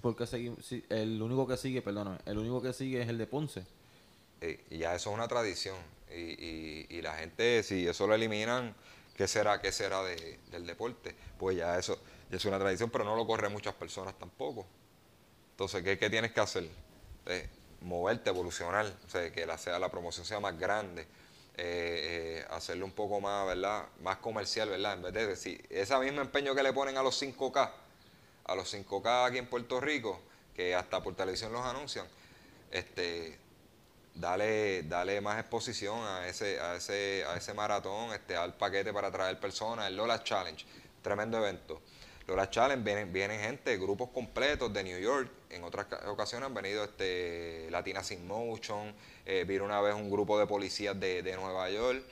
por 0.00 0.16
qué 0.16 0.26
si- 0.26 0.84
el 0.88 1.20
único 1.20 1.46
que 1.46 1.56
sigue, 1.58 1.82
perdóname, 1.82 2.18
el 2.24 2.38
único 2.38 2.62
que 2.62 2.72
sigue 2.72 3.02
es 3.02 3.08
el 3.08 3.18
de 3.18 3.26
Ponce? 3.26 3.66
Y, 4.40 4.76
y 4.76 4.78
ya 4.78 4.94
eso 4.94 5.10
es 5.10 5.14
una 5.14 5.28
tradición. 5.28 5.76
Y, 6.10 6.14
y- 6.20 6.86
y 6.88 7.02
la 7.02 7.14
gente, 7.16 7.62
si 7.62 7.86
eso 7.86 8.06
lo 8.06 8.14
eliminan, 8.14 8.74
¿qué 9.14 9.28
será, 9.28 9.60
qué 9.60 9.70
será 9.70 10.02
de- 10.02 10.38
del 10.50 10.66
deporte? 10.66 11.14
Pues 11.38 11.56
ya 11.58 11.78
eso 11.78 11.98
es 12.36 12.44
una 12.44 12.58
tradición, 12.58 12.90
pero 12.90 13.04
no 13.04 13.16
lo 13.16 13.26
corren 13.26 13.52
muchas 13.52 13.74
personas 13.74 14.14
tampoco. 14.18 14.66
Entonces, 15.52 15.82
¿qué, 15.82 15.98
qué 15.98 16.10
tienes 16.10 16.32
que 16.32 16.40
hacer? 16.40 16.68
Eh, 17.26 17.48
moverte, 17.80 18.30
evolucionar, 18.30 18.86
o 19.06 19.10
sea, 19.10 19.30
que 19.30 19.46
la, 19.46 19.58
sea, 19.58 19.78
la 19.78 19.90
promoción 19.90 20.26
sea 20.26 20.40
más 20.40 20.58
grande, 20.58 21.02
eh, 21.02 21.06
eh, 21.56 22.46
hacerlo 22.50 22.86
un 22.86 22.92
poco 22.92 23.20
más, 23.20 23.46
¿verdad? 23.46 23.86
Más 24.02 24.16
comercial, 24.16 24.68
¿verdad? 24.70 24.94
En 24.94 25.02
vez 25.02 25.12
de 25.12 25.26
decir, 25.26 25.64
ese 25.70 25.96
mismo 25.98 26.20
empeño 26.20 26.54
que 26.54 26.62
le 26.62 26.72
ponen 26.72 26.96
a 26.96 27.02
los 27.02 27.20
5K, 27.22 27.70
a 28.46 28.54
los 28.54 28.74
5K 28.74 29.26
aquí 29.28 29.38
en 29.38 29.46
Puerto 29.46 29.80
Rico, 29.80 30.20
que 30.54 30.74
hasta 30.74 31.02
por 31.02 31.14
televisión 31.14 31.52
los 31.52 31.64
anuncian, 31.64 32.06
este, 32.70 33.38
dale, 34.14 34.82
dale 34.84 35.20
más 35.20 35.38
exposición 35.38 35.98
a 36.00 36.26
ese, 36.26 36.58
a 36.60 36.76
ese, 36.76 37.24
a 37.28 37.36
ese 37.36 37.54
maratón, 37.54 38.12
este, 38.12 38.36
al 38.36 38.54
paquete 38.54 38.92
para 38.92 39.10
traer 39.10 39.38
personas, 39.38 39.88
el 39.88 39.96
Lola 39.96 40.22
Challenge, 40.24 40.64
tremendo 41.02 41.38
evento. 41.38 41.82
Lola 42.26 42.48
Challenge 42.48 42.82
vienen, 42.82 43.12
vienen 43.12 43.40
gente, 43.40 43.76
grupos 43.76 44.08
completos 44.10 44.72
de 44.72 44.82
New 44.82 44.98
York, 44.98 45.30
en 45.50 45.62
otras 45.64 45.86
ca- 45.86 46.10
ocasiones 46.10 46.46
han 46.46 46.54
venido 46.54 46.82
este, 46.84 47.68
Latinas 47.70 48.10
in 48.12 48.26
Motion, 48.26 48.94
eh, 49.26 49.44
vino 49.46 49.64
una 49.64 49.80
vez 49.82 49.94
un 49.94 50.10
grupo 50.10 50.38
de 50.38 50.46
policías 50.46 50.98
de, 50.98 51.22
de 51.22 51.36
Nueva 51.36 51.68
York, 51.70 52.02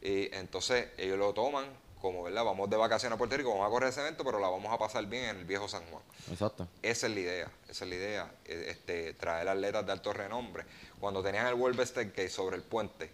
y 0.00 0.34
entonces 0.34 0.88
ellos 0.96 1.18
lo 1.18 1.34
toman 1.34 1.66
como, 2.00 2.22
¿verdad? 2.22 2.44
Vamos 2.44 2.70
de 2.70 2.76
vacaciones 2.76 3.16
a 3.16 3.18
Puerto 3.18 3.36
Rico, 3.36 3.50
vamos 3.50 3.66
a 3.66 3.70
correr 3.70 3.88
ese 3.90 4.00
evento, 4.00 4.24
pero 4.24 4.38
la 4.38 4.48
vamos 4.48 4.72
a 4.72 4.78
pasar 4.78 5.04
bien 5.06 5.24
en 5.24 5.36
el 5.38 5.44
viejo 5.44 5.68
San 5.68 5.84
Juan. 5.90 6.02
Exacto. 6.30 6.66
Esa 6.80 7.08
es 7.08 7.12
la 7.12 7.20
idea, 7.20 7.50
esa 7.68 7.84
es 7.84 7.90
la 7.90 7.94
idea, 7.96 8.32
eh, 8.44 8.66
este, 8.70 9.14
traer 9.14 9.48
atletas 9.48 9.84
de 9.84 9.92
alto 9.92 10.12
renombre. 10.12 10.64
Cuando 11.00 11.22
tenían 11.22 11.46
el 11.48 11.54
World 11.54 11.76
Best 11.76 11.96
Case 11.96 12.30
sobre 12.30 12.56
el 12.56 12.62
puente, 12.62 13.10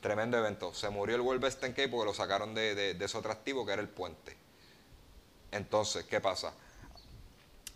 tremendo 0.00 0.36
evento. 0.38 0.74
Se 0.74 0.90
murió 0.90 1.14
el 1.14 1.20
World 1.22 1.40
Best 1.42 1.62
10K 1.62 1.88
porque 1.90 2.06
lo 2.06 2.14
sacaron 2.14 2.54
de, 2.54 2.74
de, 2.74 2.94
de 2.94 3.08
su 3.08 3.18
atractivo 3.18 3.64
que 3.64 3.72
era 3.74 3.82
el 3.82 3.88
puente. 3.88 4.36
Entonces, 5.52 6.04
¿qué 6.04 6.20
pasa? 6.20 6.52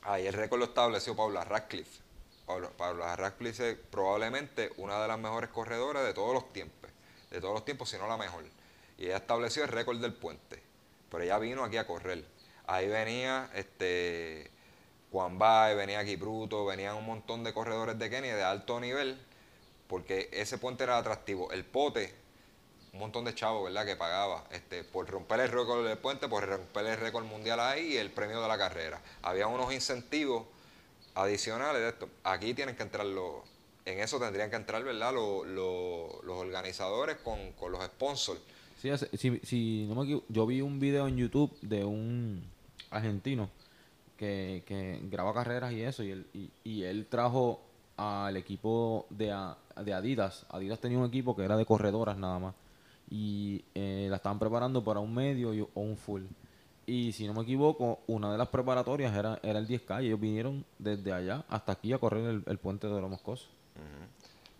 Ahí 0.02 0.26
el 0.26 0.34
récord 0.34 0.58
lo 0.58 0.66
estableció 0.66 1.16
Paula 1.16 1.44
Radcliffe. 1.44 2.02
Paula, 2.76 3.16
Radcliffe 3.16 3.70
es 3.70 3.78
probablemente 3.90 4.70
una 4.76 5.00
de 5.00 5.08
las 5.08 5.18
mejores 5.18 5.48
corredoras 5.50 6.04
de 6.04 6.12
todos 6.12 6.34
los 6.34 6.52
tiempos, 6.52 6.90
de 7.30 7.40
todos 7.40 7.54
los 7.54 7.64
tiempos, 7.64 7.88
si 7.88 7.96
no 7.96 8.06
la 8.06 8.18
mejor. 8.18 8.44
Y 8.98 9.06
ella 9.06 9.16
estableció 9.16 9.62
el 9.64 9.70
récord 9.70 9.98
del 9.98 10.12
puente. 10.12 10.62
Pero 11.10 11.24
ella 11.24 11.38
vino 11.38 11.64
aquí 11.64 11.78
a 11.78 11.86
correr. 11.86 12.24
Ahí 12.66 12.88
venía 12.88 13.50
este 13.54 14.50
Juan 15.14 15.38
venía 15.38 16.00
aquí 16.00 16.16
Bruto, 16.16 16.66
venían 16.66 16.96
un 16.96 17.06
montón 17.06 17.44
de 17.44 17.54
corredores 17.54 17.96
de 18.00 18.10
Kenia 18.10 18.34
de 18.34 18.42
alto 18.42 18.80
nivel, 18.80 19.16
porque 19.86 20.28
ese 20.32 20.58
puente 20.58 20.82
era 20.82 20.98
atractivo. 20.98 21.52
El 21.52 21.64
pote, 21.64 22.12
un 22.94 23.00
montón 23.00 23.24
de 23.24 23.34
chavos, 23.34 23.64
¿verdad? 23.64 23.84
Que 23.84 23.96
pagaba 23.96 24.44
este, 24.52 24.84
por 24.84 25.08
romper 25.08 25.40
el 25.40 25.48
récord 25.50 25.84
del 25.86 25.98
puente, 25.98 26.28
por 26.28 26.46
romper 26.46 26.86
el 26.86 26.96
récord 26.96 27.24
mundial 27.24 27.60
ahí 27.60 27.94
y 27.94 27.96
el 27.96 28.10
premio 28.10 28.40
de 28.40 28.48
la 28.48 28.56
carrera. 28.56 29.02
Había 29.22 29.48
unos 29.48 29.72
incentivos 29.74 30.44
adicionales 31.14 31.82
de 31.82 31.88
esto. 31.88 32.08
Aquí 32.22 32.54
tienen 32.54 32.76
que 32.76 32.84
entrar 32.84 33.04
los, 33.04 33.42
en 33.84 33.98
eso 33.98 34.18
tendrían 34.18 34.48
que 34.48 34.56
entrar, 34.56 34.82
¿verdad? 34.84 35.12
Los, 35.12 35.46
los, 35.46 36.36
organizadores 36.38 37.16
con, 37.16 37.52
con 37.52 37.72
los 37.72 37.84
sponsors. 37.84 38.40
Sí, 38.80 38.90
si, 39.16 39.40
si 39.40 39.86
no 39.88 40.04
me 40.04 40.22
yo 40.28 40.46
vi 40.46 40.60
un 40.60 40.78
video 40.78 41.08
en 41.08 41.16
YouTube 41.16 41.56
de 41.62 41.84
un 41.84 42.44
argentino 42.90 43.50
que, 44.16 44.62
que 44.66 45.00
graba 45.04 45.34
carreras 45.34 45.72
y 45.72 45.82
eso, 45.82 46.04
y 46.04 46.10
él, 46.12 46.26
y, 46.32 46.50
y 46.62 46.84
él 46.84 47.06
trajo 47.06 47.60
al 47.96 48.36
equipo 48.36 49.06
de, 49.10 49.34
de 49.76 49.92
Adidas. 49.94 50.46
Adidas 50.48 50.80
tenía 50.80 50.98
un 50.98 51.06
equipo 51.06 51.34
que 51.34 51.44
era 51.44 51.56
de 51.56 51.66
corredoras 51.66 52.16
nada 52.16 52.38
más, 52.38 52.54
y 53.10 53.64
eh, 53.74 54.06
la 54.10 54.16
estaban 54.16 54.38
preparando 54.38 54.82
para 54.84 55.00
un 55.00 55.14
medio 55.14 55.52
y- 55.54 55.60
o 55.62 55.70
un 55.74 55.96
full. 55.96 56.22
Y 56.86 57.12
si 57.12 57.26
no 57.26 57.32
me 57.34 57.42
equivoco, 57.42 58.00
una 58.06 58.30
de 58.30 58.36
las 58.38 58.48
preparatorias 58.48 59.14
era, 59.16 59.38
era 59.42 59.58
el 59.58 59.66
10K, 59.66 60.02
y 60.02 60.06
ellos 60.08 60.20
vinieron 60.20 60.64
desde 60.78 61.12
allá 61.12 61.44
hasta 61.48 61.72
aquí 61.72 61.92
a 61.92 61.98
correr 61.98 62.24
el, 62.28 62.42
el 62.46 62.58
puente 62.58 62.86
de 62.88 63.00
los 63.00 63.08
Moscosos. 63.10 63.48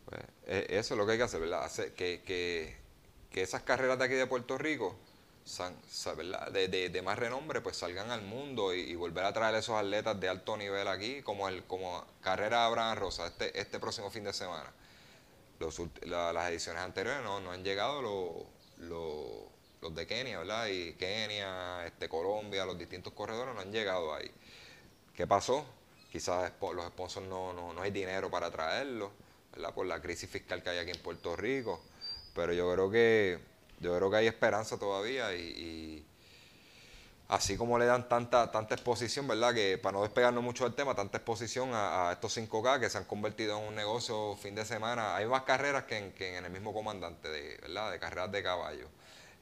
Pues, 0.06 0.20
eh, 0.46 0.66
eso 0.70 0.94
es 0.94 0.98
lo 0.98 1.06
que 1.06 1.12
hay 1.12 1.18
que 1.18 1.24
hacer, 1.24 1.40
¿verdad? 1.40 1.70
Que, 1.96 2.22
que, 2.22 2.76
que 3.30 3.42
esas 3.42 3.62
carreras 3.62 3.98
de 3.98 4.04
aquí 4.06 4.14
de 4.14 4.26
Puerto 4.26 4.56
Rico, 4.58 4.96
san-. 5.44 5.74
De, 6.52 6.68
de- 6.68 6.88
de 6.88 7.02
más 7.02 7.18
renombre, 7.18 7.60
pues 7.60 7.76
salgan 7.76 8.10
al 8.10 8.22
mundo 8.22 8.74
y, 8.74 8.80
y 8.80 8.94
volver 8.94 9.24
a 9.24 9.32
traer 9.34 9.54
esos 9.56 9.76
atletas 9.78 10.18
de 10.18 10.28
alto 10.28 10.56
nivel 10.56 10.88
aquí, 10.88 11.20
como 11.22 11.48
el 11.48 11.64
como 11.64 12.04
carrera 12.22 12.64
Abraham 12.66 12.98
Rosa 12.98 13.26
este, 13.26 13.58
este 13.60 13.78
próximo 13.78 14.10
fin 14.10 14.24
de 14.24 14.32
semana. 14.32 14.72
Los, 15.60 15.80
la- 16.02 16.32
las 16.32 16.50
ediciones 16.50 16.82
anteriores 16.82 17.22
no, 17.22 17.40
no 17.40 17.52
han 17.52 17.62
llegado 17.64 18.02
los, 18.02 18.88
los, 19.80 19.94
de 19.94 20.06
Kenia, 20.06 20.38
¿verdad? 20.38 20.66
Y 20.66 20.94
Kenia, 20.94 21.86
este, 21.86 22.08
Colombia, 22.08 22.64
los 22.64 22.78
distintos 22.78 23.12
corredores 23.12 23.54
no 23.54 23.60
han 23.60 23.72
llegado 23.72 24.14
ahí. 24.14 24.30
¿Qué 25.14 25.26
pasó? 25.26 25.64
Quizás 26.10 26.52
los 26.60 26.86
sponsors 26.86 27.26
no, 27.26 27.52
no, 27.52 27.72
no 27.72 27.82
hay 27.82 27.90
dinero 27.90 28.30
para 28.30 28.50
traerlos, 28.50 29.10
¿verdad? 29.52 29.74
Por 29.74 29.86
la 29.86 30.00
crisis 30.00 30.28
fiscal 30.30 30.62
que 30.62 30.70
hay 30.70 30.78
aquí 30.78 30.90
en 30.90 31.02
Puerto 31.02 31.36
Rico. 31.36 31.80
Pero 32.34 32.52
yo 32.52 32.72
creo 32.72 32.90
que 32.90 33.38
yo 33.80 33.96
creo 33.96 34.10
que 34.10 34.16
hay 34.16 34.26
esperanza 34.26 34.78
todavía 34.78 35.34
y, 35.34 35.40
y 35.40 36.06
así 37.28 37.56
como 37.56 37.78
le 37.78 37.86
dan 37.86 38.08
tanta 38.08 38.50
tanta 38.50 38.74
exposición, 38.74 39.26
¿verdad? 39.26 39.54
Que 39.54 39.78
para 39.78 39.92
no 39.94 40.02
despegarnos 40.02 40.42
mucho 40.44 40.64
del 40.64 40.74
tema, 40.74 40.94
tanta 40.94 41.18
exposición 41.18 41.72
a, 41.74 42.10
a 42.10 42.12
estos 42.12 42.36
5K 42.36 42.80
que 42.80 42.90
se 42.90 42.98
han 42.98 43.04
convertido 43.04 43.58
en 43.58 43.68
un 43.68 43.74
negocio 43.74 44.36
fin 44.36 44.54
de 44.54 44.64
semana. 44.64 45.16
Hay 45.16 45.26
más 45.26 45.42
carreras 45.42 45.84
que 45.84 45.96
en, 45.98 46.12
que 46.12 46.36
en 46.36 46.44
el 46.44 46.50
mismo 46.50 46.72
comandante, 46.74 47.28
de, 47.28 47.56
¿verdad? 47.62 47.90
De 47.92 47.98
carreras 47.98 48.30
de 48.32 48.42
caballo. 48.42 48.88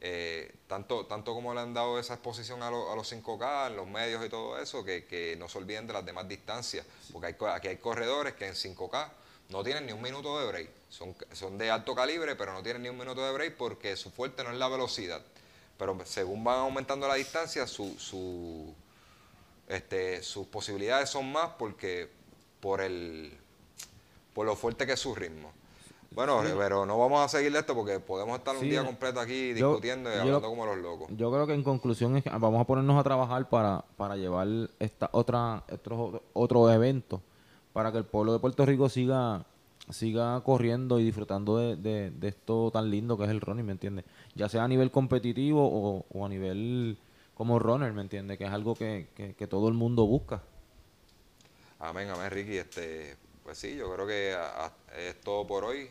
Eh, 0.04 0.52
tanto, 0.66 1.06
tanto 1.06 1.32
como 1.32 1.54
le 1.54 1.60
han 1.60 1.74
dado 1.74 1.98
esa 2.00 2.14
exposición 2.14 2.60
a, 2.64 2.70
lo- 2.70 2.90
a 2.90 2.96
los 2.96 3.06
5K, 3.12 3.68
en 3.68 3.76
los 3.76 3.86
medios 3.86 4.24
y 4.26 4.28
todo 4.28 4.58
eso, 4.60 4.82
que, 4.84 5.04
que 5.06 5.36
no 5.36 5.48
se 5.48 5.58
olviden 5.58 5.86
de 5.86 5.92
las 5.92 6.04
demás 6.04 6.26
distancias, 6.26 6.84
porque 7.12 7.28
hay, 7.28 7.36
aquí 7.54 7.68
hay 7.68 7.76
corredores 7.76 8.34
que 8.34 8.48
en 8.48 8.54
5K 8.54 9.08
no 9.50 9.62
tienen 9.62 9.86
ni 9.86 9.92
un 9.92 10.02
minuto 10.02 10.40
de 10.40 10.46
break, 10.46 10.70
son, 10.88 11.14
son 11.32 11.56
de 11.56 11.70
alto 11.70 11.94
calibre, 11.94 12.34
pero 12.34 12.52
no 12.52 12.62
tienen 12.64 12.82
ni 12.82 12.88
un 12.88 12.98
minuto 12.98 13.24
de 13.24 13.32
break 13.32 13.56
porque 13.56 13.94
su 13.96 14.10
fuerte 14.10 14.42
no 14.42 14.50
es 14.50 14.56
la 14.56 14.66
velocidad, 14.68 15.22
pero 15.76 15.98
según 16.04 16.44
van 16.44 16.58
aumentando 16.60 17.06
la 17.08 17.14
distancia, 17.14 17.66
su, 17.66 17.94
su, 17.98 18.72
este, 19.68 20.22
sus 20.22 20.46
posibilidades 20.46 21.10
son 21.10 21.30
más 21.32 21.50
porque 21.58 22.10
por 22.60 22.80
el 22.80 23.36
por 24.34 24.46
lo 24.46 24.56
fuerte 24.56 24.86
que 24.86 24.92
es 24.92 25.00
su 25.00 25.14
ritmo. 25.14 25.52
Bueno, 26.14 26.42
pero 26.58 26.84
no 26.84 26.98
vamos 26.98 27.24
a 27.24 27.28
seguir 27.28 27.52
de 27.52 27.58
esto 27.60 27.74
porque 27.74 27.98
podemos 27.98 28.36
estar 28.38 28.54
un 28.54 28.62
día 28.68 28.84
completo 28.84 29.18
aquí 29.20 29.48
yo- 29.54 29.68
discutiendo 29.70 30.10
y 30.10 30.18
hablando 30.18 30.48
como 30.48 30.66
los 30.66 30.76
locos. 30.76 31.08
Yo 31.16 31.30
creo 31.32 31.46
que 31.46 31.54
en 31.54 31.62
conclusión 31.62 32.16
es 32.16 32.22
que 32.24 32.28
vamos 32.30 32.60
a 32.60 32.64
ponernos 32.64 32.98
a 33.00 33.02
trabajar 33.02 33.48
para, 33.48 33.82
para 33.96 34.16
llevar 34.16 34.46
esta 34.78 35.08
otra 35.12 35.64
otro, 35.72 36.22
otro 36.34 36.70
evento 36.70 37.22
para 37.72 37.90
que 37.92 37.98
el 37.98 38.04
pueblo 38.04 38.34
de 38.34 38.38
Puerto 38.40 38.66
Rico 38.66 38.90
siga 38.90 39.44
siga 39.90 40.40
corriendo 40.42 41.00
y 41.00 41.04
disfrutando 41.04 41.56
de, 41.58 41.76
de- 41.76 42.10
de 42.10 42.28
esto 42.28 42.70
tan 42.72 42.90
lindo 42.90 43.16
que 43.18 43.24
es 43.24 43.30
el 43.30 43.40
running, 43.40 43.66
¿me 43.66 43.72
entiendes? 43.72 44.04
Ya 44.34 44.48
sea 44.48 44.64
a 44.64 44.68
nivel 44.68 44.90
competitivo 44.90 45.66
o, 45.66 46.04
o 46.08 46.26
a 46.26 46.28
nivel 46.28 46.96
como 47.34 47.58
runner, 47.58 47.92
¿me 47.92 48.02
entiendes? 48.02 48.38
Que 48.38 48.44
es 48.44 48.50
algo 48.50 48.74
que, 48.74 49.08
que- 49.16 49.34
que 49.34 49.46
todo 49.46 49.68
el 49.68 49.74
mundo 49.74 50.06
busca. 50.06 50.42
Amén, 51.80 52.08
amén, 52.10 52.30
Ricky. 52.30 52.56
Este, 52.58 53.16
pues 53.42 53.58
sí, 53.58 53.76
yo 53.76 53.92
creo 53.92 54.06
que 54.06 54.32
a- 54.34 54.66
a- 54.66 54.72
es 55.00 55.20
todo 55.20 55.46
por 55.46 55.64
hoy. 55.64 55.88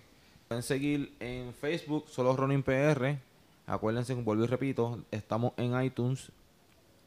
Pueden 0.48 0.64
seguir 0.64 1.14
en 1.20 1.54
Facebook, 1.54 2.06
solo 2.10 2.36
Running 2.36 2.64
PR. 2.64 3.18
Acuérdense, 3.68 4.14
vuelvo 4.16 4.44
y 4.44 4.48
repito, 4.48 5.00
estamos 5.12 5.54
en 5.58 5.82
iTunes. 5.82 6.32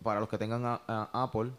Para 0.03 0.21
los 0.21 0.29
que 0.29 0.37
tengan 0.39 0.65
a- 0.67 1.09
Apple, 1.13 1.51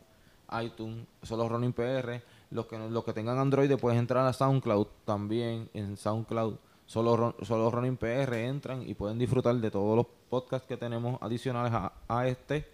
iTunes, 0.61 1.05
solo 1.23 1.49
Running 1.49 1.73
PR. 1.73 2.21
Los 2.51 2.67
que, 2.67 2.77
los 2.77 3.03
que 3.03 3.13
tengan 3.13 3.37
Android, 3.39 3.71
pueden 3.77 3.99
entrar 3.99 4.25
a 4.25 4.33
SoundCloud 4.33 4.87
también. 5.05 5.69
En 5.73 5.97
SoundCloud, 5.97 6.57
solo, 6.85 7.35
solo 7.41 7.71
Running 7.71 7.97
PR 7.97 8.33
entran 8.33 8.87
y 8.87 8.93
pueden 8.93 9.17
disfrutar 9.17 9.55
de 9.55 9.71
todos 9.71 9.95
los 9.95 10.05
podcasts 10.29 10.67
que 10.67 10.77
tenemos 10.77 11.21
adicionales 11.21 11.73
a, 11.73 11.93
a 12.07 12.27
este. 12.27 12.65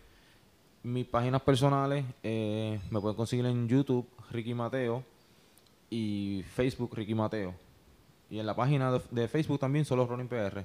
Mis 0.84 1.06
páginas 1.06 1.42
personales 1.42 2.06
eh, 2.24 2.80
me 2.90 3.00
pueden 3.00 3.16
conseguir 3.16 3.46
en 3.46 3.68
YouTube, 3.68 4.08
Ricky 4.32 4.54
Mateo, 4.54 5.04
y 5.92 6.44
Facebook, 6.56 6.96
Ricky 6.96 7.14
Mateo. 7.14 7.54
Y 8.30 8.40
en 8.40 8.46
la 8.46 8.56
página 8.56 9.00
de, 9.12 9.28
Facebook 9.28 9.60
también, 9.60 9.86
solo 9.86 10.08
Running 10.08 10.28
PR. 10.28 10.64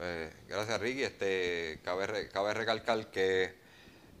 Eh, 0.00 0.32
gracias, 0.48 0.80
Ricky. 0.80 1.04
Este, 1.04 1.80
cabe, 1.82 2.28
cabe 2.28 2.52
recalcar 2.52 3.10
que 3.10 3.54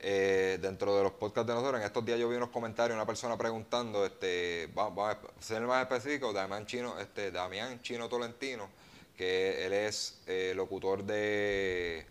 eh, 0.00 0.58
dentro 0.60 0.96
de 0.96 1.02
los 1.02 1.12
podcasts 1.12 1.46
de 1.48 1.54
nosotros, 1.54 1.80
en 1.80 1.86
estos 1.86 2.04
días 2.04 2.18
yo 2.18 2.28
vi 2.28 2.36
unos 2.36 2.50
comentarios, 2.50 2.94
una 2.94 3.06
persona 3.06 3.36
preguntando, 3.36 4.04
este, 4.06 4.68
va- 4.76 4.90
vamos 4.90 5.16
a 5.16 5.42
ser 5.42 5.62
más 5.62 5.82
específico, 5.82 6.32
Damián 6.32 6.66
Chino, 6.66 6.98
este, 7.00 7.30
Damián 7.30 7.80
Chino 7.82 8.08
Tolentino, 8.08 8.68
que 9.16 9.66
él 9.66 9.72
es 9.72 10.18
eh, 10.26 10.52
locutor 10.54 11.02
de 11.04 12.06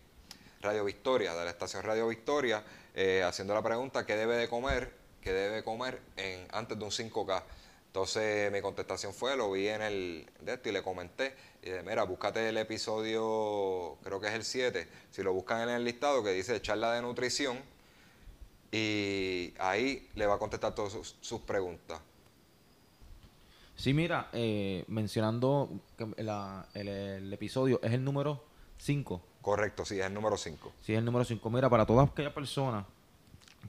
Radio 0.60 0.84
Victoria, 0.84 1.34
de 1.34 1.44
la 1.44 1.50
estación 1.50 1.82
Radio 1.82 2.08
Victoria, 2.08 2.62
eh, 2.94 3.22
haciendo 3.24 3.54
la 3.54 3.62
pregunta 3.62 4.04
qué 4.04 4.16
debe 4.16 4.36
de 4.36 4.48
comer, 4.48 4.92
qué 5.22 5.32
debe 5.32 5.62
comer 5.64 6.00
en, 6.16 6.46
antes 6.52 6.78
de 6.78 6.84
un 6.84 6.90
5K. 6.90 7.42
Entonces 7.86 8.52
mi 8.52 8.60
contestación 8.60 9.14
fue, 9.14 9.34
lo 9.36 9.50
vi 9.50 9.68
en 9.68 9.80
el 9.82 10.30
de 10.40 10.54
esto 10.54 10.68
y 10.68 10.72
le 10.72 10.82
comenté, 10.82 11.34
y 11.62 11.70
dije, 11.70 11.82
mira, 11.82 12.02
búscate 12.04 12.48
el 12.50 12.58
episodio, 12.58 13.96
creo 14.04 14.20
que 14.20 14.28
es 14.28 14.34
el 14.34 14.44
7, 14.44 14.86
si 15.10 15.22
lo 15.22 15.32
buscan 15.32 15.62
en 15.62 15.70
el 15.70 15.84
listado 15.84 16.22
que 16.22 16.30
dice 16.32 16.60
charla 16.60 16.92
de 16.92 17.02
nutrición, 17.02 17.58
y 18.72 19.54
ahí 19.58 20.08
le 20.14 20.26
va 20.26 20.34
a 20.34 20.38
contestar 20.38 20.74
todas 20.74 20.92
sus, 20.92 21.16
sus 21.20 21.40
preguntas. 21.40 22.00
Sí, 23.76 23.94
mira, 23.94 24.28
eh, 24.32 24.84
mencionando 24.88 25.70
que 25.96 26.22
la- 26.22 26.66
el, 26.74 26.88
el 26.88 27.32
episodio 27.32 27.80
es 27.82 27.92
el 27.92 28.04
número 28.04 28.42
5. 28.78 29.22
Correcto, 29.40 29.84
sí, 29.84 30.00
es 30.00 30.06
el 30.06 30.12
número 30.14 30.36
5. 30.36 30.72
Sí, 30.82 30.92
es 30.92 30.98
el 30.98 31.04
número 31.04 31.24
5. 31.24 31.48
Mira, 31.50 31.70
para 31.70 31.86
todas 31.86 32.10
aquellas 32.10 32.32
personas 32.32 32.84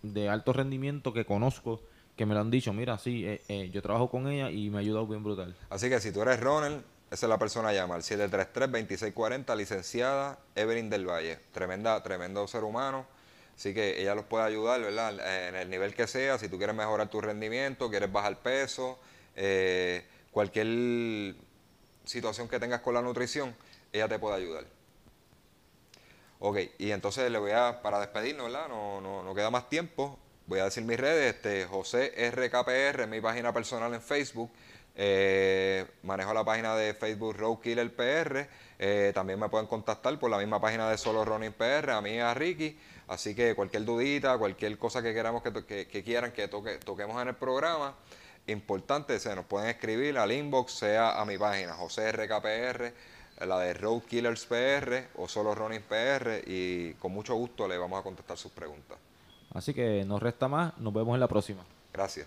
de 0.02 0.28
alto 0.28 0.52
rendimiento 0.52 1.12
que 1.12 1.24
conozco 1.24 1.80
que 2.16 2.26
me 2.26 2.34
lo 2.34 2.40
han 2.40 2.50
dicho, 2.50 2.72
mira, 2.72 2.98
sí, 2.98 3.24
eh, 3.26 3.40
eh, 3.48 3.70
yo 3.72 3.80
trabajo 3.80 4.10
con 4.10 4.28
ella 4.28 4.50
y 4.50 4.68
me 4.68 4.76
ha 4.76 4.80
ayudado 4.80 5.06
bien 5.06 5.24
brutal. 5.24 5.56
Así 5.70 5.88
que 5.88 6.00
si 6.00 6.12
tú 6.12 6.20
eres 6.20 6.38
runner, 6.40 6.82
esa 7.10 7.26
es 7.26 7.30
la 7.30 7.38
persona 7.38 7.70
a 7.70 7.72
llamar. 7.72 8.02
733-2640, 8.02 9.56
licenciada 9.56 10.38
Evelyn 10.54 10.90
del 10.90 11.08
Valle. 11.08 11.38
Tremenda, 11.52 12.02
tremendo 12.02 12.46
ser 12.46 12.64
humano. 12.64 13.06
Así 13.56 13.74
que 13.74 14.00
ella 14.00 14.14
los 14.14 14.24
puede 14.24 14.44
ayudar, 14.44 14.80
¿verdad? 14.80 15.48
En 15.48 15.54
el 15.54 15.68
nivel 15.68 15.94
que 15.94 16.06
sea, 16.06 16.38
si 16.38 16.48
tú 16.48 16.56
quieres 16.56 16.74
mejorar 16.74 17.08
tu 17.08 17.20
rendimiento, 17.20 17.90
quieres 17.90 18.10
bajar 18.10 18.38
peso, 18.38 18.98
eh, 19.36 20.04
cualquier 20.30 21.34
situación 22.04 22.48
que 22.48 22.58
tengas 22.58 22.80
con 22.80 22.94
la 22.94 23.02
nutrición, 23.02 23.54
ella 23.92 24.08
te 24.08 24.18
puede 24.18 24.36
ayudar. 24.36 24.64
Ok, 26.42 26.56
y 26.78 26.90
entonces 26.90 27.30
le 27.30 27.38
voy 27.38 27.50
a, 27.50 27.82
para 27.82 28.00
despedirnos, 28.00 28.50
¿verdad? 28.50 28.66
No, 28.66 28.98
no, 29.02 29.22
no 29.22 29.34
queda 29.34 29.50
más 29.50 29.68
tiempo. 29.68 30.18
Voy 30.46 30.58
a 30.58 30.64
decir 30.64 30.82
mis 30.84 30.98
redes, 30.98 31.34
este, 31.34 31.66
José 31.66 32.14
RKPR, 32.30 33.06
mi 33.06 33.20
página 33.20 33.52
personal 33.52 33.92
en 33.92 34.00
Facebook. 34.00 34.50
Eh, 34.96 35.86
manejo 36.02 36.32
la 36.32 36.42
página 36.42 36.74
de 36.74 36.94
Facebook 36.94 37.36
Roadkiller 37.36 37.94
PR. 37.94 38.48
Eh, 38.78 39.12
también 39.14 39.38
me 39.38 39.50
pueden 39.50 39.66
contactar 39.66 40.18
por 40.18 40.30
la 40.30 40.38
misma 40.38 40.58
página 40.58 40.90
de 40.90 40.96
Solo 40.96 41.26
Running 41.26 41.52
PR, 41.52 41.90
a 41.90 42.00
mí 42.00 42.12
y 42.12 42.18
a 42.20 42.32
Ricky. 42.32 42.74
Así 43.08 43.34
que 43.34 43.54
cualquier 43.54 43.84
dudita, 43.84 44.38
cualquier 44.38 44.78
cosa 44.78 45.02
que 45.02 45.12
queramos 45.12 45.42
que, 45.42 45.86
que, 45.86 46.02
quieran 46.02 46.32
que 46.32 46.48
toque, 46.48 46.78
toquemos 46.78 47.20
en 47.20 47.28
el 47.28 47.34
programa, 47.34 47.94
importante, 48.46 49.20
se 49.20 49.36
nos 49.36 49.44
pueden 49.44 49.68
escribir 49.68 50.16
al 50.16 50.32
inbox, 50.32 50.72
sea 50.72 51.20
a 51.20 51.24
mi 51.26 51.36
página, 51.36 51.74
José 51.74 52.10
RKPR 52.12 52.94
la 53.46 53.58
de 53.58 53.74
Road 53.74 54.02
Killers 54.02 54.46
PR 54.46 55.08
o 55.16 55.28
solo 55.28 55.54
Running 55.54 55.82
PR 55.82 56.42
y 56.46 56.94
con 56.94 57.12
mucho 57.12 57.34
gusto 57.34 57.66
le 57.66 57.78
vamos 57.78 57.98
a 57.98 58.02
contestar 58.02 58.36
sus 58.36 58.52
preguntas. 58.52 58.98
Así 59.52 59.74
que 59.74 60.04
no 60.04 60.18
resta 60.18 60.48
más, 60.48 60.76
nos 60.78 60.92
vemos 60.92 61.14
en 61.14 61.20
la 61.20 61.28
próxima. 61.28 61.64
Gracias. 61.92 62.26